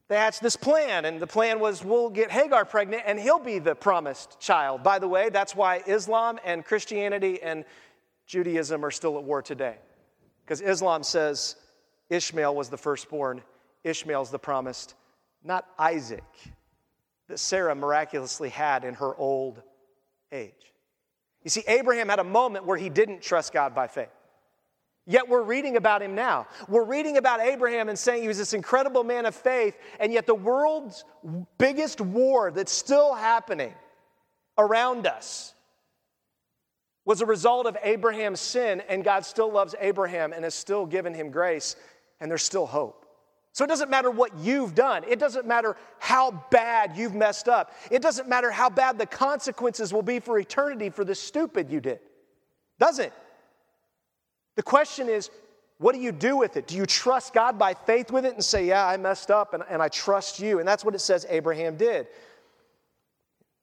they 0.09 0.17
hatched 0.17 0.43
this 0.43 0.57
plan, 0.57 1.05
and 1.05 1.21
the 1.21 1.27
plan 1.27 1.61
was 1.61 1.85
we'll 1.85 2.09
get 2.09 2.31
Hagar 2.31 2.65
pregnant 2.65 3.03
and 3.07 3.21
he'll 3.21 3.39
be 3.39 3.59
the 3.59 3.75
promised 3.75 4.41
child. 4.41 4.83
By 4.83 4.99
the 4.99 5.09
way, 5.09 5.29
that's 5.29 5.55
why 5.55 5.83
Islam 5.87 6.39
and 6.45 6.65
Christianity 6.65 7.43
and 7.43 7.65
Judaism 8.27 8.85
are 8.85 8.91
still 8.91 9.19
at 9.19 9.25
war 9.25 9.43
today. 9.43 9.77
Because 10.45 10.63
Islam 10.63 11.03
says 11.03 11.57
Ishmael 12.09 12.55
was 12.55 12.71
the 12.71 12.79
firstborn, 12.79 13.43
Ishmael's 13.85 14.31
the 14.31 14.39
promised, 14.39 14.95
not 15.45 15.67
Isaac, 15.79 16.25
that 17.29 17.39
Sarah 17.39 17.75
miraculously 17.75 18.49
had 18.49 18.85
in 18.85 18.95
her 18.95 19.15
old 19.15 19.63
age. 20.33 20.53
You 21.45 21.51
see, 21.51 21.65
Abraham 21.69 22.09
had 22.09 22.19
a 22.19 22.25
moment 22.25 22.65
where 22.65 22.79
he 22.79 22.89
didn't 22.89 23.21
trust 23.21 23.53
God 23.53 23.75
by 23.75 23.87
faith. 23.87 24.09
Yet 25.11 25.27
we're 25.27 25.43
reading 25.43 25.79
about 25.79 26.03
him 26.03 26.15
now. 26.15 26.47
We're 26.69 26.85
reading 26.85 27.17
about 27.17 27.41
Abraham 27.41 27.89
and 27.89 27.99
saying 27.99 28.21
he 28.21 28.29
was 28.29 28.37
this 28.37 28.53
incredible 28.53 29.03
man 29.03 29.25
of 29.25 29.35
faith, 29.35 29.75
and 29.99 30.13
yet 30.13 30.27
the 30.27 30.35
world's 30.35 31.07
biggest 31.57 32.03
war 32.03 32.51
that's 32.51 32.71
still 32.71 33.15
happening 33.15 33.73
around 34.59 35.07
us 35.07 35.55
was 37.07 37.23
a 37.23 37.27
result 37.27 37.67
of 37.67 37.75
Abraham's 37.83 38.39
sin, 38.39 38.83
and 38.87 39.03
God 39.03 39.25
still 39.25 39.51
loves 39.51 39.75
Abraham 39.81 40.35
and 40.35 40.45
has 40.45 40.55
still 40.55 40.85
given 40.85 41.15
him 41.15 41.31
grace, 41.31 41.75
and 42.21 42.31
there's 42.31 42.43
still 42.43 42.67
hope. 42.67 43.07
So 43.55 43.65
it 43.65 43.69
doesn't 43.69 43.89
matter 43.89 44.11
what 44.11 44.37
you've 44.37 44.75
done. 44.75 45.05
It 45.09 45.19
doesn't 45.19 45.47
matter 45.47 45.79
how 46.01 46.45
bad 46.51 46.99
you've 46.99 47.15
messed 47.15 47.49
up. 47.49 47.73
It 47.91 48.03
doesn't 48.03 48.29
matter 48.29 48.51
how 48.51 48.69
bad 48.69 48.99
the 48.99 49.07
consequences 49.07 49.91
will 49.91 50.03
be 50.03 50.21
for 50.21 50.39
eternity 50.39 50.91
for 50.91 51.03
the 51.03 51.15
stupid 51.15 51.71
you 51.71 51.81
did. 51.81 52.01
Does 52.79 52.99
it? 52.99 53.15
The 54.59 54.65
question 54.65 55.09
is, 55.09 55.31
what 55.79 55.95
do 55.95 56.01
you 56.01 56.11
do 56.11 56.37
with 56.37 56.57
it? 56.57 56.67
Do 56.67 56.75
you 56.75 56.85
trust 56.85 57.33
God 57.33 57.61
by 57.61 57.75
faith 57.75 58.11
with 58.11 58.27
it 58.27 58.35
and 58.35 58.43
say, 58.43 58.67
Yeah, 58.67 58.85
I 58.85 58.97
messed 58.97 59.31
up 59.31 59.55
and, 59.55 59.63
and 59.71 59.81
I 59.81 59.87
trust 59.87 60.41
you? 60.41 60.59
And 60.59 60.67
that's 60.67 60.85
what 60.85 60.97
it 60.97 60.99
says 60.99 61.25
Abraham 61.31 61.77
did. 61.77 62.09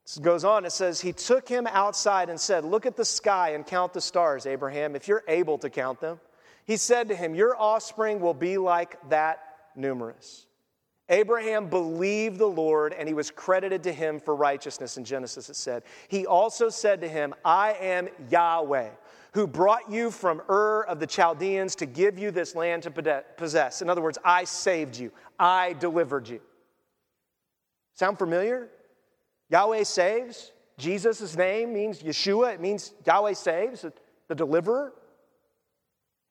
This 0.05 0.17
goes 0.19 0.45
on, 0.45 0.63
it 0.63 0.71
says, 0.71 1.01
He 1.01 1.11
took 1.11 1.49
him 1.49 1.67
outside 1.67 2.29
and 2.29 2.39
said, 2.39 2.63
Look 2.63 2.85
at 2.85 2.95
the 2.95 3.03
sky 3.03 3.49
and 3.49 3.67
count 3.67 3.91
the 3.91 3.99
stars, 3.99 4.45
Abraham, 4.45 4.95
if 4.95 5.05
you're 5.05 5.25
able 5.27 5.57
to 5.57 5.69
count 5.69 5.99
them. 5.99 6.17
He 6.63 6.77
said 6.77 7.09
to 7.09 7.15
him, 7.15 7.35
Your 7.35 7.59
offspring 7.59 8.21
will 8.21 8.33
be 8.33 8.57
like 8.57 8.97
that 9.09 9.43
numerous. 9.75 10.47
Abraham 11.09 11.67
believed 11.67 12.37
the 12.37 12.47
Lord 12.47 12.93
and 12.93 13.05
he 13.05 13.13
was 13.13 13.31
credited 13.31 13.83
to 13.83 13.91
him 13.91 14.17
for 14.17 14.33
righteousness 14.33 14.95
in 14.95 15.03
Genesis, 15.03 15.49
it 15.49 15.57
said. 15.57 15.83
He 16.07 16.25
also 16.25 16.69
said 16.69 17.01
to 17.01 17.09
him, 17.09 17.35
I 17.43 17.73
am 17.73 18.07
Yahweh 18.31 18.91
who 19.35 19.45
brought 19.45 19.91
you 19.91 20.09
from 20.09 20.41
Ur 20.49 20.83
of 20.83 21.01
the 21.01 21.05
Chaldeans 21.05 21.75
to 21.75 21.85
give 21.85 22.17
you 22.17 22.31
this 22.31 22.55
land 22.55 22.83
to 22.83 23.23
possess. 23.35 23.81
In 23.81 23.89
other 23.89 24.01
words, 24.01 24.17
I 24.23 24.45
saved 24.45 24.97
you, 24.97 25.11
I 25.37 25.73
delivered 25.73 26.29
you. 26.29 26.39
Sound 27.95 28.17
familiar? 28.17 28.69
Yahweh 29.49 29.83
saves. 29.83 30.53
Jesus' 30.77 31.35
name 31.35 31.73
means 31.73 32.01
Yeshua, 32.01 32.53
it 32.53 32.61
means 32.61 32.93
Yahweh 33.05 33.33
saves, 33.33 33.85
the 34.29 34.35
deliverer. 34.35 34.93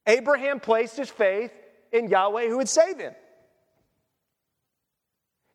Abraham 0.06 0.58
placed 0.58 0.96
his 0.96 1.10
faith 1.10 1.52
in 1.92 2.08
Yahweh 2.08 2.48
who 2.48 2.56
would 2.56 2.70
save 2.70 2.98
him. 2.98 3.14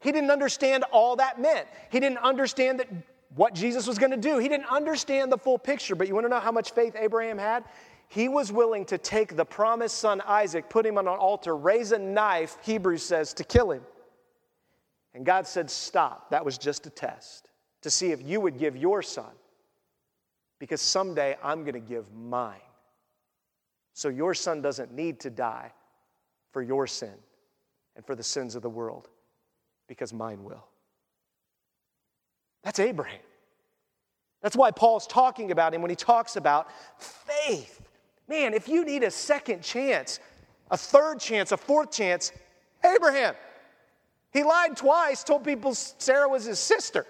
He 0.02 0.12
didn't 0.12 0.30
understand 0.30 0.84
all 0.92 1.16
that 1.16 1.42
meant. 1.42 1.68
He 1.92 2.00
didn't 2.00 2.20
understand 2.20 2.80
that 2.80 2.88
what 3.36 3.54
Jesus 3.54 3.88
was 3.88 3.98
going 3.98 4.12
to 4.12 4.18
do. 4.18 4.40
He 4.40 4.50
didn't 4.50 4.72
understand 4.72 5.32
the 5.32 5.38
full 5.38 5.58
picture, 5.58 5.96
but 5.96 6.08
you 6.08 6.14
want 6.14 6.26
to 6.26 6.30
know 6.30 6.40
how 6.40 6.52
much 6.52 6.72
faith 6.72 6.96
Abraham 6.98 7.38
had? 7.38 7.64
He 8.08 8.28
was 8.28 8.52
willing 8.52 8.86
to 8.86 8.98
take 8.98 9.36
the 9.36 9.46
promised 9.46 10.00
son 10.00 10.22
Isaac, 10.26 10.70
put 10.70 10.86
him 10.86 10.98
on 10.98 11.08
an 11.08 11.14
altar, 11.14 11.56
raise 11.56 11.92
a 11.92 12.00
knife, 12.00 12.58
Hebrews 12.64 13.04
says, 13.04 13.34
to 13.36 13.44
kill 13.44 13.72
him. 13.72 13.84
And 15.14 15.26
God 15.26 15.46
said, 15.46 15.70
Stop. 15.70 16.32
That 16.32 16.44
was 16.44 16.58
just 16.58 16.88
a 16.88 16.90
test 16.90 17.50
to 17.82 17.90
see 17.90 18.12
if 18.12 18.22
you 18.22 18.42
would 18.42 18.58
give 18.58 18.76
your 18.76 19.02
son, 19.04 19.32
because 20.58 20.82
someday 20.82 21.38
I'm 21.44 21.62
going 21.62 21.74
to 21.74 21.80
give 21.80 22.12
mine. 22.14 22.60
so 23.94 24.10
your 24.10 24.34
son 24.34 24.62
doesn't 24.62 24.94
need 24.94 25.20
to 25.20 25.30
die 25.30 25.72
for 26.52 26.62
your 26.62 26.88
sin 26.88 27.14
and 27.96 28.06
for 28.06 28.16
the 28.16 28.24
sins 28.24 28.56
of 28.56 28.62
the 28.62 28.70
world, 28.70 29.10
because 29.88 30.14
mine 30.14 30.44
will. 30.44 30.69
That's 32.64 32.80
Abraham. 32.80 33.22
That's 34.42 34.56
why 34.56 34.72
Paul's 34.72 35.08
talking 35.08 35.52
about 35.52 35.74
him 35.74 35.82
when 35.82 35.90
he 35.90 35.96
talks 35.96 36.36
about 36.36 36.70
faith. 36.98 37.82
Man, 38.28 38.54
if 38.54 38.68
you 38.68 38.86
need 38.86 39.04
a 39.04 39.12
second 39.12 39.62
chance, 39.62 40.20
a 40.72 40.78
third 40.78 41.20
chance, 41.20 41.52
a 41.52 41.58
fourth 41.58 41.92
chance, 41.92 42.32
Abraham. 42.84 43.36
He 44.32 44.44
lied 44.44 44.78
twice, 44.78 45.24
told 45.24 45.44
people 45.44 45.74
Sarah 45.74 46.30
was 46.30 46.46
his 46.46 46.60
sister. 46.60 47.06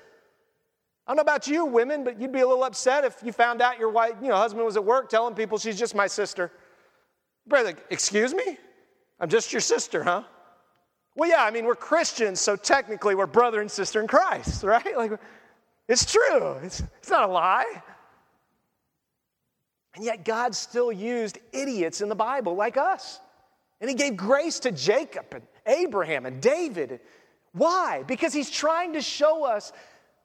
I 1.06 1.12
don't 1.12 1.18
know 1.18 1.22
about 1.22 1.48
you 1.48 1.66
women, 1.66 2.04
but 2.04 2.20
you'd 2.20 2.32
be 2.32 2.42
a 2.42 2.48
little 2.48 2.64
upset 2.64 3.04
if 3.04 3.18
you 3.24 3.32
found 3.32 3.62
out 3.62 3.80
your 3.80 3.90
wife, 3.90 4.14
you 4.22 4.30
know, 4.30 4.36
husband 4.36 4.64
was 4.64 4.78
at 4.78 4.86
work 4.86 5.10
telling 5.10 5.36
people 5.36 5.58
she's 5.58 5.78
just 5.78 5.96
my 5.96 6.08
sister. 6.08 6.52
Brother, 7.48 7.74
excuse 7.90 8.34
me? 8.34 8.58
I'm 9.20 9.28
just 9.28 9.52
your 9.52 9.60
sister, 9.60 10.04
huh? 10.04 10.24
Well, 11.16 11.30
yeah, 11.30 11.44
I 11.44 11.52
mean, 11.52 11.66
we're 11.66 11.76
Christians, 11.76 12.40
so 12.40 12.56
technically 12.56 13.16
we're 13.16 13.26
brother 13.28 13.60
and 13.60 13.70
sister 13.70 14.00
in 14.00 14.08
Christ, 14.08 14.64
right? 14.64 14.96
Like, 14.96 15.20
it's 15.90 16.10
true. 16.10 16.54
It's, 16.64 16.82
it's 17.00 17.10
not 17.10 17.28
a 17.28 17.32
lie. 17.32 17.82
And 19.96 20.06
yet, 20.06 20.24
God 20.24 20.56
still 20.56 20.92
used 20.92 21.40
idiots 21.52 22.00
in 22.02 22.10
the 22.10 22.16
Bible 22.16 22.56
like 22.56 22.78
us. 22.78 23.20
And 23.82 23.90
He 23.90 23.96
gave 23.96 24.16
grace 24.16 24.60
to 24.60 24.72
Jacob 24.72 25.26
and 25.32 25.42
Abraham 25.66 26.26
and 26.26 26.40
David. 26.42 27.02
Why? 27.54 28.04
Because 28.08 28.32
He's 28.32 28.50
trying 28.50 28.94
to 28.94 29.02
show 29.02 29.46
us 29.46 29.74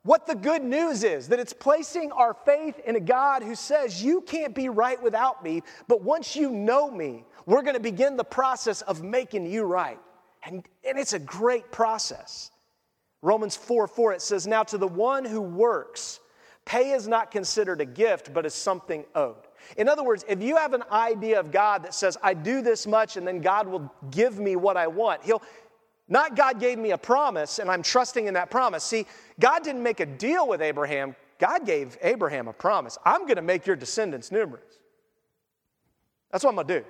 what 0.04 0.26
the 0.26 0.34
good 0.34 0.62
news 0.62 1.02
is 1.02 1.28
that 1.28 1.40
it's 1.40 1.54
placing 1.54 2.12
our 2.12 2.34
faith 2.34 2.78
in 2.86 2.94
a 2.94 3.00
God 3.00 3.42
who 3.42 3.54
says, 3.54 4.02
You 4.02 4.20
can't 4.20 4.54
be 4.54 4.68
right 4.68 5.02
without 5.02 5.42
me, 5.42 5.62
but 5.88 6.02
once 6.02 6.36
you 6.36 6.50
know 6.50 6.90
me, 6.90 7.24
we're 7.46 7.62
going 7.62 7.74
to 7.74 7.80
begin 7.80 8.16
the 8.16 8.24
process 8.24 8.82
of 8.82 9.02
making 9.02 9.46
you 9.46 9.64
right. 9.64 9.98
And, 10.44 10.62
and 10.86 10.98
it's 10.98 11.14
a 11.14 11.18
great 11.18 11.72
process. 11.72 12.50
Romans 13.24 13.56
4 13.56 13.88
4, 13.88 14.12
it 14.12 14.22
says, 14.22 14.46
Now 14.46 14.62
to 14.64 14.76
the 14.76 14.86
one 14.86 15.24
who 15.24 15.40
works, 15.40 16.20
pay 16.66 16.90
is 16.90 17.08
not 17.08 17.30
considered 17.30 17.80
a 17.80 17.86
gift, 17.86 18.34
but 18.34 18.44
is 18.44 18.52
something 18.52 19.04
owed. 19.14 19.48
In 19.78 19.88
other 19.88 20.04
words, 20.04 20.26
if 20.28 20.42
you 20.42 20.56
have 20.56 20.74
an 20.74 20.84
idea 20.92 21.40
of 21.40 21.50
God 21.50 21.84
that 21.84 21.94
says, 21.94 22.18
I 22.22 22.34
do 22.34 22.60
this 22.60 22.86
much 22.86 23.16
and 23.16 23.26
then 23.26 23.40
God 23.40 23.66
will 23.66 23.90
give 24.10 24.38
me 24.38 24.56
what 24.56 24.76
I 24.76 24.86
want, 24.86 25.24
He'll 25.24 25.42
not 26.06 26.36
God 26.36 26.60
gave 26.60 26.78
me 26.78 26.90
a 26.90 26.98
promise 26.98 27.58
and 27.58 27.70
I'm 27.70 27.82
trusting 27.82 28.26
in 28.26 28.34
that 28.34 28.50
promise. 28.50 28.84
See, 28.84 29.06
God 29.40 29.64
didn't 29.64 29.82
make 29.82 30.00
a 30.00 30.06
deal 30.06 30.46
with 30.46 30.60
Abraham, 30.60 31.16
God 31.38 31.64
gave 31.64 31.96
Abraham 32.02 32.46
a 32.46 32.52
promise. 32.52 32.98
I'm 33.06 33.22
going 33.22 33.36
to 33.36 33.42
make 33.42 33.66
your 33.66 33.76
descendants 33.76 34.30
numerous. 34.30 34.80
That's 36.30 36.44
what 36.44 36.50
I'm 36.50 36.56
going 36.56 36.66
to 36.66 36.80
do. 36.80 36.86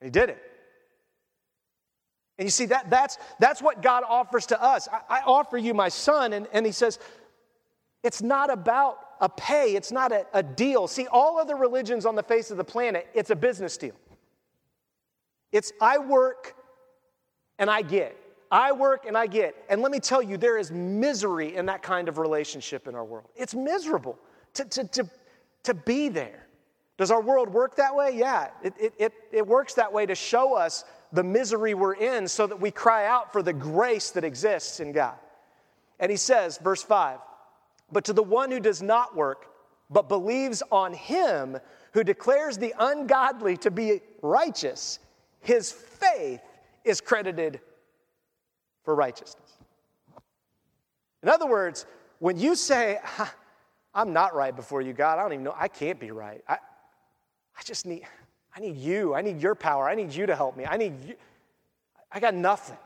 And 0.00 0.06
he 0.06 0.10
did 0.10 0.30
it. 0.30 0.45
And 2.38 2.46
you 2.46 2.50
see, 2.50 2.66
that, 2.66 2.90
that's, 2.90 3.18
that's 3.38 3.62
what 3.62 3.80
God 3.80 4.04
offers 4.06 4.46
to 4.46 4.62
us. 4.62 4.88
I, 4.92 5.20
I 5.20 5.20
offer 5.24 5.56
you 5.56 5.72
my 5.72 5.88
son, 5.88 6.32
and, 6.34 6.46
and 6.52 6.66
he 6.66 6.72
says, 6.72 6.98
it's 8.02 8.20
not 8.22 8.52
about 8.52 8.98
a 9.20 9.28
pay, 9.28 9.74
it's 9.74 9.90
not 9.90 10.12
a, 10.12 10.26
a 10.34 10.42
deal. 10.42 10.86
See, 10.86 11.06
all 11.06 11.38
other 11.38 11.56
religions 11.56 12.04
on 12.04 12.14
the 12.14 12.22
face 12.22 12.50
of 12.50 12.58
the 12.58 12.64
planet, 12.64 13.08
it's 13.14 13.30
a 13.30 13.36
business 13.36 13.76
deal. 13.76 13.94
It's 15.50 15.72
I 15.80 15.98
work 15.98 16.54
and 17.58 17.70
I 17.70 17.82
get. 17.82 18.16
I 18.50 18.72
work 18.72 19.06
and 19.06 19.16
I 19.16 19.26
get. 19.26 19.56
And 19.68 19.80
let 19.80 19.90
me 19.90 19.98
tell 19.98 20.22
you, 20.22 20.36
there 20.36 20.58
is 20.58 20.70
misery 20.70 21.56
in 21.56 21.66
that 21.66 21.82
kind 21.82 22.08
of 22.08 22.18
relationship 22.18 22.86
in 22.86 22.94
our 22.94 23.04
world. 23.04 23.28
It's 23.34 23.54
miserable 23.54 24.18
to, 24.54 24.64
to, 24.66 24.84
to, 24.84 25.10
to 25.64 25.74
be 25.74 26.08
there. 26.08 26.46
Does 26.98 27.10
our 27.10 27.20
world 27.20 27.48
work 27.48 27.76
that 27.76 27.94
way? 27.94 28.12
Yeah, 28.14 28.48
it, 28.62 28.74
it, 28.78 28.94
it, 28.98 29.12
it 29.32 29.46
works 29.46 29.74
that 29.74 29.92
way 29.92 30.06
to 30.06 30.14
show 30.14 30.54
us 30.54 30.84
the 31.12 31.24
misery 31.24 31.74
we're 31.74 31.94
in 31.94 32.28
so 32.28 32.46
that 32.46 32.60
we 32.60 32.70
cry 32.70 33.06
out 33.06 33.32
for 33.32 33.42
the 33.42 33.52
grace 33.52 34.10
that 34.10 34.24
exists 34.24 34.80
in 34.80 34.92
God. 34.92 35.14
And 35.98 36.10
he 36.10 36.16
says, 36.16 36.58
verse 36.58 36.82
5 36.82 37.18
But 37.92 38.04
to 38.06 38.12
the 38.12 38.22
one 38.22 38.50
who 38.50 38.60
does 38.60 38.82
not 38.82 39.16
work, 39.16 39.46
but 39.90 40.08
believes 40.08 40.62
on 40.70 40.92
him 40.92 41.58
who 41.92 42.04
declares 42.04 42.58
the 42.58 42.74
ungodly 42.78 43.56
to 43.58 43.70
be 43.70 44.00
righteous, 44.20 44.98
his 45.40 45.72
faith 45.72 46.42
is 46.84 47.00
credited 47.00 47.60
for 48.84 48.94
righteousness. 48.94 49.50
In 51.22 51.28
other 51.28 51.46
words, 51.46 51.86
when 52.18 52.38
you 52.38 52.54
say, 52.54 52.98
I'm 53.94 54.12
not 54.12 54.34
right 54.34 54.54
before 54.54 54.82
you, 54.82 54.92
God, 54.92 55.18
I 55.18 55.22
don't 55.22 55.32
even 55.32 55.44
know, 55.44 55.54
I 55.56 55.68
can't 55.68 55.98
be 55.98 56.10
right. 56.10 56.42
I, 56.48 56.54
I 56.54 57.62
just 57.64 57.86
need, 57.86 58.02
I 58.56 58.60
need 58.60 58.78
you. 58.78 59.14
I 59.14 59.20
need 59.20 59.42
your 59.42 59.54
power. 59.54 59.88
I 59.88 59.94
need 59.94 60.14
you 60.14 60.24
to 60.26 60.34
help 60.34 60.56
me. 60.56 60.64
I 60.64 60.78
need 60.78 60.94
you. 61.06 61.14
I 62.10 62.20
got 62.20 62.34
nothing. 62.34 62.78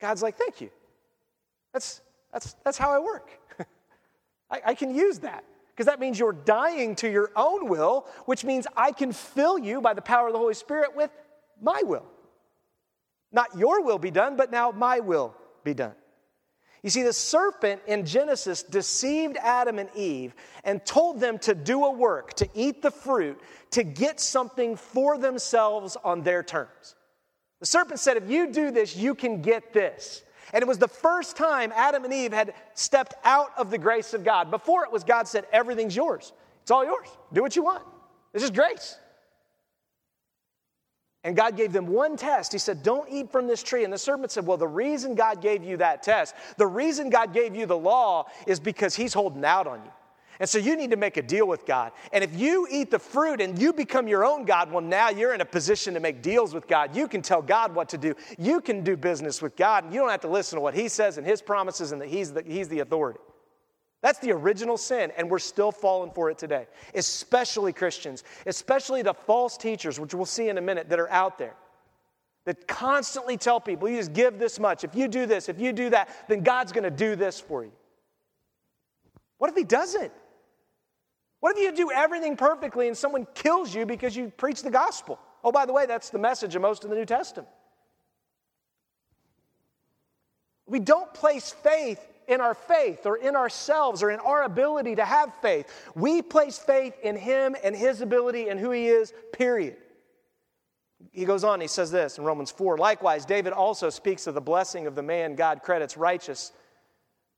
God's 0.00 0.22
like, 0.22 0.36
thank 0.36 0.60
you. 0.60 0.70
That's, 1.72 2.00
that's, 2.32 2.54
that's 2.64 2.78
how 2.78 2.90
I 2.90 3.00
work. 3.00 3.30
I, 4.50 4.60
I 4.66 4.74
can 4.74 4.94
use 4.94 5.18
that 5.20 5.44
because 5.70 5.86
that 5.86 5.98
means 5.98 6.18
you're 6.18 6.32
dying 6.32 6.94
to 6.96 7.10
your 7.10 7.32
own 7.34 7.68
will, 7.68 8.06
which 8.26 8.44
means 8.44 8.66
I 8.76 8.92
can 8.92 9.12
fill 9.12 9.58
you 9.58 9.80
by 9.80 9.94
the 9.94 10.02
power 10.02 10.28
of 10.28 10.32
the 10.32 10.38
Holy 10.38 10.54
Spirit 10.54 10.94
with 10.94 11.10
my 11.60 11.82
will. 11.84 12.06
Not 13.32 13.56
your 13.58 13.82
will 13.82 13.98
be 13.98 14.10
done, 14.10 14.36
but 14.36 14.52
now 14.52 14.70
my 14.70 15.00
will 15.00 15.34
be 15.64 15.74
done. 15.74 15.94
You 16.82 16.90
see, 16.90 17.02
the 17.02 17.12
serpent 17.12 17.80
in 17.86 18.04
Genesis 18.04 18.62
deceived 18.62 19.36
Adam 19.36 19.78
and 19.78 19.88
Eve 19.94 20.34
and 20.64 20.84
told 20.84 21.20
them 21.20 21.38
to 21.40 21.54
do 21.54 21.84
a 21.84 21.90
work, 21.90 22.34
to 22.34 22.48
eat 22.54 22.82
the 22.82 22.90
fruit, 22.90 23.40
to 23.70 23.84
get 23.84 24.18
something 24.18 24.74
for 24.74 25.16
themselves 25.16 25.96
on 26.02 26.22
their 26.22 26.42
terms. 26.42 26.96
The 27.60 27.66
serpent 27.66 28.00
said, 28.00 28.16
If 28.16 28.28
you 28.28 28.50
do 28.50 28.72
this, 28.72 28.96
you 28.96 29.14
can 29.14 29.42
get 29.42 29.72
this. 29.72 30.24
And 30.52 30.60
it 30.60 30.66
was 30.66 30.78
the 30.78 30.88
first 30.88 31.36
time 31.36 31.72
Adam 31.76 32.04
and 32.04 32.12
Eve 32.12 32.32
had 32.32 32.54
stepped 32.74 33.14
out 33.24 33.52
of 33.56 33.70
the 33.70 33.78
grace 33.78 34.12
of 34.12 34.24
God. 34.24 34.50
Before 34.50 34.84
it 34.84 34.90
was 34.90 35.04
God 35.04 35.28
said, 35.28 35.46
Everything's 35.52 35.94
yours. 35.94 36.32
It's 36.62 36.72
all 36.72 36.84
yours. 36.84 37.08
Do 37.32 37.42
what 37.42 37.54
you 37.54 37.62
want. 37.62 37.84
This 38.32 38.42
is 38.42 38.50
grace. 38.50 38.96
And 41.24 41.36
God 41.36 41.56
gave 41.56 41.72
them 41.72 41.86
one 41.86 42.16
test. 42.16 42.52
He 42.52 42.58
said, 42.58 42.82
Don't 42.82 43.08
eat 43.08 43.30
from 43.30 43.46
this 43.46 43.62
tree. 43.62 43.84
And 43.84 43.92
the 43.92 43.98
serpent 43.98 44.32
said, 44.32 44.44
Well, 44.46 44.56
the 44.56 44.66
reason 44.66 45.14
God 45.14 45.40
gave 45.40 45.62
you 45.62 45.76
that 45.76 46.02
test, 46.02 46.34
the 46.56 46.66
reason 46.66 47.10
God 47.10 47.32
gave 47.32 47.54
you 47.54 47.64
the 47.66 47.78
law 47.78 48.26
is 48.46 48.58
because 48.58 48.96
He's 48.96 49.14
holding 49.14 49.44
out 49.44 49.66
on 49.66 49.80
you. 49.84 49.90
And 50.40 50.48
so 50.48 50.58
you 50.58 50.76
need 50.76 50.90
to 50.90 50.96
make 50.96 51.18
a 51.18 51.22
deal 51.22 51.46
with 51.46 51.64
God. 51.66 51.92
And 52.12 52.24
if 52.24 52.36
you 52.36 52.66
eat 52.68 52.90
the 52.90 52.98
fruit 52.98 53.40
and 53.40 53.56
you 53.60 53.72
become 53.72 54.08
your 54.08 54.24
own 54.24 54.44
God, 54.44 54.72
well, 54.72 54.80
now 54.80 55.10
you're 55.10 55.34
in 55.34 55.40
a 55.40 55.44
position 55.44 55.94
to 55.94 56.00
make 56.00 56.20
deals 56.20 56.52
with 56.52 56.66
God. 56.66 56.96
You 56.96 57.06
can 57.06 57.22
tell 57.22 57.40
God 57.40 57.72
what 57.72 57.88
to 57.90 57.98
do. 57.98 58.16
You 58.38 58.60
can 58.60 58.82
do 58.82 58.96
business 58.96 59.40
with 59.40 59.54
God. 59.54 59.84
And 59.84 59.94
you 59.94 60.00
don't 60.00 60.10
have 60.10 60.22
to 60.22 60.28
listen 60.28 60.56
to 60.56 60.60
what 60.60 60.74
He 60.74 60.88
says 60.88 61.18
and 61.18 61.24
His 61.24 61.40
promises 61.40 61.92
and 61.92 62.00
that 62.00 62.08
He's 62.08 62.32
the, 62.32 62.42
he's 62.42 62.68
the 62.68 62.80
authority. 62.80 63.20
That's 64.02 64.18
the 64.18 64.32
original 64.32 64.76
sin, 64.76 65.12
and 65.16 65.30
we're 65.30 65.38
still 65.38 65.72
falling 65.72 66.10
for 66.10 66.28
it 66.28 66.36
today, 66.36 66.66
especially 66.94 67.72
Christians, 67.72 68.24
especially 68.46 69.02
the 69.02 69.14
false 69.14 69.56
teachers, 69.56 69.98
which 69.98 70.12
we'll 70.12 70.26
see 70.26 70.48
in 70.48 70.58
a 70.58 70.60
minute, 70.60 70.88
that 70.90 70.98
are 70.98 71.10
out 71.10 71.38
there 71.38 71.54
that 72.44 72.66
constantly 72.66 73.36
tell 73.36 73.60
people, 73.60 73.88
you 73.88 73.96
just 73.96 74.12
give 74.12 74.38
this 74.38 74.58
much. 74.58 74.84
If 74.84 74.94
you 74.94 75.06
do 75.08 75.26
this, 75.26 75.48
if 75.48 75.60
you 75.60 75.72
do 75.72 75.90
that, 75.90 76.08
then 76.28 76.42
God's 76.42 76.72
going 76.72 76.84
to 76.84 76.90
do 76.90 77.14
this 77.14 77.40
for 77.40 77.64
you. 77.64 77.72
What 79.38 79.50
if 79.50 79.56
He 79.56 79.64
doesn't? 79.64 80.12
What 81.40 81.56
if 81.56 81.62
you 81.62 81.74
do 81.74 81.92
everything 81.92 82.36
perfectly 82.36 82.88
and 82.88 82.96
someone 82.96 83.26
kills 83.34 83.74
you 83.74 83.86
because 83.86 84.16
you 84.16 84.32
preach 84.36 84.62
the 84.62 84.70
gospel? 84.70 85.18
Oh, 85.44 85.52
by 85.52 85.66
the 85.66 85.72
way, 85.72 85.86
that's 85.86 86.10
the 86.10 86.18
message 86.18 86.54
of 86.54 86.62
most 86.62 86.84
of 86.84 86.90
the 86.90 86.96
New 86.96 87.04
Testament. 87.04 87.48
We 90.66 90.78
don't 90.78 91.12
place 91.12 91.50
faith 91.50 92.00
in 92.32 92.40
our 92.40 92.54
faith 92.54 93.06
or 93.06 93.16
in 93.16 93.36
ourselves 93.36 94.02
or 94.02 94.10
in 94.10 94.20
our 94.20 94.42
ability 94.42 94.96
to 94.96 95.04
have 95.04 95.32
faith. 95.40 95.66
We 95.94 96.22
place 96.22 96.58
faith 96.58 96.94
in 97.02 97.16
Him 97.16 97.54
and 97.62 97.76
His 97.76 98.00
ability 98.00 98.48
and 98.48 98.58
who 98.58 98.70
He 98.70 98.88
is, 98.88 99.12
period. 99.32 99.76
He 101.10 101.24
goes 101.24 101.44
on, 101.44 101.60
he 101.60 101.66
says 101.66 101.90
this 101.90 102.18
in 102.18 102.24
Romans 102.24 102.50
4. 102.50 102.78
Likewise, 102.78 103.26
David 103.26 103.52
also 103.52 103.90
speaks 103.90 104.26
of 104.26 104.34
the 104.34 104.40
blessing 104.40 104.86
of 104.86 104.94
the 104.94 105.02
man 105.02 105.34
God 105.34 105.62
credits 105.62 105.96
righteous, 105.96 106.52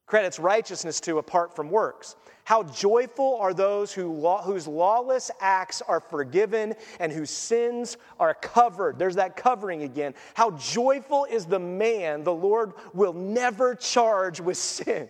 credits 0.05 0.39
righteousness 0.39 0.99
to 1.01 1.17
apart 1.17 1.55
from 1.55 1.69
works. 1.69 2.15
How 2.43 2.61
joyful 2.61 3.37
are 3.37 3.53
those 3.53 3.91
who 3.91 4.27
whose 4.43 4.67
lawless 4.67 5.31
acts 5.39 5.81
are 5.81 5.99
forgiven 5.99 6.75
and 6.99 7.11
whose 7.11 7.31
sins 7.31 7.97
are 8.19 8.35
covered. 8.35 8.99
There's 8.99 9.15
that 9.15 9.35
covering 9.35 9.81
again. 9.81 10.13
How 10.35 10.51
joyful 10.51 11.25
is 11.25 11.45
the 11.45 11.59
man 11.59 12.23
the 12.23 12.33
Lord 12.33 12.73
will 12.93 13.13
never 13.13 13.73
charge 13.73 14.39
with 14.39 14.57
sin. 14.57 15.09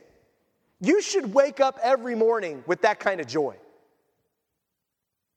You 0.79 1.01
should 1.01 1.33
wake 1.33 1.59
up 1.59 1.77
every 1.83 2.15
morning 2.15 2.63
with 2.67 2.81
that 2.83 2.99
kind 2.99 3.19
of 3.19 3.27
joy. 3.27 3.55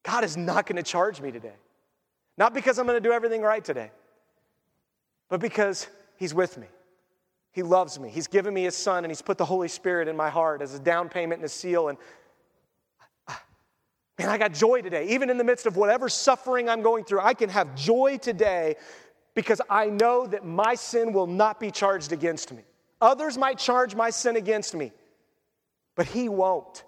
God 0.04 0.22
is 0.22 0.36
not 0.36 0.66
going 0.66 0.76
to 0.76 0.82
charge 0.82 1.20
me 1.20 1.32
today. 1.32 1.54
Not 2.36 2.54
because 2.54 2.78
I'm 2.78 2.86
going 2.86 3.02
to 3.02 3.08
do 3.08 3.12
everything 3.12 3.42
right 3.42 3.64
today, 3.64 3.90
but 5.28 5.40
because 5.40 5.88
He's 6.16 6.32
with 6.32 6.56
me. 6.56 6.66
He 7.58 7.64
loves 7.64 7.98
me. 7.98 8.08
He's 8.08 8.28
given 8.28 8.54
me 8.54 8.62
His 8.62 8.76
Son, 8.76 9.02
and 9.02 9.10
He's 9.10 9.20
put 9.20 9.36
the 9.36 9.44
Holy 9.44 9.66
Spirit 9.66 10.06
in 10.06 10.16
my 10.16 10.30
heart 10.30 10.62
as 10.62 10.74
a 10.74 10.78
down 10.78 11.08
payment 11.08 11.40
and 11.40 11.46
a 11.46 11.48
seal. 11.48 11.88
And 11.88 11.98
uh, 13.26 13.34
Man, 14.16 14.28
I 14.28 14.38
got 14.38 14.54
joy 14.54 14.80
today. 14.80 15.08
Even 15.08 15.28
in 15.28 15.38
the 15.38 15.42
midst 15.42 15.66
of 15.66 15.76
whatever 15.76 16.08
suffering 16.08 16.68
I'm 16.68 16.82
going 16.82 17.02
through, 17.02 17.18
I 17.18 17.34
can 17.34 17.50
have 17.50 17.74
joy 17.74 18.16
today 18.18 18.76
because 19.34 19.60
I 19.68 19.86
know 19.86 20.24
that 20.28 20.46
my 20.46 20.76
sin 20.76 21.12
will 21.12 21.26
not 21.26 21.58
be 21.58 21.72
charged 21.72 22.12
against 22.12 22.52
me. 22.52 22.62
Others 23.00 23.36
might 23.36 23.58
charge 23.58 23.96
my 23.96 24.10
sin 24.10 24.36
against 24.36 24.76
me, 24.76 24.92
but 25.96 26.06
He 26.06 26.28
won't. 26.28 26.84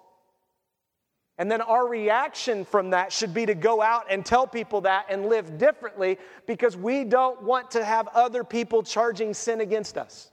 And 1.37 1.51
then 1.51 1.59
our 1.59 1.85
reaction 1.85 2.63
from 2.63 2.91
that 2.91 3.11
should 3.11 3.33
be 3.33 3.45
to 3.45 3.55
go 3.55 3.81
out 3.81 4.05
and 4.09 4.25
tell 4.25 4.47
people 4.47 4.79
that 4.81 5.07
and 5.09 5.25
live 5.25 5.57
differently 5.57 6.17
because 6.47 6.77
we 6.77 7.03
don't 7.03 7.43
want 7.43 7.71
to 7.71 7.83
have 7.83 8.07
other 8.13 8.45
people 8.45 8.83
charging 8.83 9.33
sin 9.33 9.59
against 9.59 9.97
us. 9.97 10.30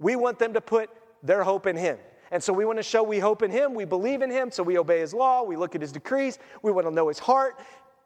We 0.00 0.16
want 0.16 0.40
them 0.40 0.54
to 0.54 0.60
put 0.60 0.90
their 1.22 1.44
hope 1.44 1.66
in 1.66 1.76
Him. 1.76 1.98
And 2.32 2.42
so 2.42 2.52
we 2.52 2.64
want 2.64 2.78
to 2.78 2.82
show 2.82 3.02
we 3.02 3.18
hope 3.18 3.42
in 3.42 3.50
Him, 3.50 3.74
we 3.74 3.84
believe 3.84 4.22
in 4.22 4.30
Him, 4.30 4.50
so 4.50 4.62
we 4.62 4.78
obey 4.78 5.00
His 5.00 5.14
law, 5.14 5.42
we 5.42 5.56
look 5.56 5.74
at 5.74 5.80
His 5.80 5.92
decrees, 5.92 6.38
we 6.62 6.72
want 6.72 6.86
to 6.86 6.92
know 6.92 7.08
His 7.08 7.18
heart, 7.18 7.60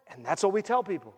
and 0.08 0.24
that's 0.24 0.42
what 0.42 0.52
we 0.52 0.60
tell 0.60 0.82
people. 0.82 1.14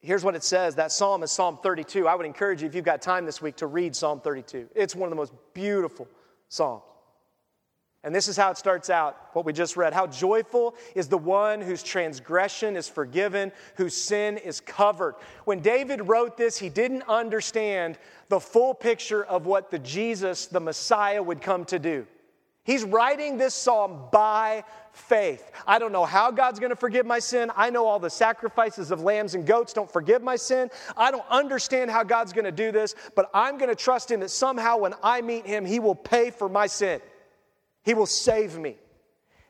Here's 0.00 0.24
what 0.24 0.36
it 0.36 0.44
says 0.44 0.76
that 0.76 0.92
psalm 0.92 1.22
is 1.22 1.30
Psalm 1.30 1.58
32. 1.62 2.06
I 2.06 2.14
would 2.14 2.26
encourage 2.26 2.62
you, 2.62 2.68
if 2.68 2.74
you've 2.74 2.84
got 2.84 3.02
time 3.02 3.26
this 3.26 3.42
week, 3.42 3.56
to 3.56 3.66
read 3.66 3.94
Psalm 3.94 4.20
32. 4.20 4.68
It's 4.74 4.94
one 4.94 5.08
of 5.08 5.10
the 5.10 5.16
most 5.16 5.32
beautiful 5.54 6.08
psalms. 6.48 6.82
And 8.04 8.14
this 8.14 8.28
is 8.28 8.36
how 8.36 8.50
it 8.50 8.56
starts 8.56 8.90
out, 8.90 9.16
what 9.32 9.44
we 9.44 9.52
just 9.52 9.76
read. 9.76 9.92
How 9.92 10.06
joyful 10.06 10.76
is 10.94 11.08
the 11.08 11.18
one 11.18 11.60
whose 11.60 11.82
transgression 11.82 12.76
is 12.76 12.88
forgiven, 12.88 13.50
whose 13.74 13.96
sin 13.96 14.38
is 14.38 14.60
covered. 14.60 15.16
When 15.44 15.60
David 15.60 16.06
wrote 16.06 16.36
this, 16.36 16.56
he 16.56 16.68
didn't 16.68 17.02
understand 17.08 17.98
the 18.28 18.38
full 18.38 18.72
picture 18.72 19.24
of 19.24 19.46
what 19.46 19.70
the 19.70 19.80
Jesus, 19.80 20.46
the 20.46 20.60
Messiah, 20.60 21.22
would 21.22 21.40
come 21.40 21.64
to 21.66 21.78
do. 21.80 22.06
He's 22.62 22.84
writing 22.84 23.38
this 23.38 23.54
psalm 23.54 24.08
by 24.12 24.62
faith. 24.92 25.50
I 25.66 25.78
don't 25.78 25.90
know 25.90 26.04
how 26.04 26.30
God's 26.30 26.60
going 26.60 26.70
to 26.70 26.76
forgive 26.76 27.06
my 27.06 27.18
sin. 27.18 27.50
I 27.56 27.70
know 27.70 27.86
all 27.86 27.98
the 27.98 28.10
sacrifices 28.10 28.90
of 28.90 29.00
lambs 29.00 29.34
and 29.34 29.46
goats 29.46 29.72
don't 29.72 29.90
forgive 29.90 30.22
my 30.22 30.36
sin. 30.36 30.70
I 30.94 31.10
don't 31.10 31.24
understand 31.30 31.90
how 31.90 32.04
God's 32.04 32.34
going 32.34 32.44
to 32.44 32.52
do 32.52 32.70
this, 32.70 32.94
but 33.16 33.30
I'm 33.32 33.56
going 33.56 33.70
to 33.70 33.74
trust 33.74 34.10
Him 34.10 34.20
that 34.20 34.28
somehow 34.30 34.76
when 34.76 34.92
I 35.02 35.22
meet 35.22 35.46
Him, 35.46 35.64
He 35.64 35.80
will 35.80 35.94
pay 35.94 36.30
for 36.30 36.48
my 36.48 36.66
sin. 36.66 37.00
He 37.88 37.94
will 37.94 38.04
save 38.04 38.58
me. 38.58 38.76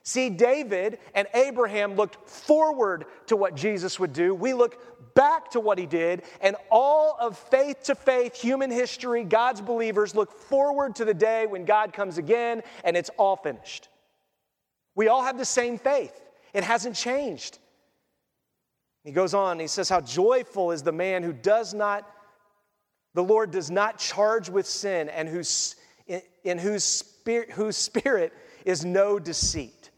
See, 0.03 0.29
David 0.29 0.99
and 1.13 1.27
Abraham 1.33 1.95
looked 1.95 2.29
forward 2.29 3.03
to 3.27 3.35
what 3.35 3.53
Jesus 3.53 3.99
would 3.99 4.13
do. 4.13 4.33
We 4.33 4.53
look 4.53 5.13
back 5.13 5.51
to 5.51 5.59
what 5.59 5.77
he 5.77 5.85
did, 5.85 6.23
and 6.39 6.55
all 6.71 7.17
of 7.19 7.37
faith 7.37 7.83
to 7.83 7.95
faith 7.95 8.33
human 8.33 8.71
history, 8.71 9.25
God's 9.25 9.59
believers 9.59 10.15
look 10.15 10.31
forward 10.31 10.95
to 10.95 11.03
the 11.03 11.13
day 11.13 11.47
when 11.47 11.65
God 11.65 11.91
comes 11.91 12.17
again 12.17 12.63
and 12.85 12.95
it's 12.95 13.09
all 13.17 13.35
finished. 13.35 13.89
We 14.95 15.09
all 15.09 15.23
have 15.23 15.37
the 15.37 15.43
same 15.43 15.77
faith, 15.77 16.17
it 16.53 16.63
hasn't 16.63 16.95
changed. 16.95 17.59
He 19.03 19.11
goes 19.11 19.33
on, 19.33 19.59
he 19.59 19.67
says, 19.67 19.89
How 19.89 19.99
joyful 19.99 20.71
is 20.71 20.81
the 20.81 20.93
man 20.93 21.23
who 21.23 21.33
does 21.33 21.73
not, 21.73 22.09
the 23.15 23.23
Lord 23.23 23.51
does 23.51 23.69
not 23.69 23.97
charge 23.97 24.47
with 24.47 24.65
sin, 24.65 25.09
and 25.09 25.27
whose, 25.27 25.75
in, 26.07 26.21
in 26.45 26.57
whose, 26.57 27.03
spirit, 27.19 27.51
whose 27.51 27.75
spirit 27.75 28.33
is 28.65 28.85
no 28.85 29.19
deceit. 29.19 29.91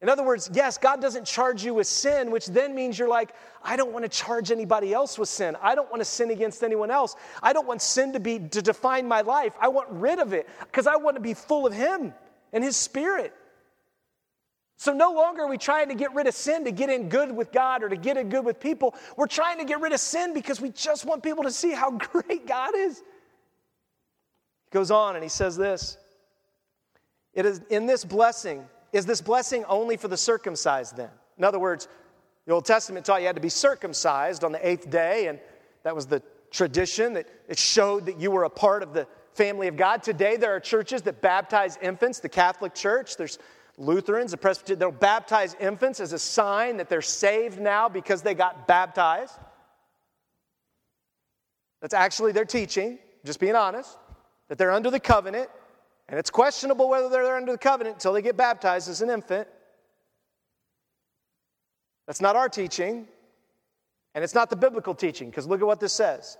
In 0.00 0.08
other 0.08 0.22
words, 0.22 0.48
yes, 0.52 0.78
God 0.78 1.02
doesn't 1.02 1.26
charge 1.26 1.64
you 1.64 1.74
with 1.74 1.86
sin, 1.86 2.30
which 2.30 2.46
then 2.46 2.74
means 2.74 2.98
you're 2.98 3.08
like, 3.08 3.34
I 3.64 3.76
don't 3.76 3.92
want 3.92 4.04
to 4.04 4.08
charge 4.08 4.52
anybody 4.52 4.94
else 4.94 5.18
with 5.18 5.28
sin. 5.28 5.56
I 5.60 5.74
don't 5.74 5.90
want 5.90 6.00
to 6.00 6.04
sin 6.04 6.30
against 6.30 6.62
anyone 6.62 6.90
else. 6.90 7.16
I 7.42 7.52
don't 7.52 7.66
want 7.66 7.82
sin 7.82 8.12
to 8.12 8.20
be 8.20 8.38
to 8.38 8.62
define 8.62 9.08
my 9.08 9.22
life. 9.22 9.52
I 9.60 9.68
want 9.68 9.88
rid 9.90 10.20
of 10.20 10.32
it 10.32 10.48
because 10.60 10.86
I 10.86 10.96
want 10.96 11.16
to 11.16 11.20
be 11.20 11.34
full 11.34 11.66
of 11.66 11.72
him 11.72 12.14
and 12.52 12.62
his 12.62 12.76
spirit. 12.76 13.34
So 14.76 14.92
no 14.92 15.12
longer 15.12 15.42
are 15.42 15.48
we 15.48 15.58
trying 15.58 15.88
to 15.88 15.96
get 15.96 16.14
rid 16.14 16.28
of 16.28 16.34
sin 16.34 16.64
to 16.64 16.70
get 16.70 16.88
in 16.88 17.08
good 17.08 17.32
with 17.32 17.50
God 17.50 17.82
or 17.82 17.88
to 17.88 17.96
get 17.96 18.16
in 18.16 18.28
good 18.28 18.44
with 18.44 18.60
people. 18.60 18.94
We're 19.16 19.26
trying 19.26 19.58
to 19.58 19.64
get 19.64 19.80
rid 19.80 19.92
of 19.92 19.98
sin 19.98 20.32
because 20.32 20.60
we 20.60 20.70
just 20.70 21.04
want 21.04 21.24
people 21.24 21.42
to 21.42 21.50
see 21.50 21.72
how 21.72 21.90
great 22.12 22.46
God 22.46 22.76
is. 22.76 23.02
He 24.70 24.74
goes 24.74 24.90
on 24.90 25.14
and 25.14 25.22
he 25.22 25.28
says 25.28 25.56
this. 25.56 25.98
It 27.34 27.46
is 27.46 27.60
in 27.70 27.86
this 27.86 28.04
blessing 28.04 28.64
is 28.92 29.06
this 29.06 29.20
blessing 29.20 29.64
only 29.66 29.96
for 29.96 30.08
the 30.08 30.16
circumcised 30.16 30.96
then? 30.96 31.10
In 31.36 31.44
other 31.44 31.58
words, 31.58 31.88
the 32.46 32.52
Old 32.52 32.64
Testament 32.64 33.04
taught 33.04 33.20
you 33.20 33.26
had 33.26 33.36
to 33.36 33.42
be 33.42 33.50
circumcised 33.50 34.44
on 34.44 34.52
the 34.52 34.66
eighth 34.66 34.88
day, 34.88 35.26
and 35.26 35.38
that 35.82 35.94
was 35.94 36.06
the 36.06 36.22
tradition 36.50 37.12
that 37.14 37.28
it 37.48 37.58
showed 37.58 38.06
that 38.06 38.18
you 38.18 38.30
were 38.30 38.44
a 38.44 38.50
part 38.50 38.82
of 38.82 38.94
the 38.94 39.06
family 39.34 39.68
of 39.68 39.76
God. 39.76 40.02
Today, 40.02 40.36
there 40.36 40.56
are 40.56 40.60
churches 40.60 41.02
that 41.02 41.20
baptize 41.20 41.76
infants, 41.82 42.20
the 42.20 42.28
Catholic 42.28 42.74
Church, 42.74 43.16
there's 43.16 43.38
Lutherans, 43.76 44.30
the 44.30 44.36
Presbyterian, 44.36 44.80
they'll 44.80 44.90
baptize 44.90 45.54
infants 45.60 46.00
as 46.00 46.12
a 46.12 46.18
sign 46.18 46.78
that 46.78 46.88
they're 46.88 47.02
saved 47.02 47.60
now 47.60 47.88
because 47.88 48.22
they 48.22 48.34
got 48.34 48.66
baptized. 48.66 49.34
That's 51.80 51.94
actually 51.94 52.32
their 52.32 52.44
teaching, 52.44 52.98
just 53.24 53.38
being 53.38 53.54
honest, 53.54 53.96
that 54.48 54.58
they're 54.58 54.72
under 54.72 54.90
the 54.90 55.00
covenant 55.00 55.48
and 56.08 56.18
it's 56.18 56.30
questionable 56.30 56.88
whether 56.88 57.08
they're 57.08 57.36
under 57.36 57.52
the 57.52 57.58
covenant 57.58 57.96
until 57.96 58.12
they 58.12 58.22
get 58.22 58.36
baptized 58.36 58.88
as 58.88 59.02
an 59.02 59.10
infant. 59.10 59.46
That's 62.06 62.22
not 62.22 62.36
our 62.36 62.48
teaching, 62.48 63.06
and 64.14 64.24
it's 64.24 64.34
not 64.34 64.48
the 64.48 64.56
biblical 64.56 64.94
teaching, 64.94 65.28
because 65.28 65.46
look 65.46 65.60
at 65.60 65.66
what 65.66 65.80
this 65.80 65.92
says. 65.92 66.38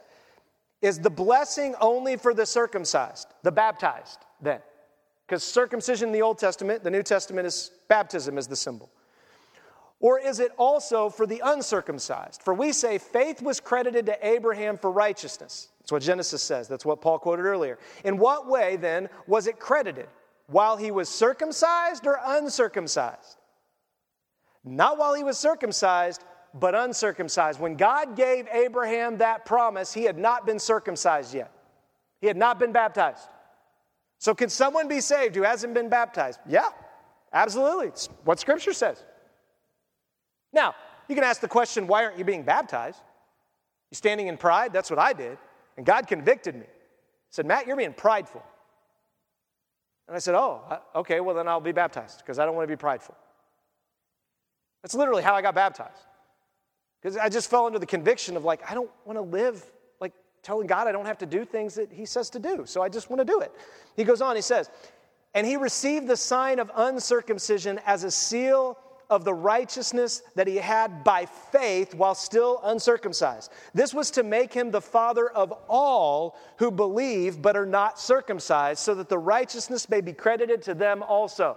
Is 0.81 0.99
the 0.99 1.11
blessing 1.11 1.75
only 1.81 2.17
for 2.17 2.33
the 2.33 2.47
circumcised, 2.47 3.29
the 3.43 3.53
baptized, 3.53 4.21
then? 4.41 4.61
Because 5.27 5.45
circumcision 5.45 6.09
in 6.09 6.13
the 6.15 6.23
Old 6.23 6.39
Testament, 6.39 6.83
the 6.83 6.91
New 6.91 7.03
Testament 7.03 7.47
is 7.47 7.71
baptism 7.89 8.39
is 8.39 8.47
the 8.47 8.57
symbol. 8.57 8.91
Or 10.01 10.21
is 10.21 10.39
it 10.39 10.53
also 10.57 11.11
for 11.11 11.27
the 11.27 11.43
uncircumcised? 11.45 12.43
For 12.43 12.55
we 12.55 12.73
say 12.73 12.99
faith 12.99 13.43
was 13.43 13.59
credited 13.59 14.07
to 14.07 14.27
Abraham 14.27 14.79
for 14.79 14.93
righteousness. 14.93 15.69
That's 15.81 15.91
what 15.91 16.03
Genesis 16.03 16.43
says. 16.43 16.69
That's 16.69 16.85
what 16.85 17.01
Paul 17.01 17.19
quoted 17.19 17.43
earlier. 17.43 17.79
In 18.05 18.17
what 18.17 18.47
way, 18.47 18.77
then, 18.77 19.09
was 19.27 19.49
it 19.49 19.59
credited? 19.59 20.07
While 20.47 20.77
he 20.77 20.91
was 20.93 21.09
circumcised 21.09 22.07
or 22.07 22.21
uncircumcised? 22.25 23.39
Not 24.65 24.99
while 24.99 25.15
he 25.15 25.25
was 25.25 25.37
circumcised, 25.37 26.23
but 26.55 26.75
uncircumcised. 26.75 27.59
When 27.59 27.75
God 27.75 28.17
gave 28.17 28.47
Abraham 28.53 29.19
that 29.19 29.45
promise, 29.45 29.93
he 29.93 30.05
had 30.05 30.19
not 30.19 30.47
been 30.47 30.59
circumcised 30.59 31.35
yet, 31.35 31.51
he 32.21 32.27
had 32.27 32.37
not 32.37 32.59
been 32.59 32.73
baptized. 32.73 33.29
So, 34.21 34.35
can 34.35 34.49
someone 34.49 34.89
be 34.89 35.01
saved 35.01 35.37
who 35.37 35.43
hasn't 35.43 35.75
been 35.75 35.89
baptized? 35.89 36.41
Yeah, 36.49 36.69
absolutely. 37.33 37.89
It's 37.89 38.09
what 38.25 38.41
Scripture 38.41 38.73
says. 38.73 39.05
Now, 40.53 40.75
you 41.09 41.15
can 41.15 41.25
ask 41.25 41.41
the 41.41 41.49
question 41.49 41.87
why 41.87 42.05
aren't 42.05 42.19
you 42.19 42.25
being 42.25 42.43
baptized? 42.43 43.01
You 43.91 43.97
standing 43.97 44.27
in 44.27 44.37
pride? 44.37 44.73
That's 44.73 44.91
what 44.91 44.99
I 44.99 45.13
did. 45.13 45.39
And 45.77 45.87
God 45.87 46.07
convicted 46.07 46.55
me. 46.55 46.63
He 46.63 47.31
said, 47.31 47.47
Matt, 47.47 47.67
you're 47.67 47.77
being 47.77 47.95
prideful. 47.95 48.43
And 50.07 50.17
I 50.17 50.19
said, 50.19 50.35
Oh, 50.35 50.63
okay, 50.95 51.21
well, 51.21 51.35
then 51.35 51.49
I'll 51.49 51.61
be 51.61 51.73
baptized 51.73 52.19
because 52.19 52.39
I 52.39 52.47
don't 52.47 52.55
want 52.55 52.69
to 52.69 52.73
be 52.73 52.79
prideful. 52.79 53.15
That's 54.83 54.95
literally 54.95 55.23
how 55.23 55.35
I 55.35 55.43
got 55.43 55.55
baptized. 55.55 56.07
Because 57.01 57.17
I 57.17 57.29
just 57.29 57.51
fell 57.51 57.67
into 57.67 57.79
the 57.79 57.87
conviction 57.87 58.37
of 58.37 58.45
like, 58.45 58.69
I 58.71 58.75
don't 58.75 58.91
want 59.05 59.19
to 59.19 59.23
live 59.23 59.65
like 60.01 60.13
telling 60.43 60.67
God 60.67 60.89
I 60.89 60.93
don't 60.93 61.07
have 61.07 61.19
to 61.19 61.27
do 61.27 61.45
things 61.45 61.75
that 61.75 61.93
He 61.93 62.07
says 62.07 62.31
to 62.31 62.39
do. 62.39 62.65
So 62.65 62.83
I 62.83 62.89
just 62.89 63.11
want 63.11 63.21
to 63.21 63.25
do 63.25 63.41
it. 63.41 63.53
He 63.97 64.05
goes 64.05 64.21
on, 64.21 64.35
he 64.35 64.43
says, 64.43 64.71
And 65.35 65.47
he 65.47 65.57
received 65.57 66.07
the 66.07 66.17
sign 66.17 66.59
of 66.59 66.71
uncircumcision 66.75 67.79
as 67.87 68.05
a 68.05 68.11
seal 68.11 68.79
of 69.11 69.25
the 69.25 69.35
righteousness 69.35 70.23
that 70.35 70.47
he 70.47 70.57
had 70.57 71.03
by 71.03 71.25
faith 71.27 71.95
while 71.95 72.15
still 72.15 72.61
uncircumcised. 72.65 73.51
This 73.73 73.95
was 73.95 74.11
to 74.13 74.23
make 74.23 74.53
him 74.53 74.71
the 74.71 74.81
father 74.81 75.29
of 75.31 75.53
all 75.69 76.37
who 76.59 76.71
believe 76.71 77.41
but 77.41 77.57
are 77.57 77.67
not 77.67 77.99
circumcised, 77.99 78.81
so 78.81 78.95
that 78.95 79.09
the 79.09 79.19
righteousness 79.19 79.89
may 79.89 80.01
be 80.01 80.13
credited 80.13 80.63
to 80.63 80.75
them 80.75 81.03
also. 81.03 81.57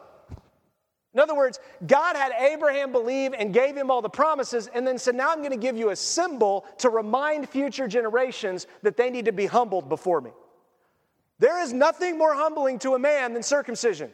In 1.14 1.20
other 1.20 1.36
words, 1.36 1.60
God 1.88 2.16
had 2.16 2.32
Abraham 2.40 2.94
believe 2.94 3.34
and 3.34 3.54
gave 3.54 3.76
him 3.76 3.92
all 3.92 4.02
the 4.02 4.10
promises, 4.10 4.68
and 4.74 4.88
then 4.88 4.98
said, 4.98 5.14
Now 5.14 5.32
I'm 5.32 5.40
going 5.40 5.52
to 5.52 5.58
give 5.58 5.76
you 5.76 5.90
a 5.90 5.96
symbol 5.96 6.66
to 6.78 6.90
remind 6.90 7.50
future 7.50 7.88
generations 7.88 8.68
that 8.82 8.96
they 8.96 9.10
need 9.10 9.26
to 9.26 9.34
be 9.34 9.46
humbled 9.46 9.90
before 9.90 10.22
me. 10.22 10.32
There 11.38 11.62
is 11.62 11.74
nothing 11.74 12.18
more 12.18 12.34
humbling 12.34 12.80
to 12.80 12.94
a 12.94 13.00
man 13.00 13.34
than 13.34 13.44
circumcision. 13.44 14.14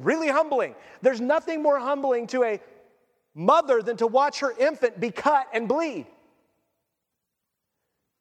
Really 0.00 0.28
humbling. 0.28 0.74
There's 1.02 1.20
nothing 1.20 1.62
more 1.62 1.78
humbling 1.78 2.26
to 2.28 2.44
a 2.44 2.60
mother 3.34 3.82
than 3.82 3.96
to 3.98 4.06
watch 4.06 4.40
her 4.40 4.52
infant 4.58 4.98
be 4.98 5.10
cut 5.10 5.46
and 5.52 5.68
bleed. 5.68 6.06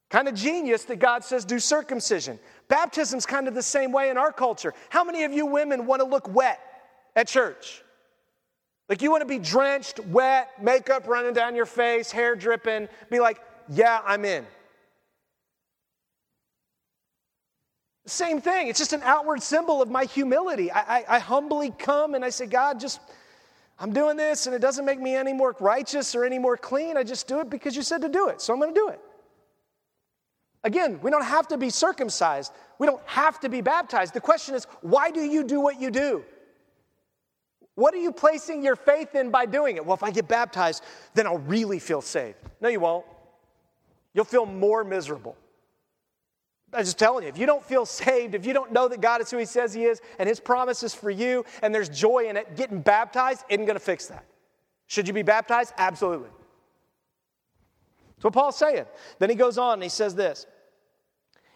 Kind 0.10 0.28
of 0.28 0.34
genius 0.34 0.86
that 0.86 0.98
God 0.98 1.24
says 1.24 1.46
do 1.46 1.60
circumcision. 1.60 2.40
Baptism's 2.68 3.26
kind 3.26 3.48
of 3.48 3.54
the 3.54 3.64
same 3.64 3.92
way 3.92 4.10
in 4.10 4.18
our 4.18 4.32
culture. 4.32 4.74
How 4.90 5.04
many 5.04 5.24
of 5.24 5.32
you 5.32 5.46
women 5.46 5.86
want 5.86 6.02
to 6.02 6.08
look 6.08 6.28
wet 6.34 6.60
at 7.16 7.28
church? 7.28 7.84
Like 8.90 9.04
you 9.04 9.12
want 9.12 9.22
to 9.22 9.28
be 9.28 9.38
drenched, 9.38 10.00
wet, 10.00 10.50
makeup 10.62 11.08
running 11.08 11.34
down 11.34 11.56
your 11.56 11.68
face, 11.68 12.12
hair 12.12 12.36
dripping, 12.36 12.90
be 13.12 13.20
like, 13.20 13.40
yeah, 13.70 14.02
I'm 14.04 14.26
in. 14.26 14.46
Same 18.10 18.42
thing. 18.42 18.68
It's 18.68 18.80
just 18.80 18.94
an 18.94 19.02
outward 19.04 19.44
symbol 19.44 19.82
of 19.82 19.90
my 19.90 20.06
humility. 20.06 20.72
I, 20.72 20.80
I, 20.80 21.06
I, 21.08 21.20
humbly 21.20 21.72
come 21.78 22.16
and 22.16 22.26
I 22.26 22.30
say, 22.30 22.48
God, 22.48 22.80
just, 22.80 23.00
I'm 23.78 23.94
doing 23.94 24.18
this, 24.18 24.48
and 24.48 24.56
it 24.56 24.60
doesn't 24.60 24.84
make 24.84 25.00
me 25.00 25.16
any 25.16 25.32
more 25.32 25.56
righteous 25.60 26.16
or 26.16 26.26
any 26.26 26.40
more 26.40 26.58
clean. 26.58 26.98
I 26.98 27.04
just 27.04 27.28
do 27.28 27.40
it 27.40 27.50
because 27.50 27.76
you 27.76 27.84
said 27.84 28.02
to 28.02 28.10
do 28.10 28.30
it, 28.30 28.42
so 28.42 28.52
I'm 28.52 28.60
going 28.60 28.74
to 28.74 28.80
do 28.80 28.90
it. 28.90 29.00
Again, 30.64 31.00
we 31.02 31.12
don't 31.12 31.24
have 31.24 31.48
to 31.50 31.58
be 31.58 31.70
circumcised, 31.70 32.52
we 32.80 32.88
don't 32.88 33.02
have 33.06 33.40
to 33.42 33.50
be 33.50 33.62
baptized. 33.62 34.14
The 34.14 34.22
question 34.22 34.56
is, 34.56 34.66
why 34.82 35.12
do 35.12 35.22
you 35.22 35.44
do 35.44 35.62
what 35.62 35.80
you 35.80 35.92
do? 35.92 36.26
What 37.76 37.94
are 37.94 37.98
you 37.98 38.12
placing 38.12 38.64
your 38.64 38.76
faith 38.76 39.16
in 39.16 39.30
by 39.30 39.46
doing 39.46 39.78
it? 39.78 39.86
Well, 39.86 39.96
if 39.96 40.04
I 40.04 40.12
get 40.12 40.28
baptized, 40.28 40.84
then 41.14 41.28
I'll 41.28 41.38
really 41.38 41.80
feel 41.80 42.02
saved. 42.02 42.38
No, 42.60 42.68
you 42.68 42.82
won't. 42.82 43.06
You'll 44.14 44.26
feel 44.26 44.46
more 44.46 44.84
miserable. 44.84 45.38
I'm 46.74 46.84
just 46.84 47.00
telling 47.00 47.24
you, 47.24 47.30
if 47.30 47.38
you 47.38 47.46
don't 47.46 47.64
feel 47.64 47.86
saved, 47.86 48.36
if 48.36 48.46
you 48.46 48.54
don't 48.54 48.72
know 48.72 48.88
that 48.88 49.02
God 49.02 49.22
is 49.22 49.32
who 49.32 49.38
He 49.38 49.46
says 49.46 49.74
He 49.74 49.86
is, 49.86 50.02
and 50.20 50.30
His 50.30 50.40
promise 50.40 50.84
is 50.84 50.94
for 50.94 51.10
you, 51.10 51.46
and 51.64 51.74
there's 51.74 51.90
joy 51.90 52.28
in 52.30 52.38
it, 52.38 52.56
getting 52.56 52.82
baptized 52.82 53.44
isn't 53.50 53.66
going 53.66 53.76
to 53.76 53.84
fix 53.84 54.08
that. 54.08 54.26
Should 54.88 55.08
you 55.08 55.14
be 55.14 55.24
baptized? 55.24 55.74
Absolutely. 55.78 56.30
That's 58.16 58.24
what 58.26 58.34
Paul's 58.34 58.58
saying. 58.58 58.86
Then 59.20 59.30
he 59.30 59.36
goes 59.36 59.58
on 59.58 59.76
and 59.76 59.84
he 59.84 59.90
says 59.90 60.14
this 60.14 60.46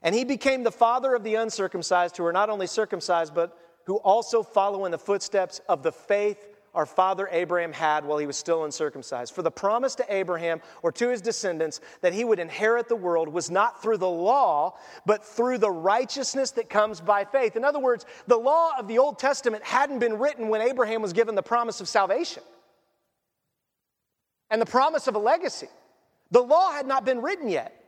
And 0.01 0.15
he 0.15 0.23
became 0.23 0.63
the 0.63 0.71
father 0.71 1.13
of 1.13 1.23
the 1.23 1.35
uncircumcised, 1.35 2.15
who 2.15 2.25
are 2.25 2.31
not 2.31 2.49
only 2.49 2.67
circumcised, 2.67 3.35
but 3.35 3.57
who 3.85 3.97
also 3.97 4.43
follow 4.43 4.85
in 4.85 4.91
the 4.91 4.97
footsteps 4.97 5.59
of 5.67 5.83
the 5.83 5.91
faith 5.91 6.47
our 6.73 6.85
father 6.85 7.29
Abraham 7.31 7.71
had 7.71 8.03
while 8.03 8.17
he 8.17 8.25
was 8.25 8.35
still 8.35 8.63
uncircumcised. 8.65 9.33
For 9.33 9.43
the 9.43 9.51
promise 9.51 9.93
to 9.95 10.13
Abraham 10.13 10.61
or 10.81 10.91
to 10.93 11.09
his 11.09 11.21
descendants 11.21 11.81
that 12.01 12.13
he 12.13 12.23
would 12.23 12.39
inherit 12.39 12.87
the 12.87 12.95
world 12.95 13.29
was 13.29 13.51
not 13.51 13.81
through 13.81 13.97
the 13.97 14.09
law, 14.09 14.77
but 15.05 15.23
through 15.23 15.59
the 15.59 15.69
righteousness 15.69 16.51
that 16.51 16.69
comes 16.69 16.99
by 16.99 17.25
faith. 17.25 17.55
In 17.55 17.63
other 17.63 17.79
words, 17.79 18.05
the 18.25 18.37
law 18.37 18.71
of 18.79 18.87
the 18.87 18.97
Old 18.97 19.19
Testament 19.19 19.63
hadn't 19.63 19.99
been 19.99 20.17
written 20.17 20.49
when 20.49 20.61
Abraham 20.61 21.01
was 21.01 21.13
given 21.13 21.35
the 21.35 21.43
promise 21.43 21.79
of 21.79 21.87
salvation 21.87 22.43
and 24.49 24.61
the 24.61 24.65
promise 24.65 25.07
of 25.07 25.15
a 25.15 25.19
legacy. 25.19 25.69
The 26.31 26.41
law 26.41 26.71
had 26.71 26.87
not 26.87 27.05
been 27.05 27.21
written 27.21 27.49
yet. 27.49 27.79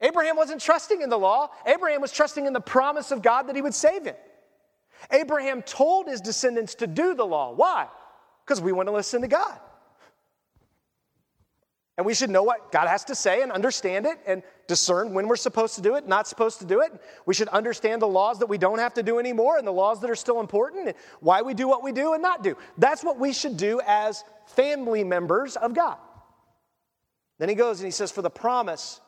Abraham 0.00 0.36
wasn't 0.36 0.60
trusting 0.60 1.00
in 1.00 1.08
the 1.08 1.18
law, 1.18 1.50
Abraham 1.64 2.00
was 2.00 2.10
trusting 2.10 2.46
in 2.46 2.52
the 2.52 2.60
promise 2.60 3.12
of 3.12 3.22
God 3.22 3.44
that 3.44 3.56
he 3.56 3.62
would 3.62 3.74
save 3.74 4.04
him. 4.04 4.16
Abraham 5.10 5.62
told 5.62 6.08
his 6.08 6.20
descendants 6.20 6.74
to 6.76 6.86
do 6.86 7.14
the 7.14 7.24
law. 7.24 7.52
Why? 7.52 7.88
Because 8.44 8.60
we 8.60 8.72
want 8.72 8.88
to 8.88 8.92
listen 8.92 9.22
to 9.22 9.28
God. 9.28 9.58
And 11.96 12.04
we 12.04 12.14
should 12.14 12.30
know 12.30 12.42
what 12.42 12.72
God 12.72 12.88
has 12.88 13.04
to 13.04 13.14
say 13.14 13.42
and 13.42 13.52
understand 13.52 14.04
it 14.04 14.18
and 14.26 14.42
discern 14.66 15.14
when 15.14 15.28
we're 15.28 15.36
supposed 15.36 15.76
to 15.76 15.80
do 15.80 15.94
it, 15.94 16.08
not 16.08 16.26
supposed 16.26 16.58
to 16.58 16.64
do 16.64 16.80
it. 16.80 16.90
We 17.24 17.34
should 17.34 17.48
understand 17.48 18.02
the 18.02 18.08
laws 18.08 18.40
that 18.40 18.46
we 18.46 18.58
don't 18.58 18.80
have 18.80 18.94
to 18.94 19.02
do 19.02 19.20
anymore 19.20 19.58
and 19.58 19.66
the 19.66 19.72
laws 19.72 20.00
that 20.00 20.10
are 20.10 20.16
still 20.16 20.40
important 20.40 20.88
and 20.88 20.96
why 21.20 21.42
we 21.42 21.54
do 21.54 21.68
what 21.68 21.84
we 21.84 21.92
do 21.92 22.14
and 22.14 22.22
not 22.22 22.42
do. 22.42 22.56
That's 22.78 23.04
what 23.04 23.20
we 23.20 23.32
should 23.32 23.56
do 23.56 23.80
as 23.86 24.24
family 24.46 25.04
members 25.04 25.54
of 25.54 25.72
God. 25.72 25.98
Then 27.38 27.48
he 27.48 27.54
goes 27.54 27.78
and 27.78 27.86
he 27.86 27.92
says, 27.92 28.10
For 28.10 28.22
the 28.22 28.30
promise 28.30 29.00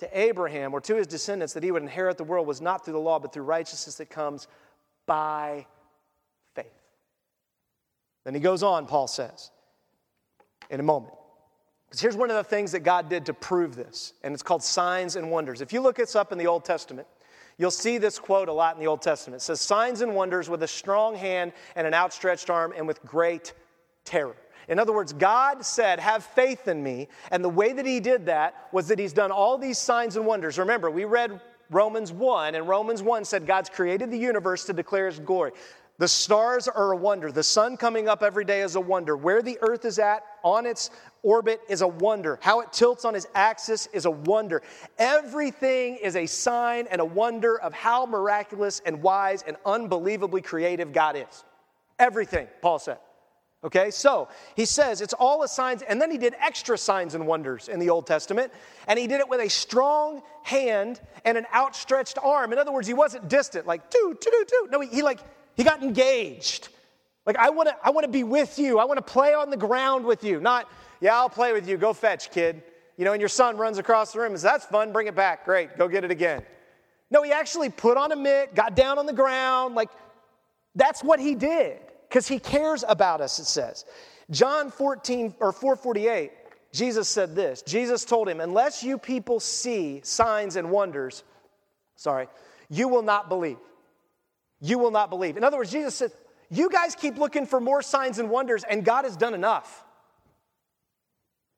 to 0.00 0.18
Abraham 0.18 0.74
or 0.74 0.80
to 0.82 0.96
his 0.96 1.06
descendants 1.06 1.54
that 1.54 1.62
he 1.62 1.70
would 1.70 1.82
inherit 1.82 2.18
the 2.18 2.24
world 2.24 2.46
was 2.46 2.60
not 2.60 2.84
through 2.84 2.94
the 2.94 3.00
law, 3.00 3.18
but 3.18 3.32
through 3.32 3.44
righteousness 3.44 3.96
that 3.96 4.10
comes 4.10 4.46
by 5.06 5.66
faith. 6.54 6.66
Then 8.24 8.34
he 8.34 8.40
goes 8.40 8.62
on, 8.62 8.86
Paul 8.86 9.06
says, 9.06 9.50
in 10.70 10.80
a 10.80 10.82
moment. 10.82 11.14
Because 11.86 12.00
here's 12.00 12.16
one 12.16 12.30
of 12.30 12.36
the 12.36 12.44
things 12.44 12.72
that 12.72 12.80
God 12.80 13.08
did 13.08 13.26
to 13.26 13.34
prove 13.34 13.76
this, 13.76 14.14
and 14.22 14.34
it's 14.34 14.42
called 14.42 14.62
signs 14.62 15.16
and 15.16 15.30
wonders. 15.30 15.60
If 15.60 15.72
you 15.72 15.80
look 15.80 15.96
this 15.96 16.16
up 16.16 16.32
in 16.32 16.38
the 16.38 16.46
Old 16.46 16.64
Testament, 16.64 17.06
you'll 17.56 17.70
see 17.70 17.98
this 17.98 18.18
quote 18.18 18.48
a 18.48 18.52
lot 18.52 18.74
in 18.74 18.80
the 18.80 18.88
Old 18.88 19.02
Testament. 19.02 19.42
It 19.42 19.44
says, 19.44 19.60
Signs 19.60 20.00
and 20.00 20.14
wonders 20.14 20.48
with 20.48 20.62
a 20.62 20.68
strong 20.68 21.14
hand 21.14 21.52
and 21.76 21.86
an 21.86 21.94
outstretched 21.94 22.50
arm 22.50 22.72
and 22.76 22.88
with 22.88 23.00
great 23.04 23.52
terror. 24.04 24.36
In 24.66 24.78
other 24.78 24.92
words, 24.92 25.12
God 25.12 25.64
said, 25.64 26.00
Have 26.00 26.24
faith 26.24 26.68
in 26.68 26.82
me. 26.82 27.08
And 27.30 27.44
the 27.44 27.48
way 27.50 27.72
that 27.72 27.86
He 27.86 28.00
did 28.00 28.26
that 28.26 28.68
was 28.72 28.88
that 28.88 28.98
He's 28.98 29.12
done 29.12 29.30
all 29.30 29.58
these 29.58 29.78
signs 29.78 30.16
and 30.16 30.26
wonders. 30.26 30.58
Remember, 30.58 30.90
we 30.90 31.04
read 31.04 31.40
Romans 31.74 32.12
1, 32.12 32.54
and 32.54 32.68
Romans 32.68 33.02
1 33.02 33.24
said 33.24 33.46
God's 33.48 33.68
created 33.68 34.10
the 34.10 34.16
universe 34.16 34.64
to 34.66 34.72
declare 34.72 35.06
His 35.06 35.18
glory. 35.18 35.50
The 35.98 36.06
stars 36.06 36.68
are 36.68 36.92
a 36.92 36.96
wonder. 36.96 37.32
The 37.32 37.42
sun 37.42 37.76
coming 37.76 38.08
up 38.08 38.22
every 38.22 38.44
day 38.44 38.62
is 38.62 38.76
a 38.76 38.80
wonder. 38.80 39.16
Where 39.16 39.42
the 39.42 39.58
earth 39.60 39.84
is 39.84 39.98
at 39.98 40.24
on 40.44 40.66
its 40.66 40.90
orbit 41.24 41.60
is 41.68 41.82
a 41.82 41.88
wonder. 41.88 42.38
How 42.42 42.60
it 42.60 42.72
tilts 42.72 43.04
on 43.04 43.16
its 43.16 43.26
axis 43.34 43.88
is 43.92 44.04
a 44.04 44.10
wonder. 44.10 44.62
Everything 44.98 45.96
is 45.96 46.14
a 46.14 46.26
sign 46.26 46.86
and 46.90 47.00
a 47.00 47.04
wonder 47.04 47.60
of 47.60 47.72
how 47.72 48.06
miraculous 48.06 48.80
and 48.86 49.02
wise 49.02 49.42
and 49.44 49.56
unbelievably 49.66 50.42
creative 50.42 50.92
God 50.92 51.16
is. 51.16 51.44
Everything, 51.98 52.46
Paul 52.62 52.78
said. 52.78 52.98
Okay, 53.64 53.90
so 53.90 54.28
he 54.56 54.66
says 54.66 55.00
it's 55.00 55.14
all 55.14 55.42
a 55.42 55.48
signs, 55.48 55.80
and 55.80 55.98
then 55.98 56.10
he 56.10 56.18
did 56.18 56.34
extra 56.38 56.76
signs 56.76 57.14
and 57.14 57.26
wonders 57.26 57.68
in 57.68 57.80
the 57.80 57.88
Old 57.88 58.06
Testament, 58.06 58.52
and 58.86 58.98
he 58.98 59.06
did 59.06 59.20
it 59.20 59.28
with 59.28 59.40
a 59.40 59.48
strong 59.48 60.20
hand 60.42 61.00
and 61.24 61.38
an 61.38 61.46
outstretched 61.54 62.18
arm. 62.22 62.52
In 62.52 62.58
other 62.58 62.72
words, 62.72 62.86
he 62.86 62.92
wasn't 62.92 63.26
distant, 63.26 63.66
like 63.66 63.88
do, 63.90 64.16
do, 64.20 64.30
do, 64.30 64.44
do. 64.46 64.68
No, 64.70 64.80
he, 64.80 64.88
he 64.88 65.02
like 65.02 65.20
he 65.56 65.64
got 65.64 65.82
engaged. 65.82 66.68
Like 67.24 67.36
I 67.38 67.48
want 67.48 67.70
to, 67.70 67.76
I 67.82 67.88
want 67.88 68.04
to 68.04 68.12
be 68.12 68.22
with 68.22 68.58
you. 68.58 68.78
I 68.78 68.84
want 68.84 68.98
to 68.98 69.12
play 69.12 69.32
on 69.32 69.48
the 69.48 69.56
ground 69.56 70.04
with 70.04 70.24
you. 70.24 70.40
Not, 70.40 70.68
yeah, 71.00 71.16
I'll 71.16 71.30
play 71.30 71.54
with 71.54 71.66
you. 71.66 71.78
Go 71.78 71.94
fetch, 71.94 72.30
kid. 72.30 72.62
You 72.98 73.06
know, 73.06 73.12
and 73.12 73.20
your 73.20 73.30
son 73.30 73.56
runs 73.56 73.78
across 73.78 74.12
the 74.12 74.20
room 74.20 74.32
and 74.32 74.36
says, 74.38 74.52
"That's 74.52 74.66
fun. 74.66 74.92
Bring 74.92 75.06
it 75.06 75.16
back. 75.16 75.46
Great. 75.46 75.78
Go 75.78 75.88
get 75.88 76.04
it 76.04 76.10
again." 76.10 76.42
No, 77.10 77.22
he 77.22 77.32
actually 77.32 77.70
put 77.70 77.96
on 77.96 78.12
a 78.12 78.16
mitt, 78.16 78.54
got 78.54 78.76
down 78.76 78.98
on 78.98 79.06
the 79.06 79.14
ground. 79.14 79.74
Like 79.74 79.88
that's 80.74 81.02
what 81.02 81.18
he 81.18 81.34
did 81.34 81.78
because 82.14 82.28
he 82.28 82.38
cares 82.38 82.84
about 82.86 83.20
us, 83.20 83.40
it 83.40 83.44
says. 83.44 83.84
John 84.30 84.70
14 84.70 85.34
or 85.40 85.50
448, 85.50 86.30
Jesus 86.72 87.08
said 87.08 87.34
this. 87.34 87.60
Jesus 87.62 88.04
told 88.04 88.28
him, 88.28 88.40
Unless 88.40 88.84
you 88.84 88.98
people 88.98 89.40
see 89.40 90.00
signs 90.04 90.54
and 90.54 90.70
wonders, 90.70 91.24
sorry, 91.96 92.28
you 92.70 92.86
will 92.86 93.02
not 93.02 93.28
believe. 93.28 93.56
You 94.60 94.78
will 94.78 94.92
not 94.92 95.10
believe. 95.10 95.36
In 95.36 95.42
other 95.42 95.56
words, 95.56 95.72
Jesus 95.72 95.96
said, 95.96 96.12
You 96.50 96.70
guys 96.70 96.94
keep 96.94 97.18
looking 97.18 97.46
for 97.46 97.58
more 97.58 97.82
signs 97.82 98.20
and 98.20 98.30
wonders, 98.30 98.62
and 98.62 98.84
God 98.84 99.06
has 99.06 99.16
done 99.16 99.34
enough. 99.34 99.84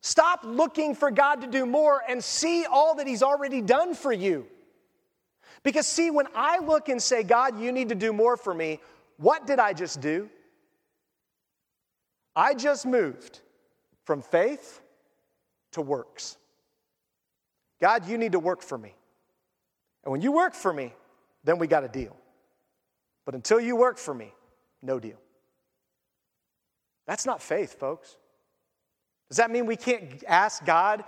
Stop 0.00 0.40
looking 0.42 0.94
for 0.94 1.10
God 1.10 1.42
to 1.42 1.48
do 1.48 1.66
more 1.66 2.00
and 2.08 2.24
see 2.24 2.64
all 2.64 2.94
that 2.94 3.06
He's 3.06 3.22
already 3.22 3.60
done 3.60 3.94
for 3.94 4.10
you. 4.10 4.46
Because, 5.64 5.86
see, 5.86 6.10
when 6.10 6.28
I 6.34 6.60
look 6.60 6.88
and 6.88 7.02
say, 7.02 7.24
God, 7.24 7.60
you 7.60 7.72
need 7.72 7.90
to 7.90 7.94
do 7.94 8.14
more 8.14 8.38
for 8.38 8.54
me, 8.54 8.80
what 9.18 9.46
did 9.46 9.58
I 9.58 9.74
just 9.74 10.00
do? 10.00 10.30
I 12.36 12.52
just 12.52 12.84
moved 12.84 13.40
from 14.04 14.20
faith 14.20 14.82
to 15.72 15.80
works. 15.80 16.36
God, 17.80 18.06
you 18.06 18.18
need 18.18 18.32
to 18.32 18.38
work 18.38 18.62
for 18.62 18.76
me. 18.76 18.94
And 20.04 20.12
when 20.12 20.20
you 20.20 20.32
work 20.32 20.54
for 20.54 20.72
me, 20.72 20.94
then 21.42 21.58
we 21.58 21.66
got 21.66 21.82
a 21.82 21.88
deal. 21.88 22.16
But 23.24 23.34
until 23.34 23.58
you 23.58 23.74
work 23.74 23.98
for 23.98 24.14
me, 24.14 24.32
no 24.82 25.00
deal. 25.00 25.18
That's 27.06 27.24
not 27.24 27.42
faith, 27.42 27.78
folks. 27.78 28.16
Does 29.28 29.38
that 29.38 29.50
mean 29.50 29.66
we 29.66 29.76
can't 29.76 30.22
ask 30.28 30.64
God, 30.64 31.04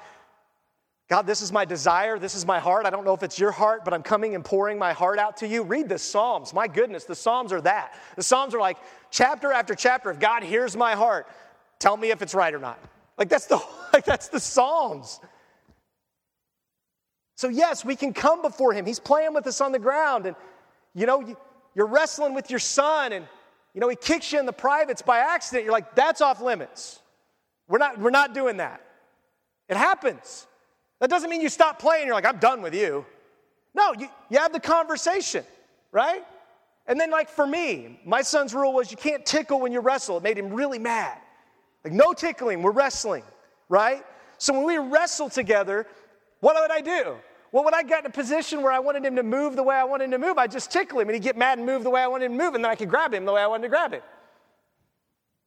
God, 1.08 1.26
this 1.26 1.40
is 1.40 1.50
my 1.50 1.64
desire, 1.64 2.18
this 2.18 2.34
is 2.34 2.44
my 2.44 2.58
heart. 2.58 2.84
I 2.84 2.90
don't 2.90 3.04
know 3.04 3.14
if 3.14 3.22
it's 3.22 3.38
your 3.38 3.50
heart, 3.50 3.82
but 3.82 3.94
I'm 3.94 4.02
coming 4.02 4.34
and 4.34 4.44
pouring 4.44 4.78
my 4.78 4.92
heart 4.92 5.18
out 5.18 5.38
to 5.38 5.48
you. 5.48 5.62
Read 5.62 5.88
the 5.88 5.98
Psalms. 5.98 6.52
My 6.52 6.68
goodness, 6.68 7.04
the 7.04 7.14
Psalms 7.14 7.50
are 7.50 7.62
that. 7.62 7.94
The 8.16 8.22
Psalms 8.22 8.54
are 8.54 8.60
like 8.60 8.76
chapter 9.10 9.50
after 9.50 9.74
chapter 9.74 10.10
of 10.10 10.20
God, 10.20 10.42
hears 10.42 10.76
my 10.76 10.94
heart. 10.94 11.26
Tell 11.78 11.96
me 11.96 12.10
if 12.10 12.20
it's 12.20 12.34
right 12.34 12.52
or 12.52 12.58
not. 12.58 12.78
Like 13.16 13.30
that's 13.30 13.46
the 13.46 13.58
like 13.92 14.04
that's 14.04 14.28
the 14.28 14.40
Psalms. 14.40 15.18
So 17.36 17.48
yes, 17.48 17.84
we 17.84 17.96
can 17.96 18.12
come 18.12 18.42
before 18.42 18.74
him. 18.74 18.84
He's 18.84 19.00
playing 19.00 19.32
with 19.32 19.46
us 19.46 19.62
on 19.62 19.72
the 19.72 19.78
ground 19.78 20.26
and 20.26 20.36
you 20.94 21.06
know, 21.06 21.24
you're 21.74 21.86
wrestling 21.86 22.34
with 22.34 22.50
your 22.50 22.58
son 22.58 23.12
and 23.12 23.26
you 23.72 23.80
know, 23.80 23.88
he 23.88 23.96
kicks 23.96 24.32
you 24.32 24.40
in 24.40 24.46
the 24.46 24.52
privates 24.52 25.02
by 25.02 25.18
accident. 25.18 25.64
You're 25.64 25.72
like, 25.72 25.94
that's 25.94 26.20
off 26.20 26.40
limits. 26.40 27.00
We're 27.68 27.78
not, 27.78 27.98
we're 27.98 28.10
not 28.10 28.34
doing 28.34 28.56
that. 28.56 28.82
It 29.68 29.76
happens. 29.76 30.46
That 31.00 31.10
doesn't 31.10 31.30
mean 31.30 31.40
you 31.40 31.48
stop 31.48 31.78
playing, 31.78 32.06
you're 32.06 32.14
like, 32.14 32.26
I'm 32.26 32.38
done 32.38 32.62
with 32.62 32.74
you. 32.74 33.06
No, 33.74 33.92
you, 33.92 34.08
you 34.30 34.38
have 34.38 34.52
the 34.52 34.60
conversation, 34.60 35.44
right? 35.92 36.24
And 36.86 36.98
then, 36.98 37.10
like 37.10 37.28
for 37.28 37.46
me, 37.46 38.00
my 38.04 38.22
son's 38.22 38.54
rule 38.54 38.72
was 38.72 38.90
you 38.90 38.96
can't 38.96 39.24
tickle 39.24 39.60
when 39.60 39.72
you 39.72 39.80
wrestle. 39.80 40.16
It 40.16 40.22
made 40.22 40.38
him 40.38 40.52
really 40.52 40.78
mad. 40.78 41.18
Like, 41.84 41.92
no 41.92 42.12
tickling, 42.12 42.62
we're 42.62 42.72
wrestling, 42.72 43.22
right? 43.68 44.04
So 44.38 44.52
when 44.52 44.64
we 44.64 44.78
wrestle 44.78 45.28
together, 45.28 45.86
what 46.40 46.56
would 46.60 46.70
I 46.70 46.80
do? 46.80 47.16
Well, 47.52 47.64
when 47.64 47.74
I 47.74 47.82
got 47.82 48.00
in 48.00 48.06
a 48.06 48.12
position 48.12 48.62
where 48.62 48.72
I 48.72 48.78
wanted 48.78 49.04
him 49.04 49.16
to 49.16 49.22
move 49.22 49.56
the 49.56 49.62
way 49.62 49.76
I 49.76 49.84
wanted 49.84 50.04
him 50.06 50.10
to 50.12 50.18
move, 50.18 50.38
I'd 50.38 50.50
just 50.50 50.70
tickle 50.70 51.00
him 51.00 51.08
and 51.08 51.14
he'd 51.14 51.22
get 51.22 51.36
mad 51.36 51.58
and 51.58 51.66
move 51.66 51.82
the 51.82 51.90
way 51.90 52.02
I 52.02 52.06
wanted 52.06 52.26
him 52.26 52.38
to 52.38 52.44
move, 52.44 52.54
and 52.54 52.64
then 52.64 52.70
I 52.70 52.74
could 52.74 52.90
grab 52.90 53.14
him 53.14 53.24
the 53.24 53.32
way 53.32 53.42
I 53.42 53.46
wanted 53.46 53.62
to 53.62 53.68
grab 53.68 53.92
him. 53.92 54.02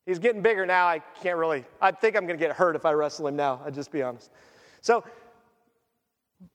He's 0.06 0.20
getting 0.20 0.42
bigger 0.42 0.66
now. 0.66 0.88
I 0.88 1.00
can't 1.22 1.38
really, 1.38 1.64
I 1.80 1.92
think 1.92 2.16
I'm 2.16 2.26
going 2.26 2.40
to 2.40 2.44
get 2.44 2.56
hurt 2.56 2.76
if 2.76 2.86
I 2.86 2.94
wrestle 2.94 3.28
him 3.28 3.36
now, 3.36 3.62
I'll 3.64 3.72
just 3.72 3.92
be 3.92 4.02
honest. 4.02 4.32
So 4.82 5.04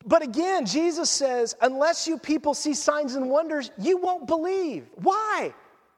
But 0.05 0.21
again, 0.21 0.65
Jesus 0.65 1.09
says, 1.09 1.55
unless 1.61 2.07
you 2.07 2.17
people 2.17 2.53
see 2.53 2.73
signs 2.73 3.15
and 3.15 3.29
wonders, 3.29 3.71
you 3.77 3.97
won't 3.97 4.27
believe. 4.27 4.87
Why? 4.95 5.53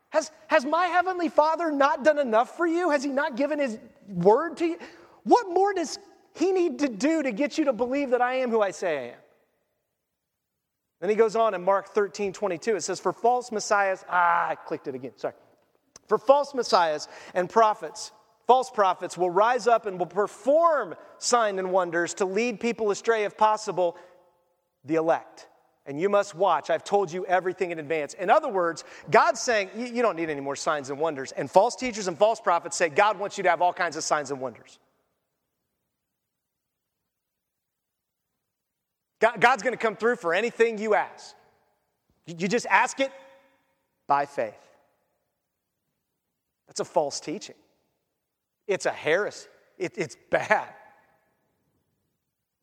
Has, 0.09 0.31
has 0.47 0.65
my 0.65 0.87
heavenly 0.87 1.29
Father 1.29 1.71
not 1.71 2.03
done 2.03 2.19
enough 2.19 2.57
for 2.57 2.65
you? 2.65 2.89
Has 2.89 3.03
he 3.03 3.09
not 3.09 3.35
given 3.35 3.59
his 3.59 3.77
word 4.07 4.57
to 4.57 4.65
you? 4.65 4.77
What 5.23 5.49
more 5.49 5.73
does 5.73 5.99
he 6.35 6.51
need 6.51 6.79
to 6.79 6.87
do 6.89 7.23
to 7.23 7.31
get 7.31 7.57
you 7.57 7.65
to 7.65 7.73
believe 7.73 8.11
that 8.11 8.21
I 8.21 8.35
am 8.35 8.49
who 8.49 8.61
I 8.61 8.71
say 8.71 8.97
I 8.97 9.07
am? 9.09 9.19
Then 11.01 11.09
he 11.09 11.15
goes 11.15 11.35
on 11.35 11.53
in 11.53 11.63
Mark 11.63 11.89
13, 11.89 12.33
22. 12.33 12.75
It 12.75 12.81
says, 12.81 12.99
For 12.99 13.13
false 13.13 13.51
messiahs, 13.51 14.03
ah, 14.09 14.49
I 14.49 14.55
clicked 14.55 14.87
it 14.87 14.95
again, 14.95 15.13
sorry. 15.15 15.35
For 16.07 16.17
false 16.17 16.53
messiahs 16.53 17.07
and 17.33 17.49
prophets, 17.49 18.11
false 18.49 18.71
prophets 18.71 19.15
will 19.15 19.29
rise 19.29 19.67
up 19.67 19.85
and 19.85 19.99
will 19.99 20.07
perform 20.07 20.95
sign 21.19 21.59
and 21.59 21.71
wonders 21.71 22.15
to 22.15 22.25
lead 22.25 22.59
people 22.59 22.89
astray, 22.89 23.23
if 23.23 23.37
possible, 23.37 23.95
the 24.85 24.95
elect. 24.95 25.47
And 25.85 26.01
you 26.01 26.09
must 26.09 26.33
watch. 26.33 26.71
I've 26.71 26.83
told 26.83 27.13
you 27.13 27.27
everything 27.27 27.69
in 27.69 27.77
advance. 27.77 28.15
In 28.15 28.31
other 28.31 28.49
words, 28.49 28.83
God's 29.11 29.39
saying, 29.39 29.69
you 29.75 30.01
don't 30.01 30.15
need 30.15 30.31
any 30.31 30.41
more 30.41 30.55
signs 30.55 30.89
and 30.89 30.99
wonders. 30.99 31.31
And 31.33 31.49
false 31.49 31.75
teachers 31.75 32.07
and 32.07 32.17
false 32.17 32.41
prophets 32.41 32.75
say, 32.75 32.89
God 32.89 33.19
wants 33.19 33.37
you 33.37 33.43
to 33.43 33.51
have 33.51 33.61
all 33.61 33.71
kinds 33.71 33.95
of 33.95 34.03
signs 34.03 34.31
and 34.31 34.41
wonders. 34.41 34.79
God's 39.19 39.61
going 39.61 39.73
to 39.73 39.77
come 39.77 39.95
through 39.95 40.15
for 40.15 40.33
anything 40.33 40.79
you 40.79 40.95
ask. 40.95 41.35
You 42.25 42.47
just 42.47 42.65
ask 42.65 42.99
it 42.99 43.11
by 44.07 44.25
faith. 44.25 44.55
That's 46.65 46.79
a 46.79 46.85
false 46.85 47.19
teaching. 47.19 47.53
It's 48.70 48.86
a 48.86 48.91
heresy. 48.91 49.49
It, 49.80 49.93
it's 49.97 50.15
bad. 50.30 50.67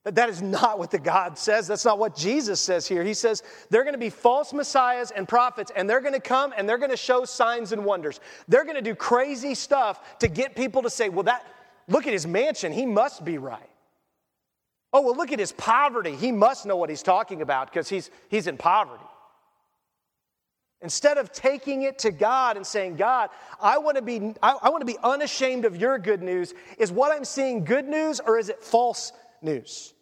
That 0.04 0.28
is 0.28 0.40
not 0.40 0.78
what 0.78 0.92
the 0.92 1.00
God 1.00 1.36
says. 1.36 1.66
That's 1.66 1.84
not 1.84 1.98
what 1.98 2.14
Jesus 2.14 2.60
says 2.60 2.86
here. 2.86 3.02
He 3.02 3.12
says 3.12 3.42
they're 3.70 3.82
going 3.82 3.94
to 3.94 3.98
be 3.98 4.08
false 4.08 4.52
messiahs 4.52 5.10
and 5.10 5.28
prophets, 5.28 5.72
and 5.74 5.90
they're 5.90 6.00
going 6.00 6.14
to 6.14 6.20
come 6.20 6.54
and 6.56 6.68
they're 6.68 6.78
going 6.78 6.92
to 6.92 6.96
show 6.96 7.24
signs 7.24 7.72
and 7.72 7.84
wonders. 7.84 8.20
They're 8.46 8.62
going 8.62 8.76
to 8.76 8.82
do 8.82 8.94
crazy 8.94 9.56
stuff 9.56 10.18
to 10.20 10.28
get 10.28 10.54
people 10.54 10.82
to 10.82 10.90
say, 10.90 11.08
well, 11.08 11.24
that, 11.24 11.44
look 11.88 12.06
at 12.06 12.12
his 12.12 12.24
mansion. 12.24 12.70
He 12.70 12.86
must 12.86 13.24
be 13.24 13.36
right. 13.38 13.68
Oh, 14.92 15.00
well, 15.00 15.16
look 15.16 15.32
at 15.32 15.40
his 15.40 15.50
poverty. 15.50 16.14
He 16.14 16.30
must 16.30 16.66
know 16.66 16.76
what 16.76 16.88
he's 16.88 17.02
talking 17.02 17.42
about 17.42 17.68
because 17.68 17.88
he's, 17.88 18.08
he's 18.28 18.46
in 18.46 18.56
poverty. 18.56 19.04
Instead 20.86 21.18
of 21.18 21.32
taking 21.32 21.82
it 21.82 21.98
to 21.98 22.12
God 22.12 22.56
and 22.56 22.64
saying, 22.64 22.94
God, 22.94 23.30
I 23.60 23.76
want 23.76 23.96
to 23.96 24.02
be, 24.02 24.32
I, 24.40 24.52
I 24.62 24.68
want 24.68 24.82
to 24.82 24.86
be 24.86 24.96
unashamed 25.02 25.64
of 25.64 25.76
your 25.76 25.98
good 25.98 26.22
news, 26.22 26.54
is 26.78 26.92
what 26.92 27.10
I'm 27.10 27.24
seeing 27.24 27.64
good 27.64 27.88
news 27.88 28.20
or 28.20 28.38
is 28.38 28.50
it 28.50 28.62
false 28.62 29.12
news? 29.42 29.94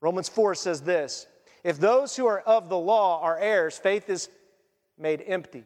Romans 0.00 0.28
4 0.28 0.54
says 0.54 0.82
this 0.82 1.26
If 1.64 1.80
those 1.80 2.14
who 2.14 2.24
are 2.26 2.38
of 2.38 2.68
the 2.68 2.78
law 2.78 3.20
are 3.20 3.36
heirs, 3.36 3.76
faith 3.76 4.08
is 4.08 4.28
made 4.96 5.24
empty 5.26 5.64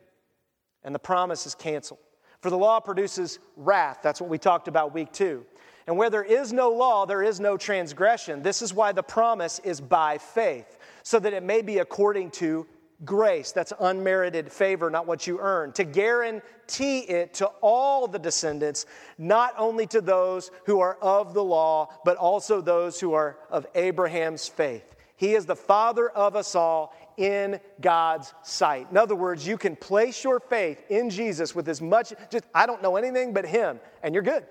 and 0.82 0.94
the 0.94 0.98
promise 0.98 1.44
is 1.44 1.54
canceled. 1.54 2.00
For 2.40 2.48
the 2.48 2.56
law 2.56 2.80
produces 2.80 3.38
wrath. 3.59 3.98
That's 4.02 4.22
what 4.22 4.30
we 4.30 4.38
talked 4.38 4.68
about 4.68 4.94
week 4.94 5.12
two. 5.12 5.44
And 5.86 5.98
where 5.98 6.09
there 6.09 6.24
is 6.24 6.50
no 6.50 6.70
law, 6.70 7.04
there 7.04 7.22
is 7.22 7.40
no 7.40 7.59
transgression. 7.59 8.42
This 8.42 8.62
is 8.62 8.72
why 8.72 8.92
the 8.92 9.02
promise 9.02 9.59
is 9.59 9.82
by 9.82 10.16
faith, 10.16 10.78
so 11.02 11.18
that 11.18 11.34
it 11.34 11.42
may 11.42 11.61
be 11.61 11.76
according 11.80 12.30
to 12.30 12.66
grace. 13.05 13.53
That's 13.53 13.72
unmerited 13.78 14.51
favor, 14.51 14.90
not 14.90 15.07
what 15.07 15.26
you 15.26 15.38
earn. 15.40 15.72
To 15.72 15.84
guarantee 15.84 17.01
it 17.01 17.34
to 17.34 17.46
all 17.61 18.09
the 18.09 18.18
descendants, 18.18 18.86
not 19.16 19.55
only 19.57 19.86
to 19.88 20.01
those 20.01 20.51
who 20.66 20.80
are 20.80 20.96
of 21.01 21.34
the 21.34 21.44
law, 21.44 21.88
but 22.05 22.16
also 22.16 22.61
those 22.61 23.01
who 23.01 23.12
are 23.14 23.38
of 23.51 23.66
Abraham's 23.74 24.49
faith. 24.49 24.96
He 25.16 25.34
is 25.34 25.46
the 25.46 25.57
father 25.57 26.09
of 26.11 26.36
us 26.36 26.55
all 26.55 26.94
in 27.16 27.59
God's 27.80 28.32
sight. 28.42 28.86
In 28.90 28.96
other 28.96 29.16
words, 29.16 29.44
you 29.44 29.59
can 29.59 29.74
place 29.74 30.22
your 30.22 30.38
faith 30.38 30.84
in 30.88 31.11
Jesus 31.11 31.55
with 31.55 31.68
as 31.68 31.82
much, 31.82 32.12
just, 32.30 32.44
I 32.55 32.66
don't 32.66 32.82
know 32.82 32.96
anything 32.96 33.32
but 33.32 33.44
Him, 33.44 33.80
and 34.03 34.14
you're 34.14 34.22
good. 34.22 34.46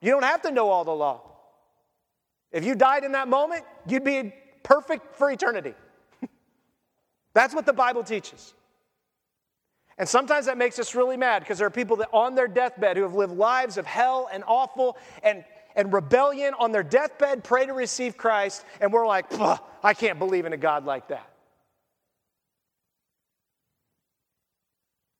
You 0.00 0.12
don't 0.12 0.24
have 0.24 0.40
to 0.42 0.50
know 0.50 0.70
all 0.70 0.84
the 0.84 0.92
law. 0.92 1.22
If 2.52 2.64
you 2.64 2.74
died 2.74 3.04
in 3.04 3.12
that 3.12 3.28
moment, 3.28 3.64
you'd 3.86 4.02
be 4.02 4.32
perfect 4.62 5.14
for 5.14 5.30
eternity. 5.30 5.74
That's 7.34 7.54
what 7.54 7.66
the 7.66 7.72
Bible 7.72 8.02
teaches. 8.02 8.54
And 9.98 10.08
sometimes 10.08 10.46
that 10.46 10.56
makes 10.56 10.78
us 10.78 10.94
really 10.94 11.16
mad 11.16 11.40
because 11.40 11.58
there 11.58 11.66
are 11.66 11.70
people 11.70 11.96
that 11.96 12.08
on 12.12 12.34
their 12.34 12.48
deathbed 12.48 12.96
who 12.96 13.02
have 13.02 13.14
lived 13.14 13.34
lives 13.34 13.76
of 13.76 13.84
hell 13.84 14.30
and 14.32 14.42
awful 14.46 14.96
and, 15.22 15.44
and 15.76 15.92
rebellion 15.92 16.54
on 16.58 16.72
their 16.72 16.82
deathbed 16.82 17.44
pray 17.44 17.66
to 17.66 17.74
receive 17.74 18.16
Christ, 18.16 18.64
and 18.80 18.92
we're 18.92 19.06
like, 19.06 19.26
I 19.82 19.92
can't 19.94 20.18
believe 20.18 20.46
in 20.46 20.54
a 20.54 20.56
God 20.56 20.86
like 20.86 21.08
that. 21.08 21.30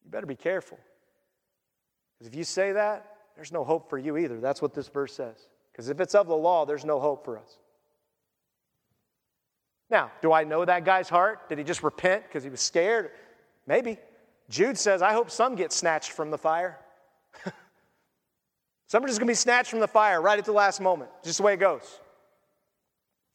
You 0.05 0.11
better 0.11 0.27
be 0.27 0.35
careful. 0.35 0.79
Because 2.19 2.33
if 2.33 2.37
you 2.37 2.45
say 2.45 2.73
that, 2.73 3.17
there's 3.37 3.53
no 3.53 3.65
hope 3.65 3.89
for 3.91 3.99
you 3.99 4.17
either. 4.17 4.41
That's 4.41 4.63
what 4.63 4.75
this 4.75 4.89
verse 4.89 5.15
says. 5.15 5.37
Because 5.73 5.89
if 5.89 6.01
it's 6.01 6.15
of 6.15 6.27
the 6.27 6.37
law, 6.37 6.65
there's 6.65 6.85
no 6.85 6.99
hope 7.01 7.25
for 7.25 7.39
us. 7.39 7.59
Now, 9.91 10.13
do 10.23 10.33
I 10.33 10.45
know 10.45 10.65
that 10.65 10.85
guy's 10.85 11.09
heart? 11.09 11.49
Did 11.49 11.59
he 11.59 11.65
just 11.65 11.83
repent 11.83 12.23
because 12.25 12.45
he 12.45 12.51
was 12.51 12.61
scared? 12.61 13.11
Maybe. 13.67 13.99
Jude 14.49 14.79
says, 14.79 15.03
I 15.03 15.13
hope 15.13 15.31
some 15.31 15.55
get 15.57 15.73
snatched 15.73 16.13
from 16.13 16.31
the 16.31 16.39
fire. 16.39 16.79
some 18.87 19.05
are 19.05 19.07
just 19.07 19.19
going 19.19 19.27
to 19.27 19.31
be 19.31 19.35
snatched 19.35 19.71
from 19.71 19.81
the 19.81 19.89
fire 19.89 20.21
right 20.21 20.39
at 20.39 20.45
the 20.45 20.53
last 20.53 20.81
moment, 20.81 21.11
just 21.25 21.39
the 21.39 21.45
way 21.45 21.55
it 21.55 21.61
goes. 21.61 22.01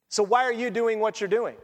So, 0.10 0.24
why 0.24 0.44
are 0.44 0.54
you 0.54 0.70
doing 0.70 1.00
what 1.00 1.20
you're 1.20 1.28
doing? 1.28 1.56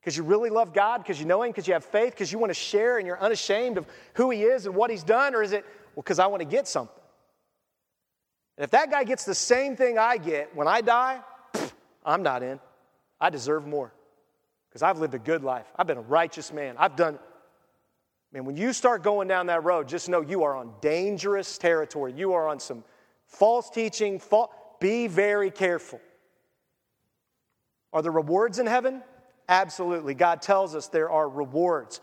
Because 0.00 0.16
you 0.16 0.22
really 0.22 0.50
love 0.50 0.72
God, 0.72 0.98
because 0.98 1.18
you 1.18 1.26
know 1.26 1.42
Him, 1.42 1.50
because 1.50 1.66
you 1.66 1.74
have 1.74 1.84
faith, 1.84 2.12
because 2.12 2.32
you 2.32 2.38
want 2.38 2.50
to 2.50 2.54
share 2.54 2.98
and 2.98 3.06
you're 3.06 3.20
unashamed 3.20 3.78
of 3.78 3.86
who 4.14 4.30
He 4.30 4.42
is 4.42 4.66
and 4.66 4.74
what 4.74 4.90
He's 4.90 5.02
done? 5.02 5.34
Or 5.34 5.42
is 5.42 5.52
it, 5.52 5.64
well, 5.94 6.02
because 6.02 6.18
I 6.18 6.26
want 6.26 6.40
to 6.40 6.48
get 6.48 6.68
something? 6.68 6.94
And 8.56 8.64
if 8.64 8.70
that 8.70 8.90
guy 8.90 9.04
gets 9.04 9.24
the 9.24 9.34
same 9.34 9.76
thing 9.76 9.98
I 9.98 10.18
get 10.18 10.54
when 10.54 10.68
I 10.68 10.80
die, 10.80 11.20
I'm 12.04 12.22
not 12.22 12.42
in. 12.42 12.60
I 13.20 13.30
deserve 13.30 13.66
more 13.66 13.92
because 14.68 14.82
I've 14.82 14.98
lived 14.98 15.14
a 15.14 15.18
good 15.18 15.42
life. 15.42 15.66
I've 15.76 15.86
been 15.86 15.98
a 15.98 16.02
righteous 16.02 16.52
man. 16.52 16.76
I've 16.78 16.96
done. 16.96 17.18
Man, 18.32 18.44
when 18.44 18.56
you 18.56 18.72
start 18.72 19.02
going 19.02 19.26
down 19.26 19.46
that 19.46 19.64
road, 19.64 19.88
just 19.88 20.08
know 20.08 20.20
you 20.20 20.44
are 20.44 20.54
on 20.54 20.74
dangerous 20.80 21.56
territory. 21.56 22.12
You 22.12 22.34
are 22.34 22.46
on 22.46 22.60
some 22.60 22.84
false 23.26 23.70
teaching. 23.70 24.20
Be 24.80 25.06
very 25.06 25.50
careful. 25.50 26.00
Are 27.92 28.02
there 28.02 28.12
rewards 28.12 28.58
in 28.58 28.66
heaven? 28.66 29.02
Absolutely. 29.48 30.12
God 30.12 30.42
tells 30.42 30.74
us 30.74 30.88
there 30.88 31.08
are 31.10 31.26
rewards 31.26 32.00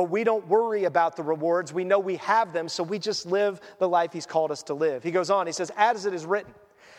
but 0.00 0.08
we 0.08 0.24
don't 0.24 0.46
worry 0.48 0.84
about 0.84 1.16
the 1.16 1.22
rewards. 1.22 1.72
We 1.74 1.84
know 1.84 1.98
we 1.98 2.16
have 2.16 2.52
them, 2.52 2.68
so 2.68 2.82
we 2.82 2.98
just 2.98 3.26
live 3.26 3.60
the 3.78 3.88
life 3.88 4.12
He's 4.12 4.26
called 4.26 4.50
us 4.50 4.62
to 4.64 4.74
live. 4.74 5.02
He 5.02 5.10
goes 5.10 5.30
on, 5.30 5.46
He 5.46 5.52
says, 5.52 5.70
As 5.76 6.06
it 6.06 6.14
is 6.14 6.24
written, 6.24 6.54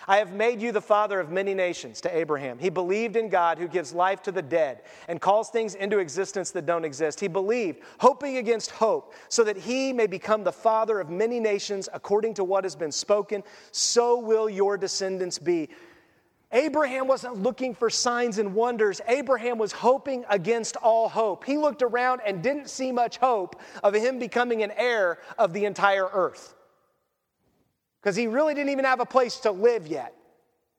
I 0.07 0.17
have 0.17 0.33
made 0.33 0.61
you 0.61 0.71
the 0.71 0.81
father 0.81 1.19
of 1.19 1.31
many 1.31 1.53
nations 1.53 2.01
to 2.01 2.15
Abraham. 2.15 2.57
He 2.57 2.69
believed 2.69 3.15
in 3.15 3.29
God 3.29 3.57
who 3.57 3.67
gives 3.67 3.93
life 3.93 4.21
to 4.23 4.31
the 4.31 4.41
dead 4.41 4.81
and 5.07 5.21
calls 5.21 5.49
things 5.49 5.75
into 5.75 5.99
existence 5.99 6.51
that 6.51 6.65
don't 6.65 6.85
exist. 6.85 7.19
He 7.19 7.27
believed, 7.27 7.81
hoping 7.99 8.37
against 8.37 8.71
hope, 8.71 9.13
so 9.29 9.43
that 9.43 9.57
he 9.57 9.93
may 9.93 10.07
become 10.07 10.43
the 10.43 10.51
father 10.51 10.99
of 10.99 11.09
many 11.09 11.39
nations 11.39 11.87
according 11.93 12.33
to 12.35 12.43
what 12.43 12.63
has 12.63 12.75
been 12.75 12.91
spoken. 12.91 13.43
So 13.71 14.19
will 14.19 14.49
your 14.49 14.77
descendants 14.77 15.37
be. 15.37 15.69
Abraham 16.53 17.07
wasn't 17.07 17.41
looking 17.41 17.73
for 17.73 17.89
signs 17.89 18.37
and 18.37 18.53
wonders. 18.53 18.99
Abraham 19.07 19.57
was 19.57 19.71
hoping 19.71 20.25
against 20.29 20.75
all 20.75 21.07
hope. 21.07 21.45
He 21.45 21.57
looked 21.57 21.81
around 21.81 22.21
and 22.25 22.43
didn't 22.43 22.69
see 22.69 22.91
much 22.91 23.17
hope 23.17 23.61
of 23.83 23.93
him 23.93 24.19
becoming 24.19 24.61
an 24.61 24.71
heir 24.75 25.19
of 25.37 25.53
the 25.53 25.63
entire 25.63 26.09
earth. 26.11 26.55
Because 28.01 28.15
he 28.15 28.27
really 28.27 28.53
didn't 28.53 28.71
even 28.71 28.85
have 28.85 28.99
a 28.99 29.05
place 29.05 29.37
to 29.41 29.51
live 29.51 29.87
yet. 29.87 30.15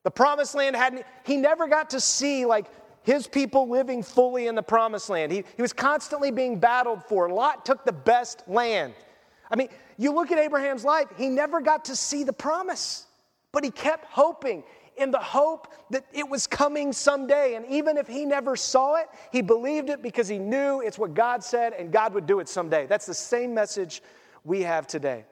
The 0.03 0.11
promised 0.11 0.55
land 0.55 0.75
hadn't, 0.75 1.05
he 1.25 1.37
never 1.37 1.67
got 1.67 1.91
to 1.91 2.01
see 2.01 2.45
like 2.45 2.67
his 3.03 3.27
people 3.27 3.69
living 3.69 4.03
fully 4.03 4.47
in 4.47 4.55
the 4.55 4.63
promised 4.63 5.09
land. 5.09 5.31
He, 5.31 5.43
he 5.55 5.61
was 5.61 5.73
constantly 5.73 6.31
being 6.31 6.59
battled 6.59 7.03
for. 7.05 7.29
Lot 7.29 7.65
took 7.65 7.85
the 7.85 7.93
best 7.93 8.43
land. 8.47 8.93
I 9.49 9.55
mean, 9.55 9.69
you 9.97 10.11
look 10.13 10.31
at 10.31 10.39
Abraham's 10.39 10.83
life, 10.83 11.07
he 11.17 11.29
never 11.29 11.61
got 11.61 11.85
to 11.85 11.95
see 11.95 12.23
the 12.23 12.33
promise, 12.33 13.05
but 13.51 13.63
he 13.63 13.71
kept 13.71 14.05
hoping 14.05 14.63
in 14.97 15.11
the 15.11 15.19
hope 15.19 15.73
that 15.89 16.05
it 16.13 16.27
was 16.27 16.47
coming 16.47 16.93
someday. 16.93 17.55
And 17.55 17.65
even 17.67 17.97
if 17.97 18.07
he 18.07 18.25
never 18.25 18.55
saw 18.55 18.95
it, 18.95 19.07
he 19.31 19.41
believed 19.41 19.89
it 19.89 20.01
because 20.01 20.27
he 20.27 20.37
knew 20.37 20.81
it's 20.81 20.97
what 20.97 21.13
God 21.13 21.43
said 21.43 21.73
and 21.73 21.91
God 21.91 22.13
would 22.13 22.25
do 22.25 22.39
it 22.39 22.49
someday. 22.49 22.85
That's 22.85 23.05
the 23.05 23.13
same 23.13 23.53
message 23.53 24.01
we 24.43 24.61
have 24.61 24.87
today. 24.87 25.25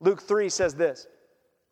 Luke 0.00 0.22
3 0.22 0.48
says 0.48 0.74
this. 0.74 1.06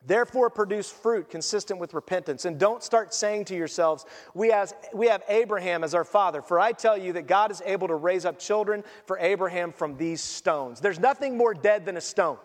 Therefore, 0.07 0.51
produce 0.51 0.91
fruit 0.91 1.31
consistent 1.31 1.81
with 1.81 1.95
repentance. 1.95 2.45
And 2.45 2.59
don't 2.59 2.83
start 2.83 3.15
saying 3.15 3.47
to 3.47 3.55
yourselves, 3.55 4.05
we, 4.35 4.53
we 4.93 5.07
have 5.07 5.23
Abraham 5.29 5.83
as 5.83 5.95
our 5.95 6.05
father. 6.05 6.43
For 6.43 6.61
I 6.61 6.73
tell 6.73 6.99
you 6.99 7.15
that 7.15 7.27
God 7.27 7.51
is 7.51 7.63
able 7.65 7.89
to 7.89 7.95
raise 7.95 8.25
up 8.25 8.39
children 8.39 8.85
for 9.07 9.19
Abraham 9.19 9.73
from 9.73 9.97
these 9.97 10.21
stones. 10.21 10.81
There's 10.81 11.01
nothing 11.01 11.39
more 11.39 11.55
dead 11.55 11.87
than 11.87 11.97
a 11.97 12.03
stone. 12.03 12.37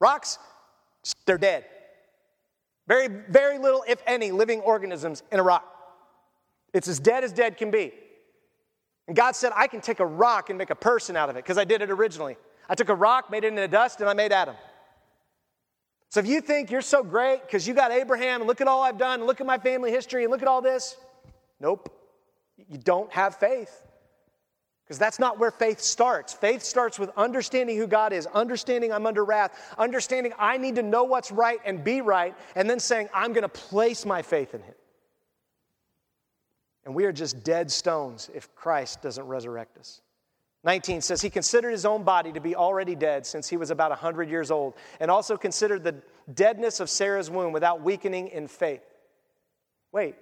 Rocks, 0.00 0.38
they're 1.26 1.38
dead. 1.38 1.64
Very, 2.88 3.08
very 3.08 3.58
little, 3.58 3.84
if 3.86 4.02
any, 4.06 4.32
living 4.32 4.60
organisms 4.60 5.22
in 5.30 5.38
a 5.38 5.42
rock. 5.42 5.64
It's 6.72 6.88
as 6.88 6.98
dead 6.98 7.24
as 7.24 7.32
dead 7.32 7.56
can 7.56 7.70
be. 7.70 7.92
And 9.06 9.16
God 9.16 9.36
said, 9.36 9.52
I 9.54 9.68
can 9.68 9.80
take 9.80 10.00
a 10.00 10.06
rock 10.06 10.50
and 10.50 10.58
make 10.58 10.70
a 10.70 10.76
person 10.76 11.16
out 11.16 11.30
of 11.30 11.36
it 11.36 11.44
because 11.44 11.58
I 11.58 11.64
did 11.64 11.82
it 11.82 11.90
originally. 11.90 12.36
I 12.68 12.74
took 12.74 12.88
a 12.88 12.94
rock, 12.94 13.30
made 13.30 13.44
it 13.44 13.48
into 13.48 13.68
dust, 13.68 14.00
and 14.00 14.10
I 14.10 14.14
made 14.14 14.32
Adam. 14.32 14.56
So 16.08 16.20
if 16.20 16.26
you 16.26 16.40
think 16.40 16.70
you're 16.70 16.82
so 16.82 17.02
great 17.02 17.42
because 17.42 17.66
you 17.66 17.74
got 17.74 17.90
Abraham 17.90 18.40
and 18.40 18.48
look 18.48 18.60
at 18.60 18.68
all 18.68 18.82
I've 18.82 18.98
done, 18.98 19.20
and 19.20 19.26
look 19.26 19.40
at 19.40 19.46
my 19.46 19.58
family 19.58 19.90
history 19.90 20.24
and 20.24 20.30
look 20.30 20.42
at 20.42 20.48
all 20.48 20.62
this, 20.62 20.96
nope. 21.60 21.92
You 22.68 22.78
don't 22.78 23.12
have 23.12 23.36
faith. 23.36 23.82
Because 24.84 24.98
that's 24.98 25.18
not 25.18 25.40
where 25.40 25.50
faith 25.50 25.80
starts. 25.80 26.32
Faith 26.32 26.62
starts 26.62 26.96
with 26.96 27.10
understanding 27.16 27.76
who 27.76 27.88
God 27.88 28.12
is, 28.12 28.26
understanding 28.26 28.92
I'm 28.92 29.04
under 29.04 29.24
wrath, 29.24 29.74
understanding 29.76 30.32
I 30.38 30.58
need 30.58 30.76
to 30.76 30.82
know 30.82 31.02
what's 31.02 31.32
right 31.32 31.58
and 31.64 31.82
be 31.82 32.00
right, 32.02 32.36
and 32.54 32.70
then 32.70 32.78
saying, 32.78 33.08
I'm 33.12 33.32
going 33.32 33.42
to 33.42 33.48
place 33.48 34.06
my 34.06 34.22
faith 34.22 34.54
in 34.54 34.62
Him. 34.62 34.74
And 36.84 36.94
we 36.94 37.04
are 37.04 37.12
just 37.12 37.42
dead 37.42 37.70
stones 37.72 38.30
if 38.32 38.54
Christ 38.54 39.02
doesn't 39.02 39.26
resurrect 39.26 39.76
us. 39.76 40.02
19 40.66 41.00
says, 41.00 41.22
He 41.22 41.30
considered 41.30 41.70
his 41.70 41.86
own 41.86 42.02
body 42.02 42.32
to 42.32 42.40
be 42.40 42.56
already 42.56 42.96
dead 42.96 43.24
since 43.24 43.48
he 43.48 43.56
was 43.56 43.70
about 43.70 43.90
100 43.90 44.28
years 44.28 44.50
old, 44.50 44.74
and 44.98 45.10
also 45.10 45.36
considered 45.36 45.84
the 45.84 45.94
deadness 46.34 46.80
of 46.80 46.90
Sarah's 46.90 47.30
womb 47.30 47.52
without 47.52 47.82
weakening 47.82 48.28
in 48.28 48.48
faith. 48.48 48.82
Wait, 49.92 50.16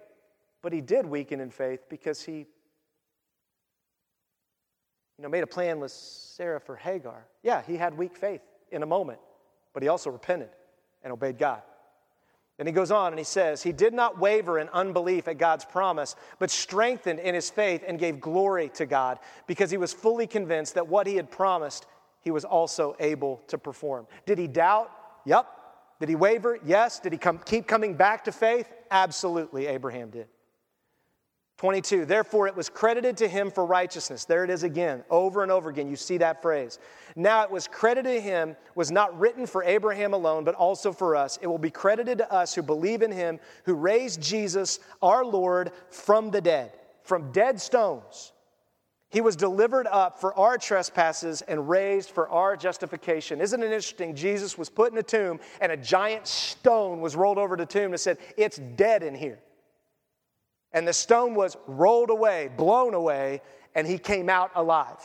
but 0.63 0.73
he 0.73 0.83
did 0.83 1.07
weaken 1.07 1.41
in 1.41 1.51
faith 1.51 1.81
because 1.89 2.23
he 2.23 2.47
you 5.17 5.23
know, 5.23 5.31
made 5.31 5.43
a 5.43 5.47
plan 5.47 5.81
with 5.81 5.93
Sarah 5.93 6.61
for 6.61 6.77
Hagar. 6.77 7.27
Yeah, 7.43 7.63
he 7.63 7.77
had 7.77 7.97
weak 7.97 8.15
faith 8.15 8.43
in 8.71 8.83
a 8.83 8.87
moment, 8.87 9.21
but 9.73 9.83
he 9.83 9.89
also 9.89 10.11
repented 10.11 10.51
and 11.03 11.11
obeyed 11.11 11.39
God. 11.39 11.63
And 12.59 12.69
he 12.69 12.73
goes 12.73 12.93
on 12.93 13.13
and 13.13 13.19
he 13.19 13.25
says, 13.25 13.63
He 13.63 13.73
did 13.73 13.93
not 13.93 14.19
waver 14.19 14.59
in 14.59 14.69
unbelief 14.69 15.27
at 15.27 15.39
God's 15.39 15.65
promise, 15.65 16.15
but 16.39 16.51
strengthened 16.51 17.19
in 17.19 17.35
his 17.35 17.51
faith 17.51 17.83
and 17.87 17.99
gave 17.99 18.21
glory 18.21 18.69
to 18.75 18.87
God 18.87 19.19
because 19.47 19.71
he 19.71 19.77
was 19.77 19.93
fully 19.93 20.27
convinced 20.27 20.75
that 20.75 20.87
what 20.87 21.07
he 21.07 21.17
had 21.17 21.31
promised, 21.31 21.87
he 22.21 22.31
was 22.31 22.45
also 22.45 22.95
able 23.01 23.43
to 23.49 23.59
perform. 23.59 24.07
Did 24.25 24.39
he 24.39 24.47
doubt? 24.47 24.91
Yep. 25.25 25.47
Did 25.99 26.09
he 26.09 26.15
waver? 26.15 26.59
Yes. 26.65 27.01
Did 27.01 27.13
he 27.13 27.19
come, 27.19 27.39
keep 27.45 27.67
coming 27.67 27.95
back 27.95 28.25
to 28.25 28.33
faith? 28.33 28.73
Absolutely, 28.91 29.67
Abraham 29.67 30.11
did. 30.11 30.29
22, 31.57 32.05
therefore 32.05 32.49
it 32.49 32.57
was 32.57 32.69
credited 32.69 33.17
to 33.17 33.29
him 33.29 33.49
for 33.49 33.65
righteousness. 33.65 34.25
There 34.25 34.43
it 34.43 34.51
is 34.51 34.65
again, 34.65 35.05
over 35.09 35.45
and 35.45 35.53
over 35.53 35.71
again. 35.71 35.89
You 35.89 35.95
see 35.95 36.19
that 36.19 36.43
phrase. 36.43 36.81
Now 37.15 37.45
it 37.45 37.51
was 37.51 37.69
credited 37.69 38.13
to 38.13 38.21
him, 38.21 38.57
was 38.75 38.91
not 38.91 39.17
written 39.19 39.47
for 39.47 39.63
Abraham 39.63 40.15
alone, 40.15 40.43
but 40.43 40.57
also 40.57 40.93
for 40.93 41.15
us. 41.15 41.39
It 41.41 41.47
will 41.47 41.59
be 41.59 41.71
credited 41.71 42.19
to 42.19 42.33
us 42.33 42.55
who 42.55 42.63
believe 42.63 43.03
in 43.03 43.13
him, 43.13 43.39
who 43.65 43.75
raised 43.75 44.21
Jesus, 44.21 44.81
our 45.01 45.25
Lord, 45.25 45.71
from 45.91 46.33
the 46.33 46.41
dead, 46.41 46.73
from 47.05 47.31
dead 47.31 47.61
stones. 47.61 48.33
He 49.11 49.21
was 49.21 49.37
delivered 49.37 49.87
up 49.87 50.21
for 50.21 50.37
our 50.37 50.59
trespasses 50.59 51.41
and 51.43 51.69
raised 51.69 52.11
for 52.11 52.29
our 52.31 52.57
justification. 52.57 53.41
Isn't 53.41 53.63
it 53.63 53.67
interesting? 53.67 54.17
Jesus 54.17 54.59
was 54.59 54.69
put 54.69 54.91
in 54.91 54.99
a 54.99 55.05
tomb, 55.05 55.39
and 55.61 55.71
a 55.71 55.77
giant 55.77 56.27
stone 56.27 57.01
was 57.01 57.15
rolled 57.15 57.39
over 57.39 57.57
the 57.57 57.65
tomb 57.65 57.93
and 57.93 58.01
said, 58.01 58.19
It's 58.37 58.57
dead 58.57 59.05
in 59.05 59.15
here 59.15 59.39
and 60.75 60.87
the 60.87 60.93
stone 60.93 61.35
was 61.35 61.57
rolled 61.67 62.11
away, 62.11 62.51
blown 62.55 62.93
away, 62.93 63.41
and 63.75 63.87
he 63.87 63.97
came 63.97 64.29
out 64.29 64.51
alive. 64.57 64.99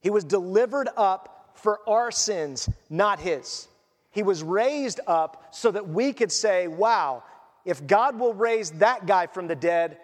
He 0.00 0.10
was 0.10 0.22
delivered 0.22 0.88
up 0.96 1.52
for 1.54 1.80
our 1.88 2.12
sins, 2.12 2.68
not 2.88 3.18
his. 3.18 3.66
He 4.10 4.22
was 4.22 4.42
raised 4.42 5.00
up 5.06 5.48
so 5.50 5.70
that 5.70 5.88
we 5.88 6.12
could 6.12 6.30
say, 6.30 6.68
wow, 6.68 7.24
if 7.64 7.84
God 7.86 8.18
will 8.18 8.34
raise 8.34 8.70
that 8.72 9.06
guy 9.06 9.26
from 9.26 9.48
the 9.48 9.56
dead, 9.56 9.98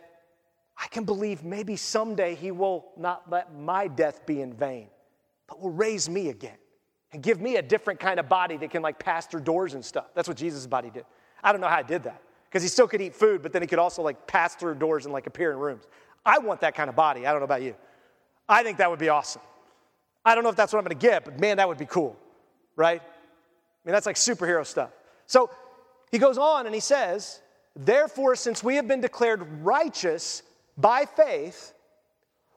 I 0.76 0.88
can 0.88 1.04
believe 1.04 1.44
maybe 1.44 1.76
someday 1.76 2.34
he 2.34 2.50
will 2.50 2.86
not 2.96 3.30
let 3.30 3.54
my 3.54 3.86
death 3.86 4.26
be 4.26 4.40
in 4.40 4.54
vain, 4.54 4.88
but 5.46 5.60
will 5.60 5.70
raise 5.70 6.08
me 6.08 6.30
again 6.30 6.56
and 7.12 7.22
give 7.22 7.40
me 7.40 7.56
a 7.56 7.62
different 7.62 8.00
kind 8.00 8.18
of 8.18 8.28
body 8.28 8.56
that 8.56 8.70
can 8.70 8.82
like 8.82 8.98
pass 8.98 9.26
through 9.26 9.42
doors 9.42 9.74
and 9.74 9.84
stuff. 9.84 10.06
That's 10.14 10.26
what 10.26 10.36
Jesus' 10.36 10.66
body 10.66 10.90
did. 10.90 11.04
I 11.42 11.52
don't 11.52 11.60
know 11.60 11.68
how 11.68 11.76
I 11.76 11.82
did 11.82 12.04
that 12.04 12.20
because 12.54 12.62
he 12.62 12.68
still 12.68 12.86
could 12.86 13.00
eat 13.00 13.16
food, 13.16 13.42
but 13.42 13.52
then 13.52 13.62
he 13.62 13.66
could 13.66 13.80
also 13.80 14.00
like 14.00 14.28
pass 14.28 14.54
through 14.54 14.76
doors 14.76 15.06
and 15.06 15.12
like 15.12 15.26
appear 15.26 15.50
in 15.50 15.58
rooms. 15.58 15.88
I 16.24 16.38
want 16.38 16.60
that 16.60 16.76
kind 16.76 16.88
of 16.88 16.94
body. 16.94 17.26
I 17.26 17.32
don't 17.32 17.40
know 17.40 17.46
about 17.46 17.62
you. 17.62 17.74
I 18.48 18.62
think 18.62 18.78
that 18.78 18.88
would 18.88 19.00
be 19.00 19.08
awesome. 19.08 19.42
I 20.24 20.36
don't 20.36 20.44
know 20.44 20.50
if 20.50 20.54
that's 20.54 20.72
what 20.72 20.78
I'm 20.78 20.84
going 20.84 20.96
to 20.96 21.04
get, 21.04 21.24
but 21.24 21.40
man, 21.40 21.56
that 21.56 21.66
would 21.66 21.78
be 21.78 21.86
cool, 21.86 22.16
right? 22.76 23.02
I 23.02 23.84
mean, 23.84 23.92
that's 23.92 24.06
like 24.06 24.14
superhero 24.14 24.64
stuff. 24.64 24.90
So 25.26 25.50
he 26.12 26.18
goes 26.18 26.38
on 26.38 26.66
and 26.66 26.72
he 26.72 26.80
says, 26.80 27.40
Therefore, 27.74 28.36
since 28.36 28.62
we 28.62 28.76
have 28.76 28.86
been 28.86 29.00
declared 29.00 29.44
righteous 29.64 30.44
by 30.78 31.06
faith, 31.06 31.74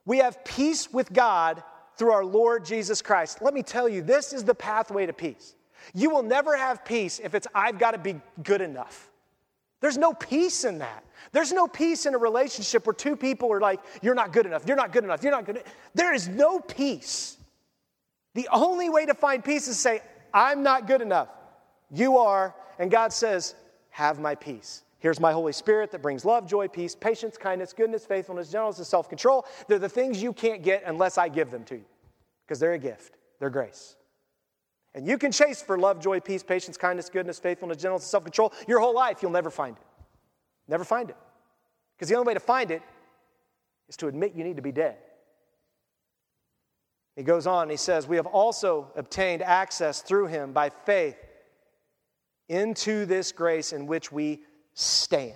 we 0.05 0.19
have 0.19 0.45
peace 0.45 0.93
with 0.93 1.11
God 1.11 1.63
through 1.97 2.11
our 2.11 2.23
Lord 2.23 2.65
Jesus 2.65 3.01
Christ. 3.01 3.41
Let 3.41 3.55
me 3.55 3.63
tell 3.63 3.89
you, 3.89 4.03
this 4.03 4.31
is 4.31 4.43
the 4.43 4.53
pathway 4.53 5.07
to 5.07 5.13
peace. 5.13 5.55
You 5.95 6.11
will 6.11 6.21
never 6.21 6.55
have 6.55 6.85
peace 6.85 7.17
if 7.17 7.33
it's, 7.33 7.47
I've 7.55 7.79
got 7.79 7.93
to 7.93 7.97
be 7.97 8.21
good 8.43 8.61
enough. 8.61 9.09
There's 9.79 9.97
no 9.97 10.13
peace 10.13 10.63
in 10.63 10.79
that. 10.79 11.03
There's 11.31 11.51
no 11.51 11.67
peace 11.67 12.05
in 12.05 12.15
a 12.15 12.17
relationship 12.17 12.85
where 12.85 12.93
two 12.93 13.15
people 13.15 13.51
are 13.51 13.59
like, 13.59 13.79
you're 14.01 14.15
not 14.15 14.33
good 14.33 14.45
enough, 14.45 14.63
you're 14.65 14.77
not 14.77 14.91
good 14.91 15.03
enough, 15.03 15.21
you're 15.23 15.31
not 15.31 15.45
good. 15.45 15.63
There 15.93 16.13
is 16.13 16.27
no 16.27 16.59
peace. 16.59 17.37
The 18.33 18.47
only 18.51 18.89
way 18.89 19.05
to 19.05 19.13
find 19.13 19.43
peace 19.43 19.67
is 19.67 19.75
to 19.75 19.81
say, 19.81 20.01
I'm 20.33 20.63
not 20.63 20.87
good 20.87 21.01
enough. 21.01 21.29
You 21.91 22.17
are. 22.17 22.55
And 22.79 22.89
God 22.89 23.11
says, 23.11 23.55
have 23.89 24.19
my 24.19 24.35
peace. 24.35 24.83
Here's 24.99 25.19
my 25.19 25.31
Holy 25.31 25.53
Spirit 25.53 25.91
that 25.91 26.01
brings 26.01 26.25
love, 26.25 26.47
joy, 26.47 26.67
peace, 26.67 26.95
patience, 26.95 27.37
kindness, 27.37 27.73
goodness, 27.73 28.05
faithfulness, 28.05 28.51
gentleness, 28.51 28.77
and 28.77 28.87
self 28.87 29.09
control. 29.09 29.45
They're 29.67 29.79
the 29.79 29.89
things 29.89 30.21
you 30.21 30.33
can't 30.33 30.63
get 30.63 30.83
unless 30.85 31.17
I 31.17 31.29
give 31.29 31.51
them 31.51 31.63
to 31.65 31.75
you 31.75 31.85
because 32.45 32.59
they're 32.59 32.73
a 32.73 32.79
gift, 32.79 33.15
they're 33.39 33.49
grace. 33.49 33.96
And 34.97 35.05
you 35.07 35.19
can 35.19 35.31
chase 35.31 35.61
for 35.61 35.77
love, 35.77 35.99
joy, 35.99 36.19
peace, 36.19 36.41
patience, 36.41 36.75
kindness, 36.75 37.07
goodness, 37.07 37.37
faithfulness, 37.37 37.77
gentleness, 37.77 38.07
self 38.07 38.23
control 38.23 38.51
your 38.67 38.79
whole 38.79 38.95
life. 38.95 39.21
You'll 39.21 39.29
never 39.29 39.51
find 39.51 39.77
it. 39.77 39.83
Never 40.67 40.83
find 40.83 41.11
it. 41.11 41.15
Because 41.95 42.09
the 42.09 42.15
only 42.15 42.29
way 42.29 42.33
to 42.33 42.39
find 42.39 42.71
it 42.71 42.81
is 43.87 43.95
to 43.97 44.07
admit 44.07 44.33
you 44.33 44.43
need 44.43 44.55
to 44.55 44.63
be 44.63 44.71
dead. 44.71 44.97
He 47.15 47.21
goes 47.21 47.45
on 47.45 47.69
he 47.69 47.77
says, 47.77 48.07
We 48.07 48.15
have 48.15 48.25
also 48.25 48.91
obtained 48.95 49.43
access 49.43 50.01
through 50.01 50.27
him 50.27 50.51
by 50.51 50.71
faith 50.71 51.17
into 52.49 53.05
this 53.05 53.31
grace 53.31 53.73
in 53.73 53.85
which 53.85 54.11
we 54.11 54.41
stand. 54.73 55.35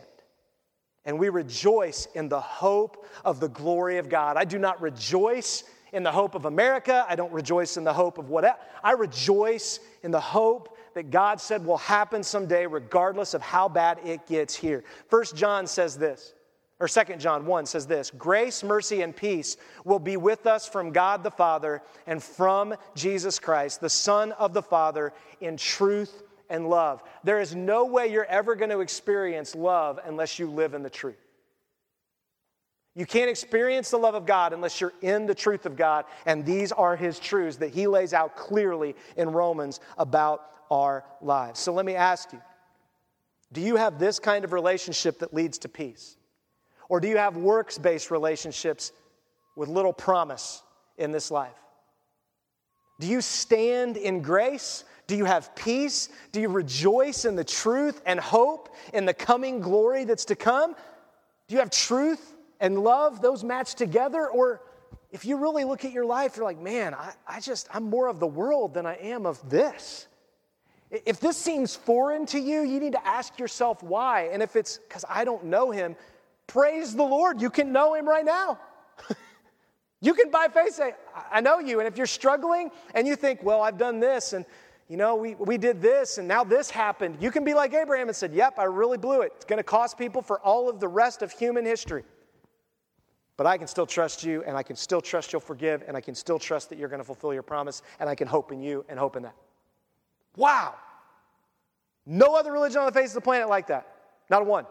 And 1.05 1.19
we 1.19 1.29
rejoice 1.29 2.07
in 2.15 2.29
the 2.29 2.41
hope 2.41 3.05
of 3.23 3.39
the 3.39 3.49
glory 3.49 3.99
of 3.99 4.09
God. 4.09 4.37
I 4.37 4.43
do 4.43 4.57
not 4.57 4.81
rejoice 4.81 5.63
in 5.93 6.03
the 6.03 6.11
hope 6.11 6.35
of 6.35 6.45
America. 6.45 7.05
I 7.07 7.15
don't 7.15 7.31
rejoice 7.31 7.77
in 7.77 7.83
the 7.83 7.93
hope 7.93 8.17
of 8.17 8.29
what 8.29 8.59
I 8.83 8.91
rejoice 8.91 9.79
in 10.03 10.11
the 10.11 10.19
hope 10.19 10.77
that 10.93 11.09
God 11.09 11.39
said 11.39 11.65
will 11.65 11.77
happen 11.77 12.23
someday, 12.23 12.65
regardless 12.65 13.33
of 13.33 13.41
how 13.41 13.69
bad 13.69 13.99
it 14.03 14.25
gets 14.27 14.55
here. 14.55 14.83
First 15.09 15.35
John 15.35 15.67
says 15.67 15.97
this, 15.97 16.33
or 16.79 16.87
Second 16.87 17.21
John 17.21 17.45
1 17.45 17.65
says 17.67 17.85
this 17.85 18.11
Grace, 18.11 18.63
mercy, 18.63 19.01
and 19.03 19.15
peace 19.15 19.57
will 19.85 19.99
be 19.99 20.17
with 20.17 20.47
us 20.47 20.67
from 20.67 20.91
God 20.91 21.23
the 21.23 21.31
Father 21.31 21.81
and 22.07 22.21
from 22.21 22.73
Jesus 22.95 23.39
Christ, 23.39 23.81
the 23.81 23.89
Son 23.89 24.31
of 24.33 24.53
the 24.53 24.63
Father, 24.63 25.13
in 25.39 25.57
truth 25.57 26.23
and 26.49 26.69
love. 26.69 27.03
There 27.23 27.39
is 27.39 27.55
no 27.55 27.85
way 27.85 28.07
you're 28.07 28.25
ever 28.25 28.55
going 28.55 28.71
to 28.71 28.79
experience 28.79 29.55
love 29.55 29.99
unless 30.05 30.39
you 30.39 30.49
live 30.49 30.73
in 30.73 30.81
the 30.81 30.89
truth. 30.89 31.20
You 32.93 33.05
can't 33.05 33.29
experience 33.29 33.89
the 33.89 33.97
love 33.97 34.15
of 34.15 34.25
God 34.25 34.51
unless 34.51 34.81
you're 34.81 34.93
in 35.01 35.25
the 35.25 35.35
truth 35.35 35.65
of 35.65 35.77
God, 35.77 36.05
and 36.25 36.45
these 36.45 36.71
are 36.71 36.95
His 36.95 37.19
truths 37.19 37.57
that 37.57 37.69
He 37.69 37.87
lays 37.87 38.13
out 38.13 38.35
clearly 38.35 38.95
in 39.15 39.29
Romans 39.29 39.79
about 39.97 40.45
our 40.69 41.05
lives. 41.21 41.59
So 41.59 41.73
let 41.73 41.85
me 41.85 41.95
ask 41.95 42.33
you 42.33 42.41
do 43.53 43.61
you 43.61 43.75
have 43.75 43.99
this 43.99 44.19
kind 44.19 44.45
of 44.45 44.53
relationship 44.53 45.19
that 45.19 45.33
leads 45.33 45.57
to 45.59 45.69
peace? 45.69 46.15
Or 46.89 46.99
do 46.99 47.07
you 47.07 47.17
have 47.17 47.37
works 47.37 47.77
based 47.77 48.11
relationships 48.11 48.91
with 49.55 49.69
little 49.69 49.93
promise 49.93 50.61
in 50.97 51.11
this 51.11 51.31
life? 51.31 51.55
Do 52.99 53.07
you 53.07 53.21
stand 53.21 53.97
in 53.97 54.21
grace? 54.21 54.83
Do 55.07 55.15
you 55.15 55.25
have 55.25 55.55
peace? 55.55 56.09
Do 56.31 56.39
you 56.39 56.49
rejoice 56.49 57.25
in 57.25 57.35
the 57.35 57.43
truth 57.43 58.01
and 58.05 58.19
hope 58.19 58.73
in 58.93 59.05
the 59.05 59.13
coming 59.13 59.59
glory 59.59 60.03
that's 60.05 60.25
to 60.25 60.35
come? 60.35 60.75
Do 61.47 61.55
you 61.55 61.59
have 61.59 61.69
truth 61.69 62.35
and 62.61 62.79
love, 62.79 63.21
those 63.21 63.43
match 63.43 63.75
together? 63.75 64.29
Or 64.29 64.61
if 65.11 65.25
you 65.25 65.35
really 65.35 65.65
look 65.65 65.83
at 65.83 65.91
your 65.91 66.05
life, 66.05 66.37
you're 66.37 66.45
like, 66.45 66.59
man, 66.59 66.93
I, 66.93 67.11
I 67.27 67.39
just, 67.41 67.67
I'm 67.73 67.89
more 67.89 68.07
of 68.07 68.21
the 68.21 68.27
world 68.27 68.73
than 68.73 68.85
I 68.85 68.95
am 68.95 69.25
of 69.25 69.49
this. 69.49 70.07
If 70.89 71.19
this 71.19 71.37
seems 71.37 71.75
foreign 71.75 72.25
to 72.27 72.39
you, 72.39 72.61
you 72.61 72.79
need 72.79 72.93
to 72.93 73.07
ask 73.07 73.39
yourself 73.39 73.81
why. 73.81 74.29
And 74.31 74.41
if 74.41 74.55
it's 74.55 74.77
because 74.77 75.03
I 75.09 75.25
don't 75.25 75.45
know 75.45 75.71
him, 75.71 75.95
praise 76.47 76.95
the 76.95 77.03
Lord. 77.03 77.41
You 77.41 77.49
can 77.49 77.71
know 77.71 77.93
him 77.93 78.07
right 78.07 78.25
now. 78.25 78.59
you 80.01 80.13
can 80.13 80.29
by 80.29 80.47
faith 80.47 80.75
say, 80.75 80.93
I 81.31 81.41
know 81.41 81.59
you. 81.59 81.79
And 81.79 81.87
if 81.87 81.97
you're 81.97 82.07
struggling 82.07 82.71
and 82.93 83.07
you 83.07 83.15
think, 83.15 83.41
well, 83.41 83.61
I've 83.61 83.77
done 83.77 83.99
this 83.99 84.33
and 84.33 84.45
you 84.89 84.97
know, 84.97 85.15
we, 85.15 85.35
we 85.35 85.57
did 85.57 85.81
this 85.81 86.17
and 86.17 86.27
now 86.27 86.43
this 86.43 86.69
happened. 86.69 87.17
You 87.21 87.31
can 87.31 87.45
be 87.45 87.53
like 87.53 87.73
Abraham 87.73 88.09
and 88.09 88.15
said, 88.15 88.33
Yep, 88.33 88.59
I 88.59 88.65
really 88.65 88.97
blew 88.97 89.21
it. 89.21 89.31
It's 89.37 89.45
going 89.45 89.55
to 89.55 89.63
cost 89.63 89.97
people 89.97 90.21
for 90.21 90.41
all 90.41 90.69
of 90.69 90.81
the 90.81 90.87
rest 90.89 91.21
of 91.21 91.31
human 91.31 91.65
history. 91.65 92.03
But 93.41 93.47
I 93.47 93.57
can 93.57 93.65
still 93.65 93.87
trust 93.87 94.23
you, 94.23 94.43
and 94.43 94.55
I 94.55 94.61
can 94.61 94.75
still 94.75 95.01
trust 95.01 95.33
you'll 95.33 95.39
forgive, 95.39 95.83
and 95.87 95.97
I 95.97 96.01
can 96.01 96.13
still 96.13 96.37
trust 96.37 96.69
that 96.69 96.77
you're 96.77 96.89
going 96.89 96.99
to 96.99 97.03
fulfill 97.03 97.33
your 97.33 97.41
promise, 97.41 97.81
and 97.99 98.07
I 98.07 98.13
can 98.13 98.27
hope 98.27 98.51
in 98.51 98.61
you 98.61 98.85
and 98.87 98.99
hope 98.99 99.15
in 99.15 99.23
that. 99.23 99.33
Wow. 100.37 100.75
No 102.05 102.35
other 102.35 102.51
religion 102.51 102.77
on 102.81 102.85
the 102.85 102.91
face 102.91 103.09
of 103.09 103.15
the 103.15 103.21
planet 103.21 103.49
like 103.49 103.65
that. 103.65 103.95
Not 104.29 104.43
a 104.43 104.45
one. 104.45 104.67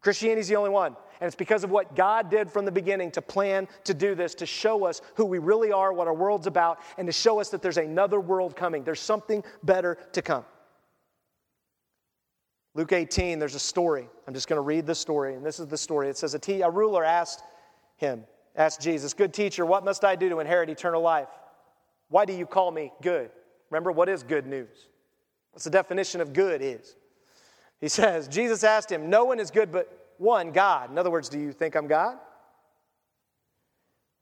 Christianity's 0.00 0.48
the 0.48 0.56
only 0.56 0.70
one. 0.70 0.96
And 1.20 1.28
it's 1.28 1.36
because 1.36 1.62
of 1.62 1.70
what 1.70 1.94
God 1.94 2.32
did 2.32 2.50
from 2.50 2.64
the 2.64 2.72
beginning 2.72 3.12
to 3.12 3.22
plan 3.22 3.68
to 3.84 3.94
do 3.94 4.16
this, 4.16 4.34
to 4.34 4.44
show 4.44 4.84
us 4.84 5.00
who 5.14 5.24
we 5.24 5.38
really 5.38 5.70
are, 5.70 5.92
what 5.92 6.08
our 6.08 6.14
world's 6.14 6.48
about, 6.48 6.80
and 6.98 7.06
to 7.06 7.12
show 7.12 7.38
us 7.38 7.50
that 7.50 7.62
there's 7.62 7.78
another 7.78 8.18
world 8.18 8.56
coming. 8.56 8.82
There's 8.82 8.98
something 8.98 9.44
better 9.62 9.98
to 10.14 10.20
come. 10.20 10.44
Luke 12.76 12.92
18, 12.92 13.38
there's 13.38 13.54
a 13.54 13.58
story. 13.58 14.06
I'm 14.28 14.34
just 14.34 14.48
going 14.48 14.58
to 14.58 14.62
read 14.62 14.86
the 14.86 14.94
story, 14.94 15.34
and 15.34 15.44
this 15.44 15.58
is 15.58 15.66
the 15.66 15.78
story. 15.78 16.10
It 16.10 16.18
says, 16.18 16.34
a, 16.34 16.38
t- 16.38 16.60
a 16.60 16.68
ruler 16.68 17.02
asked 17.02 17.42
him, 17.96 18.24
asked 18.54 18.82
Jesus, 18.82 19.14
Good 19.14 19.32
teacher, 19.32 19.64
what 19.64 19.82
must 19.82 20.04
I 20.04 20.14
do 20.14 20.28
to 20.28 20.40
inherit 20.40 20.68
eternal 20.68 21.00
life? 21.00 21.28
Why 22.10 22.26
do 22.26 22.34
you 22.34 22.44
call 22.44 22.70
me 22.70 22.92
good? 23.00 23.30
Remember, 23.70 23.90
what 23.90 24.10
is 24.10 24.22
good 24.22 24.46
news? 24.46 24.88
What's 25.52 25.64
the 25.64 25.70
definition 25.70 26.20
of 26.20 26.34
good 26.34 26.60
is? 26.60 26.96
He 27.80 27.88
says, 27.88 28.28
Jesus 28.28 28.62
asked 28.62 28.92
him, 28.92 29.08
No 29.08 29.24
one 29.24 29.40
is 29.40 29.50
good 29.50 29.72
but 29.72 30.12
one, 30.18 30.52
God. 30.52 30.90
In 30.90 30.98
other 30.98 31.10
words, 31.10 31.30
do 31.30 31.40
you 31.40 31.52
think 31.52 31.76
I'm 31.76 31.86
God? 31.86 32.18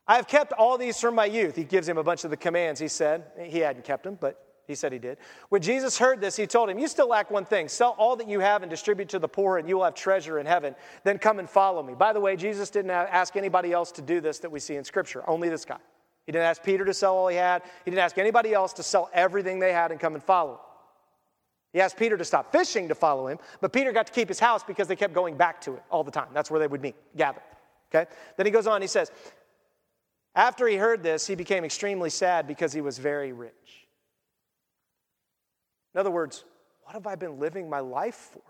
I 0.07 0.15
have 0.15 0.29
kept 0.29 0.53
all 0.53 0.79
these 0.79 1.01
from 1.01 1.17
my 1.17 1.25
youth. 1.25 1.57
He 1.57 1.65
gives 1.65 1.89
him 1.89 1.99
a 1.99 2.05
bunch 2.05 2.23
of 2.23 2.31
the 2.31 2.37
commands, 2.37 2.79
he 2.79 2.89
said. 2.89 3.25
He 3.37 3.59
hadn't 3.59 3.85
kept 3.85 4.05
them, 4.05 4.17
but 4.21 4.54
he 4.67 4.75
said 4.75 4.93
he 4.93 4.99
did. 4.99 5.19
When 5.51 5.61
Jesus 5.61 5.99
heard 5.99 6.21
this, 6.21 6.37
he 6.37 6.47
told 6.47 6.71
him, 6.71 6.79
You 6.79 6.89
still 6.89 7.09
lack 7.09 7.31
one 7.31 7.45
thing. 7.45 7.69
Sell 7.69 7.95
all 7.99 8.17
that 8.17 8.29
you 8.29 8.41
have 8.41 8.63
and 8.63 8.71
distribute 8.71 9.09
to 9.11 9.19
the 9.19 9.29
poor, 9.29 9.59
and 9.59 9.69
you 9.69 9.77
will 9.77 9.85
have 9.85 9.95
treasure 9.95 10.39
in 10.39 10.47
heaven. 10.47 10.75
Then 11.03 11.19
come 11.19 11.39
and 11.39 11.49
follow 11.49 11.83
me. 11.83 11.95
By 11.95 12.13
the 12.13 12.21
way, 12.21 12.37
Jesus 12.37 12.71
didn't 12.71 12.91
ask 12.91 13.37
anybody 13.37 13.73
else 13.73 13.93
to 13.93 14.03
do 14.03 14.21
this 14.21 14.39
that 14.41 14.51
we 14.51 14.61
see 14.61 14.77
in 14.77 14.85
Scripture, 14.85 15.23
only 15.29 15.49
this 15.49 15.65
guy. 15.65 15.79
He 16.27 16.33
didn't 16.33 16.47
ask 16.47 16.63
Peter 16.63 16.85
to 16.85 16.95
sell 16.95 17.15
all 17.17 17.29
he 17.29 17.37
had, 17.37 17.63
he 17.85 17.91
didn't 17.91 18.03
ask 18.03 18.17
anybody 18.17 18.55
else 18.55 18.73
to 18.75 18.83
sell 18.83 19.11
everything 19.13 19.59
they 19.59 19.73
had 19.73 19.91
and 19.91 20.01
come 20.01 20.15
and 20.15 20.23
follow 20.23 20.53
him. 20.53 20.59
He 21.75 21.81
asked 21.81 21.97
Peter 21.97 22.17
to 22.17 22.25
stop 22.25 22.53
fishing 22.53 22.89
to 22.89 22.95
follow 22.95 23.27
him, 23.27 23.39
but 23.61 23.73
Peter 23.73 23.93
got 23.93 24.07
to 24.07 24.13
keep 24.13 24.29
his 24.29 24.39
house 24.39 24.63
because 24.63 24.87
they 24.87 24.97
kept 24.97 25.13
going 25.13 25.37
back 25.37 25.61
to 25.63 25.75
it 25.75 25.83
all 25.91 26.05
the 26.05 26.11
time. 26.11 26.29
That's 26.33 26.51
where 26.51 26.61
they 26.61 26.69
would 26.69 26.81
meet, 26.81 26.95
gather. 27.17 27.43
Okay? 27.93 28.09
Then 28.37 28.47
he 28.47 28.53
goes 28.53 28.67
on, 28.67 28.81
he 28.81 28.87
says, 28.87 29.11
After 30.37 30.69
he 30.69 30.77
heard 30.77 31.03
this, 31.03 31.27
he 31.27 31.35
became 31.35 31.65
extremely 31.65 32.11
sad 32.11 32.47
because 32.47 32.73
he 32.73 32.81
was 32.81 32.99
very 32.99 33.33
rich. 33.33 33.84
In 35.95 36.01
other 36.01 36.11
words, 36.11 36.45
what 36.83 36.95
have 36.95 37.07
I 37.07 37.15
been 37.15 37.39
living 37.39 37.71
my 37.71 37.81
life 37.81 38.31
for? 38.33 38.43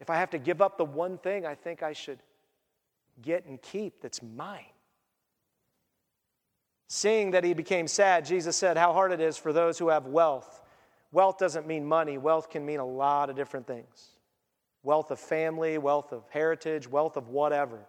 If 0.00 0.10
I 0.10 0.16
have 0.16 0.30
to 0.30 0.38
give 0.38 0.62
up 0.62 0.78
the 0.78 0.84
one 0.84 1.18
thing 1.18 1.44
I 1.44 1.54
think 1.54 1.82
I 1.82 1.92
should 1.92 2.18
get 3.20 3.46
and 3.46 3.60
keep 3.60 4.00
that's 4.00 4.22
mine. 4.22 4.64
Seeing 6.88 7.32
that 7.32 7.44
he 7.44 7.52
became 7.52 7.86
sad, 7.86 8.24
Jesus 8.24 8.56
said, 8.56 8.76
How 8.76 8.92
hard 8.92 9.12
it 9.12 9.20
is 9.20 9.36
for 9.36 9.52
those 9.52 9.78
who 9.78 9.88
have 9.88 10.06
wealth. 10.06 10.62
Wealth 11.12 11.38
doesn't 11.38 11.66
mean 11.66 11.84
money, 11.84 12.16
wealth 12.16 12.48
can 12.48 12.64
mean 12.64 12.80
a 12.80 12.86
lot 12.86 13.30
of 13.30 13.36
different 13.36 13.66
things 13.66 14.10
wealth 14.84 15.10
of 15.10 15.18
family, 15.18 15.76
wealth 15.76 16.12
of 16.12 16.22
heritage, 16.30 16.88
wealth 16.88 17.16
of 17.16 17.28
whatever. 17.28 17.80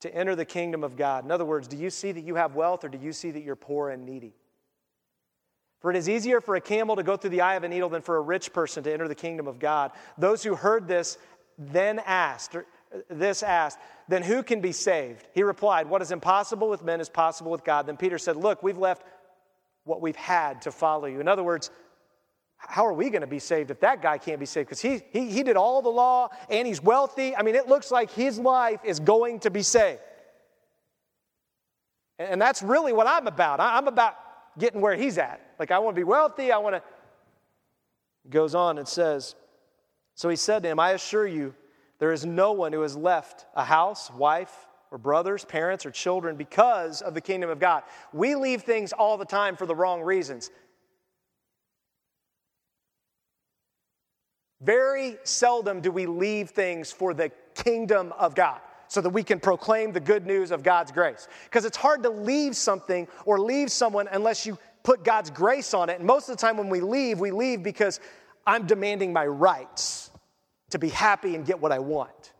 To 0.00 0.14
enter 0.14 0.34
the 0.36 0.44
kingdom 0.44 0.84
of 0.84 0.96
God. 0.96 1.24
In 1.24 1.30
other 1.30 1.46
words, 1.46 1.66
do 1.66 1.78
you 1.78 1.88
see 1.88 2.12
that 2.12 2.20
you 2.20 2.34
have 2.34 2.54
wealth 2.54 2.84
or 2.84 2.88
do 2.88 2.98
you 2.98 3.12
see 3.12 3.30
that 3.30 3.42
you're 3.42 3.56
poor 3.56 3.88
and 3.88 4.04
needy? 4.04 4.34
For 5.80 5.90
it 5.90 5.96
is 5.96 6.08
easier 6.08 6.40
for 6.40 6.56
a 6.56 6.60
camel 6.60 6.96
to 6.96 7.02
go 7.02 7.16
through 7.16 7.30
the 7.30 7.42
eye 7.42 7.54
of 7.54 7.64
a 7.64 7.68
needle 7.68 7.88
than 7.88 8.02
for 8.02 8.16
a 8.16 8.20
rich 8.20 8.52
person 8.52 8.82
to 8.84 8.92
enter 8.92 9.08
the 9.08 9.14
kingdom 9.14 9.46
of 9.46 9.58
God. 9.58 9.92
Those 10.16 10.42
who 10.42 10.54
heard 10.54 10.88
this 10.88 11.18
then 11.58 12.00
asked, 12.04 12.56
uh, 12.56 12.62
this 13.10 13.42
asked, 13.42 13.78
Then 14.08 14.22
who 14.22 14.42
can 14.42 14.60
be 14.60 14.72
saved? 14.72 15.26
He 15.34 15.42
replied, 15.42 15.88
What 15.88 16.02
is 16.02 16.12
impossible 16.12 16.68
with 16.68 16.82
men 16.82 17.00
is 17.00 17.08
possible 17.08 17.50
with 17.50 17.64
God. 17.64 17.86
Then 17.86 17.96
Peter 17.96 18.18
said, 18.18 18.36
Look, 18.36 18.62
we've 18.62 18.78
left 18.78 19.04
what 19.84 20.00
we've 20.00 20.16
had 20.16 20.62
to 20.62 20.72
follow 20.72 21.06
you. 21.06 21.20
In 21.20 21.28
other 21.28 21.44
words, 21.44 21.70
how 22.58 22.86
are 22.86 22.92
we 22.92 23.10
going 23.10 23.20
to 23.20 23.26
be 23.26 23.38
saved 23.38 23.70
if 23.70 23.80
that 23.80 24.02
guy 24.02 24.18
can't 24.18 24.40
be 24.40 24.46
saved? 24.46 24.68
Because 24.68 24.80
he, 24.80 25.02
he, 25.12 25.30
he 25.30 25.42
did 25.42 25.56
all 25.56 25.82
the 25.82 25.90
law 25.90 26.30
and 26.50 26.66
he's 26.66 26.82
wealthy. 26.82 27.36
I 27.36 27.42
mean, 27.42 27.54
it 27.54 27.68
looks 27.68 27.90
like 27.90 28.10
his 28.10 28.38
life 28.38 28.80
is 28.82 28.98
going 28.98 29.40
to 29.40 29.50
be 29.50 29.62
saved. 29.62 30.00
And 32.18 32.40
that's 32.40 32.62
really 32.62 32.92
what 32.92 33.06
I'm 33.06 33.26
about. 33.26 33.60
I'm 33.60 33.88
about 33.88 34.16
getting 34.58 34.80
where 34.80 34.96
he's 34.96 35.18
at. 35.18 35.40
Like, 35.58 35.70
I 35.70 35.78
want 35.78 35.94
to 35.96 36.00
be 36.00 36.04
wealthy. 36.04 36.52
I 36.52 36.58
want 36.58 36.76
to. 36.76 36.82
Goes 38.28 38.54
on 38.54 38.78
and 38.78 38.88
says, 38.88 39.36
So 40.14 40.28
he 40.28 40.36
said 40.36 40.64
to 40.64 40.68
him, 40.68 40.80
I 40.80 40.92
assure 40.92 41.26
you, 41.26 41.54
there 41.98 42.12
is 42.12 42.26
no 42.26 42.52
one 42.52 42.72
who 42.72 42.82
has 42.82 42.96
left 42.96 43.46
a 43.54 43.64
house, 43.64 44.10
wife, 44.10 44.66
or 44.90 44.98
brothers, 44.98 45.44
parents, 45.44 45.86
or 45.86 45.90
children 45.90 46.36
because 46.36 47.02
of 47.02 47.14
the 47.14 47.20
kingdom 47.20 47.50
of 47.50 47.58
God. 47.58 47.84
We 48.12 48.34
leave 48.34 48.62
things 48.62 48.92
all 48.92 49.16
the 49.16 49.24
time 49.24 49.56
for 49.56 49.66
the 49.66 49.74
wrong 49.74 50.02
reasons. 50.02 50.50
Very 54.60 55.18
seldom 55.22 55.80
do 55.80 55.92
we 55.92 56.06
leave 56.06 56.50
things 56.50 56.90
for 56.90 57.14
the 57.14 57.30
kingdom 57.54 58.12
of 58.18 58.34
God 58.34 58.60
so 58.88 59.00
that 59.00 59.10
we 59.10 59.22
can 59.22 59.40
proclaim 59.40 59.92
the 59.92 60.00
good 60.00 60.26
news 60.26 60.50
of 60.50 60.62
God's 60.62 60.92
grace. 60.92 61.28
Because 61.44 61.64
it's 61.64 61.76
hard 61.76 62.02
to 62.02 62.10
leave 62.10 62.56
something 62.56 63.08
or 63.24 63.38
leave 63.38 63.70
someone 63.70 64.08
unless 64.12 64.46
you 64.46 64.58
put 64.82 65.04
God's 65.04 65.30
grace 65.30 65.74
on 65.74 65.90
it. 65.90 65.98
And 65.98 66.06
most 66.06 66.28
of 66.28 66.36
the 66.36 66.40
time 66.40 66.56
when 66.56 66.68
we 66.68 66.80
leave, 66.80 67.18
we 67.18 67.30
leave 67.30 67.62
because 67.62 68.00
I'm 68.46 68.66
demanding 68.66 69.12
my 69.12 69.26
rights 69.26 70.10
to 70.70 70.78
be 70.78 70.88
happy 70.88 71.34
and 71.34 71.44
get 71.44 71.60
what 71.60 71.72
I 71.72 71.78
want. 71.78 72.32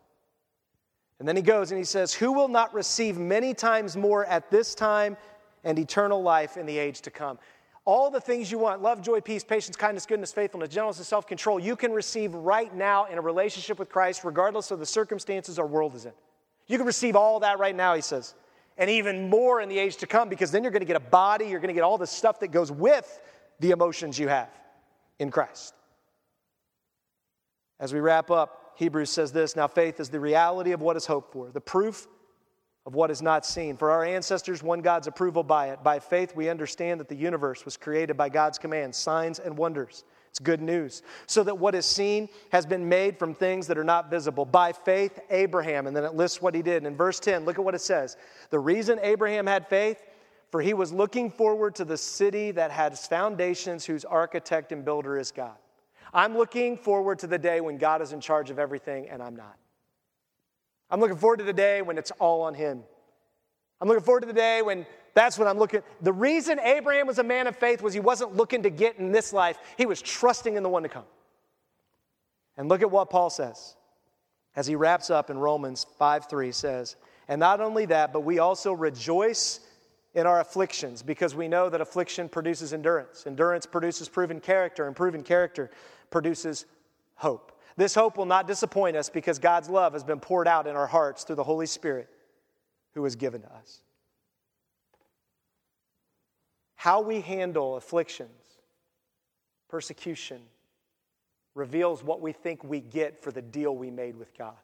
And 1.18 1.26
then 1.26 1.36
he 1.36 1.42
goes 1.42 1.70
and 1.70 1.78
he 1.78 1.84
says, 1.84 2.12
Who 2.12 2.32
will 2.32 2.48
not 2.48 2.74
receive 2.74 3.18
many 3.18 3.54
times 3.54 3.96
more 3.96 4.24
at 4.26 4.50
this 4.50 4.74
time 4.74 5.16
and 5.64 5.78
eternal 5.78 6.22
life 6.22 6.56
in 6.56 6.66
the 6.66 6.78
age 6.78 7.00
to 7.02 7.10
come? 7.10 7.38
All 7.84 8.10
the 8.10 8.20
things 8.20 8.50
you 8.50 8.58
want 8.58 8.82
love, 8.82 9.00
joy, 9.00 9.20
peace, 9.20 9.44
patience, 9.44 9.76
kindness, 9.76 10.06
goodness, 10.06 10.32
faithfulness, 10.32 10.68
gentleness, 10.70 10.98
and 10.98 11.06
self 11.06 11.26
control 11.26 11.58
you 11.58 11.76
can 11.76 11.92
receive 11.92 12.34
right 12.34 12.74
now 12.74 13.06
in 13.06 13.16
a 13.16 13.20
relationship 13.20 13.78
with 13.78 13.88
Christ, 13.88 14.24
regardless 14.24 14.70
of 14.70 14.78
the 14.78 14.86
circumstances 14.86 15.58
our 15.58 15.66
world 15.66 15.94
is 15.94 16.04
in. 16.04 16.12
You 16.66 16.78
can 16.78 16.86
receive 16.86 17.16
all 17.16 17.40
that 17.40 17.58
right 17.58 17.74
now, 17.74 17.94
he 17.94 18.00
says, 18.00 18.34
and 18.76 18.90
even 18.90 19.30
more 19.30 19.60
in 19.60 19.68
the 19.68 19.78
age 19.78 19.96
to 19.98 20.06
come, 20.06 20.28
because 20.28 20.50
then 20.50 20.62
you're 20.62 20.72
going 20.72 20.80
to 20.80 20.86
get 20.86 20.96
a 20.96 21.00
body, 21.00 21.46
you're 21.46 21.60
going 21.60 21.68
to 21.68 21.74
get 21.74 21.82
all 21.82 21.98
the 21.98 22.06
stuff 22.06 22.40
that 22.40 22.48
goes 22.48 22.70
with 22.70 23.20
the 23.60 23.70
emotions 23.70 24.18
you 24.18 24.28
have 24.28 24.50
in 25.18 25.30
Christ. 25.30 25.74
As 27.78 27.92
we 27.92 28.00
wrap 28.00 28.30
up, 28.30 28.74
Hebrews 28.76 29.10
says 29.10 29.32
this 29.32 29.56
Now 29.56 29.66
faith 29.66 30.00
is 30.00 30.10
the 30.10 30.20
reality 30.20 30.72
of 30.72 30.80
what 30.80 30.96
is 30.96 31.06
hoped 31.06 31.32
for, 31.32 31.50
the 31.50 31.60
proof 31.60 32.06
of 32.84 32.94
what 32.94 33.10
is 33.10 33.20
not 33.20 33.44
seen. 33.44 33.76
For 33.76 33.90
our 33.90 34.04
ancestors 34.04 34.62
won 34.62 34.80
God's 34.80 35.06
approval 35.06 35.42
by 35.42 35.70
it. 35.70 35.82
By 35.82 35.98
faith, 35.98 36.36
we 36.36 36.48
understand 36.48 37.00
that 37.00 37.08
the 37.08 37.16
universe 37.16 37.64
was 37.64 37.76
created 37.76 38.16
by 38.16 38.28
God's 38.28 38.58
command, 38.58 38.94
signs 38.94 39.38
and 39.38 39.56
wonders. 39.56 40.04
It's 40.36 40.44
good 40.44 40.60
news. 40.60 41.00
So 41.26 41.42
that 41.44 41.56
what 41.56 41.74
is 41.74 41.86
seen 41.86 42.28
has 42.52 42.66
been 42.66 42.86
made 42.86 43.18
from 43.18 43.34
things 43.34 43.66
that 43.68 43.78
are 43.78 43.84
not 43.84 44.10
visible. 44.10 44.44
By 44.44 44.70
faith, 44.70 45.18
Abraham, 45.30 45.86
and 45.86 45.96
then 45.96 46.04
it 46.04 46.12
lists 46.12 46.42
what 46.42 46.54
he 46.54 46.60
did. 46.60 46.76
And 46.76 46.88
in 46.88 46.94
verse 46.94 47.18
10, 47.18 47.46
look 47.46 47.58
at 47.58 47.64
what 47.64 47.74
it 47.74 47.80
says. 47.80 48.18
The 48.50 48.58
reason 48.58 48.98
Abraham 49.02 49.46
had 49.46 49.66
faith, 49.66 50.02
for 50.50 50.60
he 50.60 50.74
was 50.74 50.92
looking 50.92 51.30
forward 51.30 51.74
to 51.76 51.86
the 51.86 51.96
city 51.96 52.50
that 52.50 52.70
has 52.70 53.06
foundations, 53.06 53.86
whose 53.86 54.04
architect 54.04 54.72
and 54.72 54.84
builder 54.84 55.18
is 55.18 55.32
God. 55.32 55.56
I'm 56.12 56.36
looking 56.36 56.76
forward 56.76 57.18
to 57.20 57.26
the 57.26 57.38
day 57.38 57.62
when 57.62 57.78
God 57.78 58.02
is 58.02 58.12
in 58.12 58.20
charge 58.20 58.50
of 58.50 58.58
everything 58.58 59.08
and 59.08 59.22
I'm 59.22 59.36
not. 59.36 59.56
I'm 60.90 61.00
looking 61.00 61.16
forward 61.16 61.38
to 61.38 61.44
the 61.44 61.54
day 61.54 61.80
when 61.80 61.96
it's 61.96 62.10
all 62.18 62.42
on 62.42 62.52
Him. 62.52 62.82
I'm 63.80 63.88
looking 63.88 64.04
forward 64.04 64.20
to 64.20 64.26
the 64.26 64.34
day 64.34 64.60
when 64.60 64.84
that's 65.16 65.38
what 65.38 65.48
I'm 65.48 65.58
looking. 65.58 65.80
The 66.02 66.12
reason 66.12 66.60
Abraham 66.60 67.06
was 67.06 67.18
a 67.18 67.24
man 67.24 67.46
of 67.46 67.56
faith 67.56 67.80
was 67.80 67.94
he 67.94 68.00
wasn't 68.00 68.36
looking 68.36 68.62
to 68.64 68.70
get 68.70 68.98
in 68.98 69.12
this 69.12 69.32
life, 69.32 69.58
he 69.78 69.86
was 69.86 70.02
trusting 70.02 70.56
in 70.56 70.62
the 70.62 70.68
one 70.68 70.82
to 70.82 70.90
come. 70.90 71.06
And 72.58 72.68
look 72.68 72.82
at 72.82 72.90
what 72.90 73.08
Paul 73.08 73.30
says 73.30 73.76
as 74.56 74.66
he 74.66 74.76
wraps 74.76 75.08
up 75.08 75.30
in 75.30 75.38
Romans 75.38 75.86
5 75.98 76.26
3 76.26 76.52
says, 76.52 76.96
And 77.28 77.40
not 77.40 77.62
only 77.62 77.86
that, 77.86 78.12
but 78.12 78.20
we 78.20 78.40
also 78.40 78.74
rejoice 78.74 79.60
in 80.12 80.26
our 80.26 80.40
afflictions 80.40 81.02
because 81.02 81.34
we 81.34 81.48
know 81.48 81.70
that 81.70 81.80
affliction 81.80 82.28
produces 82.28 82.74
endurance. 82.74 83.26
Endurance 83.26 83.64
produces 83.64 84.10
proven 84.10 84.38
character, 84.38 84.86
and 84.86 84.94
proven 84.94 85.22
character 85.22 85.70
produces 86.10 86.66
hope. 87.14 87.58
This 87.78 87.94
hope 87.94 88.18
will 88.18 88.26
not 88.26 88.46
disappoint 88.46 88.98
us 88.98 89.08
because 89.08 89.38
God's 89.38 89.70
love 89.70 89.94
has 89.94 90.04
been 90.04 90.20
poured 90.20 90.46
out 90.46 90.66
in 90.66 90.76
our 90.76 90.86
hearts 90.86 91.24
through 91.24 91.36
the 91.36 91.44
Holy 91.44 91.66
Spirit 91.66 92.10
who 92.92 93.00
was 93.00 93.16
given 93.16 93.40
to 93.40 93.54
us. 93.54 93.80
How 96.86 97.00
we 97.00 97.20
handle 97.20 97.74
afflictions, 97.74 98.60
persecution, 99.68 100.40
reveals 101.56 102.04
what 102.04 102.20
we 102.20 102.30
think 102.30 102.62
we 102.62 102.78
get 102.78 103.20
for 103.20 103.32
the 103.32 103.42
deal 103.42 103.74
we 103.74 103.90
made 103.90 104.14
with 104.14 104.32
God. 104.38 104.54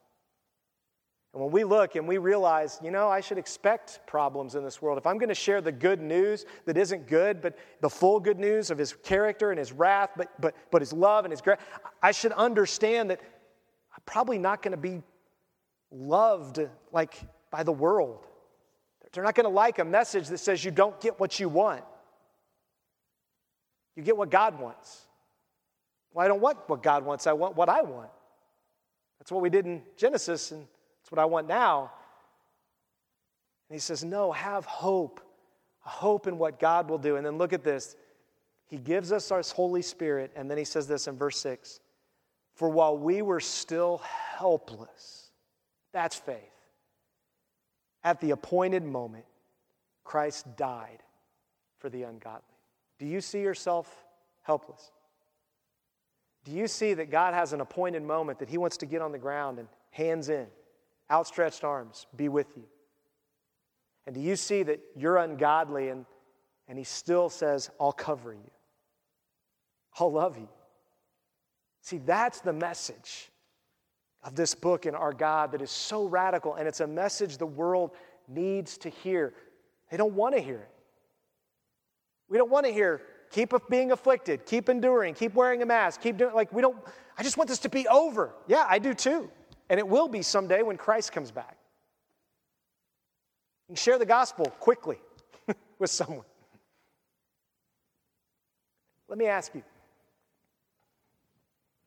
And 1.34 1.42
when 1.42 1.50
we 1.50 1.64
look 1.64 1.96
and 1.96 2.06
we 2.06 2.18
realize, 2.18 2.78
you 2.80 2.92
know, 2.92 3.08
I 3.08 3.20
should 3.20 3.38
expect 3.38 4.06
problems 4.06 4.54
in 4.54 4.62
this 4.62 4.80
world. 4.80 4.98
If 4.98 5.06
I'm 5.08 5.18
going 5.18 5.30
to 5.30 5.34
share 5.34 5.60
the 5.60 5.72
good 5.72 6.00
news 6.00 6.46
that 6.64 6.76
isn't 6.76 7.08
good, 7.08 7.42
but 7.42 7.58
the 7.80 7.90
full 7.90 8.20
good 8.20 8.38
news 8.38 8.70
of 8.70 8.78
his 8.78 8.92
character 8.92 9.50
and 9.50 9.58
his 9.58 9.72
wrath, 9.72 10.10
but, 10.16 10.28
but, 10.40 10.54
but 10.70 10.80
his 10.80 10.92
love 10.92 11.24
and 11.24 11.32
his 11.32 11.40
grace, 11.40 11.58
I 12.04 12.12
should 12.12 12.30
understand 12.30 13.10
that 13.10 13.20
I'm 13.20 14.02
probably 14.06 14.38
not 14.38 14.62
going 14.62 14.70
to 14.70 14.80
be 14.80 15.02
loved 15.90 16.60
like 16.92 17.20
by 17.50 17.64
the 17.64 17.72
world. 17.72 18.24
They're 19.12 19.24
not 19.24 19.34
going 19.34 19.42
to 19.42 19.50
like 19.50 19.80
a 19.80 19.84
message 19.84 20.28
that 20.28 20.38
says 20.38 20.64
you 20.64 20.70
don't 20.70 21.00
get 21.00 21.18
what 21.18 21.40
you 21.40 21.48
want. 21.48 21.82
You 23.96 24.02
get 24.02 24.16
what 24.16 24.30
God 24.30 24.58
wants. 24.58 25.02
Well, 26.12 26.24
I 26.24 26.28
don't 26.28 26.40
want 26.40 26.58
what 26.68 26.82
God 26.82 27.04
wants, 27.04 27.26
I 27.26 27.32
want 27.32 27.56
what 27.56 27.68
I 27.68 27.82
want. 27.82 28.10
That's 29.18 29.30
what 29.30 29.42
we 29.42 29.50
did 29.50 29.66
in 29.66 29.82
Genesis, 29.96 30.50
and 30.50 30.66
that's 31.00 31.12
what 31.12 31.18
I 31.18 31.24
want 31.24 31.46
now. 31.46 31.92
And 33.68 33.76
he 33.76 33.80
says, 33.80 34.04
No, 34.04 34.32
have 34.32 34.64
hope. 34.64 35.20
A 35.84 35.88
hope 35.88 36.26
in 36.26 36.38
what 36.38 36.60
God 36.60 36.88
will 36.88 36.98
do. 36.98 37.16
And 37.16 37.26
then 37.26 37.38
look 37.38 37.52
at 37.52 37.64
this. 37.64 37.96
He 38.66 38.78
gives 38.78 39.12
us 39.12 39.30
our 39.30 39.42
Holy 39.54 39.82
Spirit, 39.82 40.30
and 40.36 40.50
then 40.50 40.56
he 40.56 40.64
says 40.64 40.86
this 40.86 41.06
in 41.06 41.16
verse 41.16 41.38
6 41.38 41.80
For 42.54 42.68
while 42.68 42.96
we 42.96 43.22
were 43.22 43.40
still 43.40 43.98
helpless, 43.98 45.30
that's 45.92 46.16
faith. 46.16 46.38
At 48.04 48.20
the 48.20 48.30
appointed 48.30 48.84
moment, 48.84 49.24
Christ 50.04 50.56
died 50.56 51.02
for 51.78 51.88
the 51.88 52.04
ungodly. 52.04 52.51
Do 53.02 53.06
you 53.06 53.20
see 53.20 53.42
yourself 53.42 54.06
helpless? 54.40 54.90
Do 56.44 56.52
you 56.52 56.66
see 56.66 56.94
that 56.94 57.10
God 57.10 57.34
has 57.34 57.52
an 57.52 57.60
appointed 57.60 58.02
moment 58.02 58.38
that 58.38 58.48
He 58.48 58.56
wants 58.56 58.78
to 58.78 58.86
get 58.86 59.02
on 59.02 59.12
the 59.12 59.18
ground 59.18 59.58
and 59.58 59.68
hands 59.90 60.30
in? 60.30 60.46
outstretched 61.12 61.62
arms 61.62 62.06
be 62.16 62.28
with 62.28 62.56
you. 62.56 62.64
And 64.06 64.14
do 64.14 64.20
you 64.20 64.34
see 64.34 64.62
that 64.64 64.80
you're 64.96 65.18
ungodly 65.18 65.90
and, 65.90 66.06
and 66.66 66.78
he 66.78 66.84
still 66.84 67.28
says, 67.28 67.70
I'll 67.78 67.92
cover 67.92 68.32
you, 68.32 68.50
I'll 70.00 70.10
love 70.10 70.38
you? 70.38 70.48
See, 71.82 71.98
that's 71.98 72.40
the 72.40 72.52
message 72.52 73.30
of 74.24 74.34
this 74.34 74.54
book 74.54 74.86
and 74.86 74.96
our 74.96 75.12
God 75.12 75.52
that 75.52 75.60
is 75.60 75.70
so 75.70 76.06
radical, 76.06 76.54
and 76.54 76.66
it's 76.66 76.80
a 76.80 76.86
message 76.86 77.36
the 77.36 77.46
world 77.46 77.90
needs 78.26 78.78
to 78.78 78.88
hear. 78.88 79.34
They 79.90 79.96
don't 79.96 80.14
want 80.14 80.34
to 80.34 80.40
hear 80.40 80.58
it. 80.58 80.71
We 82.32 82.38
don't 82.38 82.50
want 82.50 82.64
to 82.64 82.72
hear, 82.72 83.02
keep 83.30 83.52
being 83.68 83.92
afflicted, 83.92 84.46
keep 84.46 84.70
enduring, 84.70 85.12
keep 85.12 85.34
wearing 85.34 85.60
a 85.60 85.66
mask, 85.66 86.00
keep 86.00 86.16
doing, 86.16 86.34
like, 86.34 86.50
we 86.50 86.62
don't, 86.62 86.78
I 87.18 87.22
just 87.22 87.36
want 87.36 87.46
this 87.46 87.58
to 87.58 87.68
be 87.68 87.86
over. 87.88 88.32
Yeah, 88.46 88.64
I 88.66 88.78
do 88.78 88.94
too. 88.94 89.30
And 89.68 89.78
it 89.78 89.86
will 89.86 90.08
be 90.08 90.22
someday 90.22 90.62
when 90.62 90.78
Christ 90.78 91.12
comes 91.12 91.30
back. 91.30 91.58
And 93.68 93.78
share 93.78 93.98
the 93.98 94.06
gospel 94.06 94.46
quickly 94.60 94.98
with 95.78 95.90
someone. 95.90 96.24
Let 99.08 99.18
me 99.18 99.26
ask 99.26 99.54
you 99.54 99.62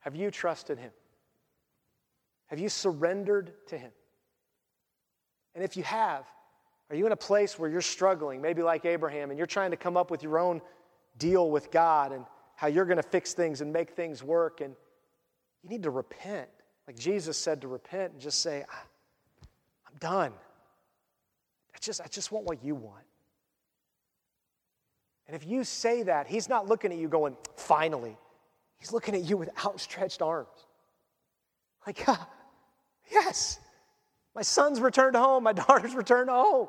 have 0.02 0.16
you 0.16 0.30
trusted 0.30 0.78
Him? 0.78 0.92
Have 2.46 2.60
you 2.60 2.70
surrendered 2.70 3.52
to 3.70 3.80
Him? 3.80 3.92
And 5.56 5.64
if 5.64 5.76
you 5.76 5.82
have, 5.82 6.28
are 6.90 6.96
you 6.96 7.06
in 7.06 7.12
a 7.12 7.18
place 7.18 7.58
where 7.58 7.70
you're 7.70 7.82
struggling, 7.82 8.42
maybe 8.42 8.62
like 8.62 8.86
Abraham, 8.86 9.32
and 9.32 9.38
you're 9.38 9.48
trying 9.48 9.72
to 9.72 9.78
come 9.78 9.98
up 9.98 10.12
with 10.12 10.22
your 10.22 10.38
own 10.38 10.62
deal 11.18 11.50
with 11.50 11.72
God 11.72 12.12
and 12.12 12.26
how 12.56 12.68
you're 12.68 12.86
going 12.86 12.98
to 12.98 13.04
fix 13.04 13.34
things 13.34 13.62
and 13.62 13.74
make 13.74 13.92
things 13.92 14.24
work? 14.24 14.62
And 14.62 14.76
you 15.64 15.70
need 15.70 15.84
to 15.84 15.90
repent. 15.90 16.48
Like 16.88 16.98
Jesus 16.98 17.38
said 17.38 17.62
to 17.62 17.68
repent 17.68 18.14
and 18.14 18.22
just 18.22 18.42
say, 18.42 18.64
ah, 18.72 18.84
I'm 19.88 19.98
done. 20.00 20.32
I 21.74 21.78
just, 21.82 22.02
I 22.02 22.08
just 22.08 22.32
want 22.32 22.46
what 22.46 22.64
you 22.64 22.76
want. 22.76 23.04
And 25.28 25.36
if 25.36 25.46
you 25.46 25.64
say 25.64 26.04
that, 26.04 26.28
he's 26.28 26.48
not 26.48 26.68
looking 26.68 26.92
at 26.92 27.00
you 27.00 27.08
going, 27.08 27.36
finally. 27.56 28.16
He's 28.78 28.94
looking 28.94 29.16
at 29.16 29.24
you 29.24 29.38
with 29.38 29.50
outstretched 29.66 30.22
arms. 30.22 30.48
Like, 31.88 32.06
yes, 33.12 33.60
my 34.36 34.42
son's 34.42 34.82
returned 34.82 35.16
home, 35.16 35.44
my 35.44 35.54
daughter's 35.68 35.96
returned 35.96 36.30
home. 36.30 36.68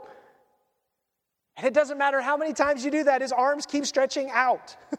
And 1.57 1.67
it 1.67 1.75
doesn't 1.75 1.99
matter 1.99 2.21
how 2.21 2.37
many 2.37 2.53
times 2.53 2.85
you 2.85 2.91
do 2.91 3.05
that, 3.05 3.21
his 3.21 3.33
arms 3.33 3.67
keep 3.67 3.85
stretching 3.87 4.31
out. 4.31 4.77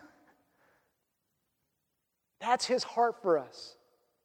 That's 2.42 2.66
his 2.66 2.84
heart 2.84 3.22
for 3.22 3.38
us. 3.38 3.76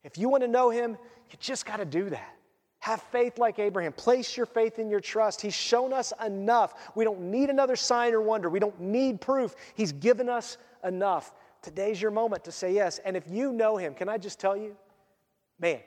If 0.04 0.18
you 0.18 0.28
want 0.28 0.42
to 0.42 0.48
know 0.48 0.70
him, 0.70 0.92
you 1.30 1.38
just 1.38 1.64
got 1.64 1.76
to 1.76 1.84
do 1.84 2.10
that. 2.10 2.36
Have 2.80 3.00
faith 3.00 3.38
like 3.38 3.60
Abraham. 3.60 3.92
Place 3.92 4.36
your 4.36 4.46
faith 4.46 4.80
in 4.80 4.90
your 4.90 4.98
trust. 4.98 5.40
He's 5.40 5.54
shown 5.54 5.92
us 5.92 6.12
enough. 6.24 6.74
We 6.96 7.04
don't 7.04 7.20
need 7.20 7.48
another 7.48 7.76
sign 7.76 8.12
or 8.12 8.20
wonder. 8.20 8.50
We 8.50 8.58
don't 8.58 8.78
need 8.80 9.20
proof. 9.20 9.54
He's 9.74 9.92
given 9.92 10.28
us 10.28 10.58
enough. 10.82 11.32
Today's 11.62 12.02
your 12.02 12.10
moment 12.10 12.42
to 12.44 12.52
say 12.52 12.74
yes. 12.74 12.98
And 13.04 13.16
if 13.16 13.22
you 13.30 13.52
know 13.52 13.76
him, 13.76 13.94
can 13.94 14.08
I 14.08 14.18
just 14.18 14.40
tell 14.40 14.56
you, 14.56 14.76
man, 15.60 15.78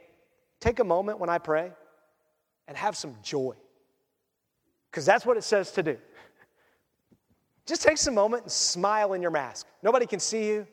take 0.62 0.80
a 0.80 0.86
moment 0.86 1.20
when 1.20 1.30
I 1.30 1.38
pray 1.38 1.74
and 2.68 2.76
have 2.78 2.96
some 2.96 3.16
joy. 3.22 3.54
Because 4.92 5.06
that's 5.06 5.26
what 5.26 5.38
it 5.38 5.44
says 5.44 5.72
to 5.72 5.84
do. 5.84 5.98
Just 7.66 7.82
take 7.82 7.98
some 7.98 8.14
moment 8.14 8.44
and 8.44 8.52
smile 8.52 9.14
in 9.14 9.22
your 9.22 9.32
mask. 9.32 9.68
Nobody 9.84 10.06
can 10.06 10.20
see 10.20 10.48
you. 10.48 10.68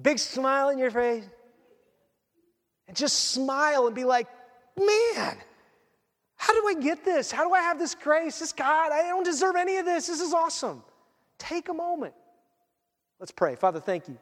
Big 0.00 0.18
smile 0.18 0.70
in 0.70 0.78
your 0.78 0.90
face 0.90 1.24
and 2.92 2.96
just 2.96 3.30
smile 3.30 3.86
and 3.86 3.94
be 3.94 4.04
like, 4.04 4.26
man, 4.78 5.36
how 6.36 6.52
do 6.52 6.68
I 6.68 6.74
get 6.80 7.04
this? 7.04 7.30
How 7.30 7.46
do 7.46 7.54
I 7.54 7.60
have 7.60 7.78
this 7.78 7.94
grace? 7.94 8.38
This 8.38 8.52
God, 8.52 8.92
I 8.92 9.02
don't 9.04 9.24
deserve 9.24 9.56
any 9.56 9.76
of 9.76 9.86
this. 9.86 10.08
This 10.08 10.20
is 10.20 10.34
awesome. 10.34 10.82
Take 11.38 11.68
a 11.68 11.74
moment. 11.74 12.14
Let's 13.18 13.32
pray. 13.32 13.54
Father, 13.54 13.80
thank 13.80 14.08
you 14.08 14.18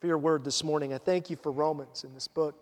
for 0.00 0.06
your 0.06 0.18
word 0.18 0.44
this 0.44 0.62
morning. 0.62 0.92
I 0.92 0.98
thank 0.98 1.30
you 1.30 1.36
for 1.36 1.50
Romans 1.50 2.04
in 2.04 2.14
this 2.14 2.28
book. 2.28 2.54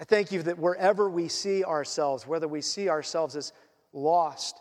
I 0.00 0.04
thank 0.04 0.32
you 0.32 0.42
that 0.44 0.58
wherever 0.58 1.10
we 1.10 1.28
see 1.28 1.62
ourselves, 1.62 2.26
whether 2.26 2.48
we 2.48 2.62
see 2.62 2.88
ourselves 2.88 3.36
as 3.36 3.52
lost, 3.92 4.58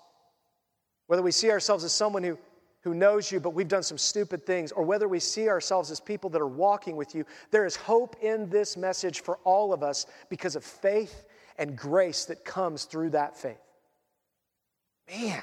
whether 1.08 1.24
we 1.24 1.32
see 1.32 1.50
ourselves 1.50 1.84
as 1.84 1.94
someone 1.94 2.24
who 2.24 2.38
who 2.82 2.94
knows 2.94 3.32
you, 3.32 3.40
but 3.40 3.52
we've 3.52 3.68
done 3.68 3.84
some 3.84 3.98
stupid 3.98 4.46
things, 4.46 4.72
or 4.72 4.84
whether 4.84 5.08
we 5.08 5.20
see 5.20 5.50
ourselves 5.50 5.92
as 5.92 6.00
people 6.00 6.30
that 6.30 6.42
are 6.42 6.48
walking 6.48 6.96
with 6.96 7.14
you, 7.14 7.26
there 7.52 7.66
is 7.66 7.76
hope 7.76 8.16
in 8.22 8.50
this 8.50 8.78
message 8.78 9.22
for 9.22 9.38
all 9.44 9.74
of 9.74 9.84
us 9.84 10.06
because 10.30 10.56
of 10.56 10.64
faith 10.64 11.26
and 11.58 11.76
grace 11.76 12.26
that 12.26 12.46
comes 12.46 12.86
through 12.86 13.10
that 13.10 13.36
faith. 13.36 13.60
Man, 15.10 15.42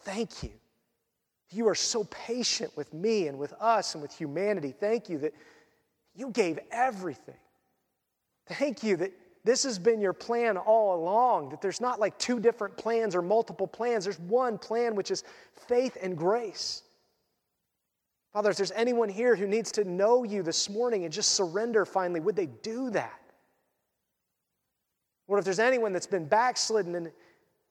thank 0.00 0.42
you. 0.42 0.50
You 1.50 1.68
are 1.68 1.74
so 1.74 2.04
patient 2.04 2.76
with 2.76 2.92
me 2.92 3.28
and 3.28 3.38
with 3.38 3.52
us 3.60 3.94
and 3.94 4.02
with 4.02 4.12
humanity. 4.12 4.74
Thank 4.78 5.08
you 5.08 5.18
that 5.18 5.34
you 6.14 6.30
gave 6.30 6.58
everything. 6.72 7.36
Thank 8.46 8.82
you 8.82 8.96
that 8.96 9.12
this 9.44 9.64
has 9.64 9.78
been 9.78 10.00
your 10.00 10.12
plan 10.12 10.56
all 10.56 10.94
along, 10.94 11.50
that 11.50 11.60
there's 11.60 11.80
not 11.80 11.98
like 11.98 12.16
two 12.18 12.38
different 12.38 12.76
plans 12.76 13.14
or 13.14 13.22
multiple 13.22 13.66
plans. 13.66 14.04
There's 14.04 14.20
one 14.20 14.58
plan, 14.58 14.94
which 14.94 15.10
is 15.10 15.24
faith 15.68 15.96
and 16.00 16.16
grace. 16.16 16.82
Father, 18.32 18.50
if 18.50 18.56
there's 18.56 18.72
anyone 18.72 19.08
here 19.08 19.36
who 19.36 19.46
needs 19.46 19.72
to 19.72 19.84
know 19.84 20.24
you 20.24 20.42
this 20.42 20.70
morning 20.70 21.04
and 21.04 21.12
just 21.12 21.32
surrender 21.32 21.84
finally, 21.84 22.20
would 22.20 22.36
they 22.36 22.46
do 22.46 22.90
that? 22.90 23.20
Or 25.26 25.38
if 25.38 25.44
there's 25.44 25.58
anyone 25.58 25.92
that's 25.92 26.06
been 26.06 26.26
backslidden 26.26 26.94
and 26.94 27.12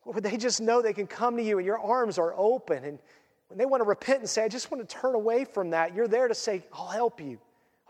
would 0.05 0.23
they 0.23 0.37
just 0.37 0.61
know 0.61 0.81
they 0.81 0.93
can 0.93 1.07
come 1.07 1.37
to 1.37 1.43
you 1.43 1.57
and 1.57 1.65
your 1.65 1.79
arms 1.79 2.17
are 2.17 2.33
open 2.37 2.83
and 2.83 2.99
when 3.47 3.57
they 3.57 3.65
want 3.65 3.81
to 3.81 3.87
repent 3.87 4.19
and 4.19 4.29
say, 4.29 4.45
I 4.45 4.47
just 4.47 4.71
want 4.71 4.87
to 4.87 4.95
turn 4.95 5.13
away 5.13 5.43
from 5.43 5.71
that, 5.71 5.93
you're 5.93 6.07
there 6.07 6.29
to 6.29 6.33
say, 6.33 6.63
I'll 6.71 6.87
help 6.87 7.19
you. 7.19 7.37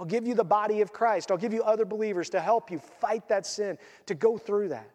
I'll 0.02 0.08
give 0.08 0.26
you 0.26 0.34
the 0.34 0.43
body 0.43 0.82
of 0.82 0.91
Christ. 0.91 1.30
I'll 1.30 1.38
give 1.38 1.54
you 1.54 1.62
other 1.62 1.86
believers 1.86 2.32
to 2.32 2.41
help 2.41 2.72
you 2.72 2.80
fight 2.80 3.28
that 3.28 3.45
sin, 3.45 3.78
to 4.08 4.16
go 4.16 4.36
through 4.36 4.70
that. 4.70 4.89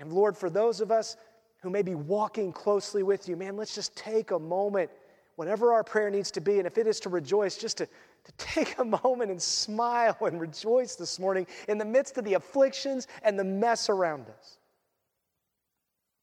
And 0.00 0.12
Lord, 0.12 0.36
for 0.36 0.50
those 0.50 0.80
of 0.80 0.90
us 0.90 1.16
who 1.60 1.70
may 1.70 1.82
be 1.82 1.94
walking 1.94 2.52
closely 2.52 3.04
with 3.04 3.28
you, 3.28 3.36
man, 3.36 3.56
let's 3.56 3.76
just 3.76 3.96
take 3.96 4.32
a 4.32 4.38
moment, 4.40 4.90
whatever 5.36 5.72
our 5.72 5.84
prayer 5.84 6.10
needs 6.10 6.32
to 6.32 6.40
be, 6.40 6.58
and 6.58 6.66
if 6.66 6.78
it 6.78 6.88
is 6.88 6.98
to 6.98 7.10
rejoice, 7.10 7.56
just 7.56 7.78
to, 7.78 7.86
to 7.86 8.32
take 8.38 8.76
a 8.80 8.84
moment 9.04 9.30
and 9.30 9.40
smile 9.40 10.16
and 10.22 10.40
rejoice 10.40 10.96
this 10.96 11.20
morning 11.20 11.46
in 11.68 11.78
the 11.78 11.84
midst 11.84 12.18
of 12.18 12.24
the 12.24 12.34
afflictions 12.34 13.06
and 13.22 13.38
the 13.38 13.44
mess 13.44 13.88
around 13.88 14.26
us. 14.36 14.58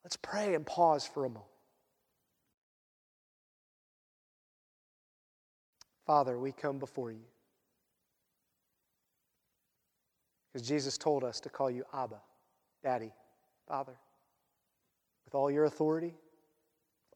Let's 0.04 0.18
pray 0.18 0.54
and 0.54 0.66
pause 0.66 1.06
for 1.06 1.24
a 1.24 1.30
moment. 1.30 1.46
Father, 6.06 6.38
we 6.38 6.52
come 6.52 6.78
before 6.78 7.14
you. 7.14 7.29
Because 10.52 10.68
Jesus 10.68 10.97
told 10.97 11.24
us 11.24 11.39
to 11.41 11.50
call 11.50 11.70
you 11.70 11.84
Abba, 11.93 12.20
Daddy, 12.84 13.12
Father, 13.68 13.95
with 15.26 15.36
all 15.36 15.52
your 15.52 15.66
authority, 15.66 16.16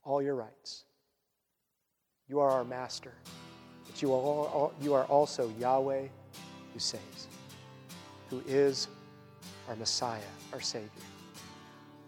all 0.03 0.21
your 0.21 0.35
rights. 0.35 0.83
You 2.27 2.39
are 2.39 2.49
our 2.49 2.63
master, 2.63 3.11
but 3.87 4.01
you 4.01 4.13
are, 4.13 5.05
also 5.05 5.51
Yahweh 5.59 6.07
who 6.73 6.79
saves, 6.79 7.27
who 8.29 8.41
is 8.47 8.87
our 9.67 9.75
Messiah, 9.75 10.21
our 10.51 10.61
Savior. 10.61 10.89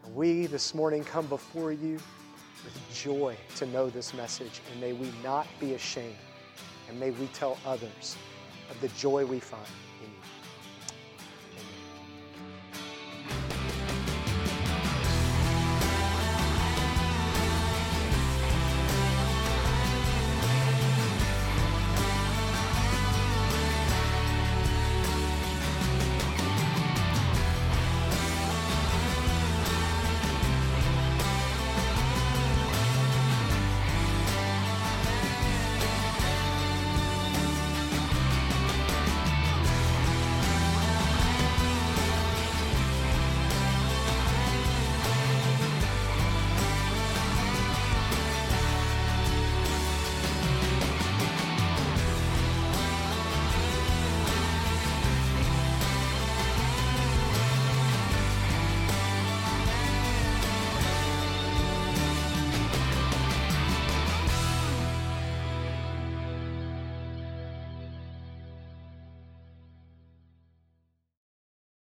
And 0.04 0.16
we 0.16 0.46
this 0.46 0.76
morning 0.76 1.04
come 1.04 1.26
before 1.28 1.72
you 1.72 2.00
with 2.64 2.94
joy 2.94 3.36
to 3.58 3.66
know 3.68 3.90
this 3.90 4.14
message, 4.14 4.62
and 4.72 4.82
may 4.82 4.94
we 4.94 5.12
not 5.24 5.48
be 5.60 5.74
ashamed, 5.74 6.16
and 6.88 7.00
may 7.00 7.12
we 7.12 7.28
tell 7.28 7.58
others 7.66 8.16
of 8.70 8.80
the 8.82 8.88
joy 8.90 9.26
we 9.26 9.40
find 9.40 9.66